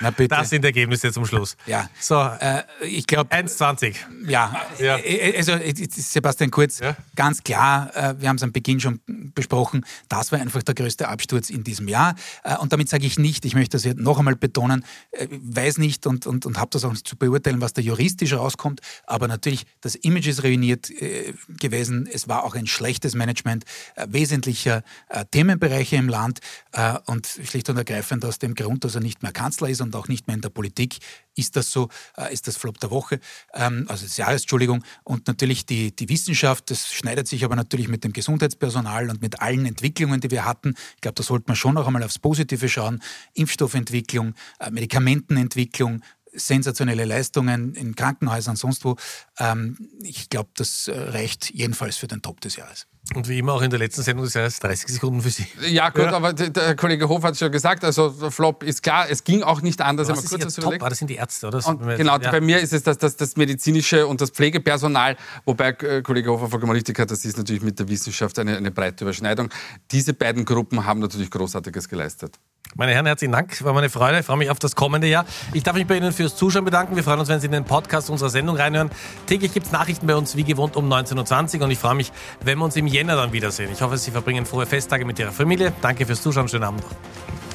Na 0.01 0.11
bitte. 0.11 0.29
Das 0.29 0.51
sind 0.51 0.65
Ergebnisse 0.65 1.13
zum 1.13 1.25
Schluss. 1.25 1.57
Ja. 1.67 1.89
So, 1.99 2.21
äh, 2.21 2.63
ich 2.83 3.07
glaube... 3.07 3.35
1,20. 3.35 3.95
Ja. 4.27 4.55
ja, 4.79 4.99
äh, 4.99 5.37
also 5.37 5.55
Sebastian 5.91 6.51
Kurz, 6.51 6.81
ja? 6.81 6.97
ganz 7.17 7.43
klar, 7.43 7.91
äh, 7.95 8.15
wir 8.21 8.29
haben 8.29 8.37
es 8.37 8.43
am 8.43 8.53
Beginn 8.53 8.81
schon 8.81 9.01
besprochen, 9.07 9.85
das 10.09 10.33
war 10.33 10.41
einfach 10.41 10.63
der 10.63 10.75
größte 10.75 11.09
Absturz 11.09 11.51
in 11.51 11.65
diesem 11.65 11.89
Jahr. 11.89 12.15
Äh, 12.43 12.57
und 12.57 12.73
damit 12.73 12.89
sage 12.89 13.07
ich 13.07 13.19
nicht, 13.19 13.45
ich 13.45 13.55
möchte 13.55 13.77
das 13.77 13.85
jetzt 13.85 14.01
noch 14.01 14.10
einmal 14.19 14.37
betonen, 14.37 14.85
äh, 15.13 15.27
weiß 15.31 15.79
nicht 15.79 16.07
und, 16.07 16.27
und, 16.27 16.47
und 16.47 16.59
habe 16.59 16.71
das 16.71 16.85
auch 16.85 16.93
nicht 16.93 17.07
zu 17.07 17.17
beurteilen, 17.17 17.61
was 17.61 17.73
da 17.73 17.83
juristisch 17.83 18.33
rauskommt, 18.33 18.81
aber 19.07 19.29
natürlich, 19.29 19.67
das 19.81 19.95
Image 19.95 20.27
ist 20.27 20.43
ruiniert 20.43 20.91
äh, 20.91 21.35
gewesen. 21.49 22.09
Es 22.13 22.29
war 22.29 22.45
auch 22.45 22.55
ein 22.55 22.67
schlechtes 22.67 23.15
Management 23.15 23.65
äh, 23.97 24.07
wesentlicher 24.11 24.83
äh, 25.09 25.25
Themenbereiche 25.31 25.97
im 25.97 26.09
Land 26.09 26.41
äh, 26.73 26.95
und 27.07 27.27
schlicht 27.27 27.69
und 27.71 27.77
ergreifend 27.77 28.25
aus 28.25 28.39
dem 28.39 28.55
Grund, 28.55 28.85
dass 28.85 28.95
er 28.95 29.01
nicht 29.01 29.23
mehr 29.23 29.33
Kanzler 29.33 29.69
ist 29.69 29.81
und 29.81 29.95
auch 29.97 30.09
nicht 30.09 30.27
mehr 30.27 30.35
in 30.35 30.43
der 30.43 30.51
Politik, 30.51 30.99
ist 31.37 31.57
das 31.57 31.71
so, 31.71 31.89
äh, 32.17 32.33
ist 32.33 32.47
das 32.47 32.57
Flop 32.57 32.79
der 32.81 32.91
Woche, 32.91 33.21
ähm, 33.55 33.87
also 33.89 34.05
des 34.05 34.17
Jahres, 34.17 34.43
Entschuldigung. 34.43 34.85
Und 35.05 35.27
natürlich 35.27 35.67
die, 35.67 35.95
die 35.95 36.09
Wissenschaft, 36.09 36.71
das 36.71 36.93
schneidet 36.93 37.29
sich 37.29 37.45
aber 37.45 37.57
natürlich 37.57 37.89
mit 37.89 38.05
dem 38.05 38.13
Gesundheitspersonal 38.13 39.11
und 39.11 39.23
mit 39.23 39.41
allen 39.41 39.67
Entwicklungen, 39.67 40.21
die 40.21 40.31
wir 40.31 40.45
hatten. 40.45 40.75
Ich 40.97 41.01
glaube, 41.01 41.15
da 41.15 41.23
sollte 41.23 41.45
man 41.49 41.57
schon 41.57 41.75
noch 41.75 41.87
einmal 41.87 42.03
aufs 42.03 42.19
Positive 42.19 42.69
schauen. 42.69 43.03
Impfstoffentwicklung, 43.35 44.00
äh, 44.09 44.71
Medikamentenentwicklung, 44.71 46.03
sensationelle 46.33 47.05
Leistungen 47.05 47.75
in 47.75 47.95
Krankenhäusern, 47.95 48.57
sonst 48.57 48.85
wo. 48.85 48.97
Ähm, 49.39 49.77
ich 50.03 50.31
glaube, 50.31 50.51
das 50.55 50.89
äh, 50.89 50.99
reicht 50.99 51.51
jedenfalls 51.51 51.97
für 51.97 52.07
den 52.07 52.23
Top 52.23 52.41
des 52.41 52.57
Jahres. 52.57 52.87
Und 53.15 53.29
wie 53.29 53.39
immer 53.39 53.55
auch 53.55 53.63
in 53.63 53.71
der 53.71 53.79
letzten 53.79 54.03
Sendung 54.03 54.25
des 54.25 54.35
Jahres 54.35 54.61
30 54.61 54.89
Sekunden 54.89 55.23
für 55.23 55.31
Sie. 55.31 55.47
Ja, 55.69 55.89
gut, 55.89 56.05
ja. 56.05 56.13
aber 56.13 56.33
der 56.33 56.77
Kollege 56.77 57.09
Hof 57.09 57.25
hat 57.25 57.33
es 57.33 57.39
schon 57.41 57.51
gesagt, 57.51 57.83
also 57.83 58.11
der 58.11 58.31
Flop 58.31 58.63
ist 58.63 58.83
klar, 58.83 59.11
es 59.11 59.25
ging 59.25 59.43
auch 59.43 59.63
nicht 59.63 59.81
anders. 59.81 60.09
Was 60.09 60.23
ist 60.23 60.31
kurz 60.31 60.55
Top? 60.55 60.79
das 60.79 60.99
sind 60.99 61.09
die 61.09 61.17
Ärzte, 61.17 61.49
oder? 61.49 61.67
Und 61.67 61.81
genau, 61.97 62.19
ja. 62.19 62.31
bei 62.31 62.41
mir 62.41 62.61
ist 62.61 62.73
es 62.73 62.83
das, 62.83 62.99
das, 62.99 63.17
das 63.17 63.37
medizinische 63.37 64.07
und 64.07 64.21
das 64.21 64.31
Pflegepersonal, 64.31 65.17
wobei 65.45 65.71
äh, 65.71 66.03
Kollege 66.03 66.31
Hofer 66.31 66.51
vollkommen 66.51 66.73
richtig 66.73 66.99
hat, 66.99 67.11
das 67.11 67.25
ist 67.25 67.37
natürlich 67.37 67.63
mit 67.63 67.79
der 67.79 67.89
Wissenschaft 67.89 68.39
eine, 68.39 68.57
eine 68.57 68.71
breite 68.71 69.05
Überschneidung. 69.05 69.49
Diese 69.91 70.15
beiden 70.15 70.45
Gruppen 70.45 70.85
haben 70.85 71.01
natürlich 71.01 71.31
Großartiges 71.31 71.89
geleistet. 71.89 72.39
Meine 72.77 72.93
Herren, 72.93 73.07
herzlichen 73.07 73.33
Dank. 73.33 73.63
War 73.65 73.73
meine 73.73 73.91
Freude. 73.91 74.21
Ich 74.21 74.27
freue 74.27 74.37
mich 74.37 74.49
auf 74.49 74.59
das 74.59 74.77
kommende 74.77 75.07
Jahr. 75.09 75.27
Ich 75.53 75.65
darf 75.65 75.75
mich 75.75 75.87
bei 75.87 75.97
Ihnen 75.97 76.13
fürs 76.13 76.37
Zuschauen 76.37 76.65
bedanken. 76.65 76.95
Wir 76.95 77.03
freuen 77.03 77.19
uns, 77.19 77.29
wenn 77.29 77.41
Sie 77.41 77.47
in 77.47 77.53
den 77.53 77.65
Podcast 77.65 78.11
unserer 78.11 78.31
Sendung 78.31 78.57
reinhören. 78.57 78.91
Täglich 79.27 79.53
gibt 79.53 79.67
es 79.67 79.73
Nachrichten 79.73 80.07
bei 80.07 80.15
uns, 80.15 80.37
wie 80.37 80.45
gewohnt, 80.45 80.77
um 80.77 80.91
19.20 80.91 81.59
Uhr. 81.59 81.65
Und 81.65 81.73
ich 81.73 81.79
freue 81.79 81.97
mich, 81.97 82.13
wenn 82.45 82.59
wir 82.59 82.65
uns 82.65 82.77
im 82.77 82.87
Jänner 82.87 83.17
dann 83.17 83.33
wiedersehen. 83.33 83.71
Ich 83.73 83.83
hoffe, 83.83 83.99
Sie 83.99 84.13
verbringen 84.13 84.47
frohe 84.47 84.67
Festtage 84.67 85.05
mit 85.05 85.19
Ihrer 85.19 85.33
Familie. 85.33 85.73
Danke 85.83 86.07
fürs 86.07 86.23
Zuschauen. 86.23 86.49
Schönen 86.49 86.65
Abend 86.65 86.83
noch. 86.83 87.50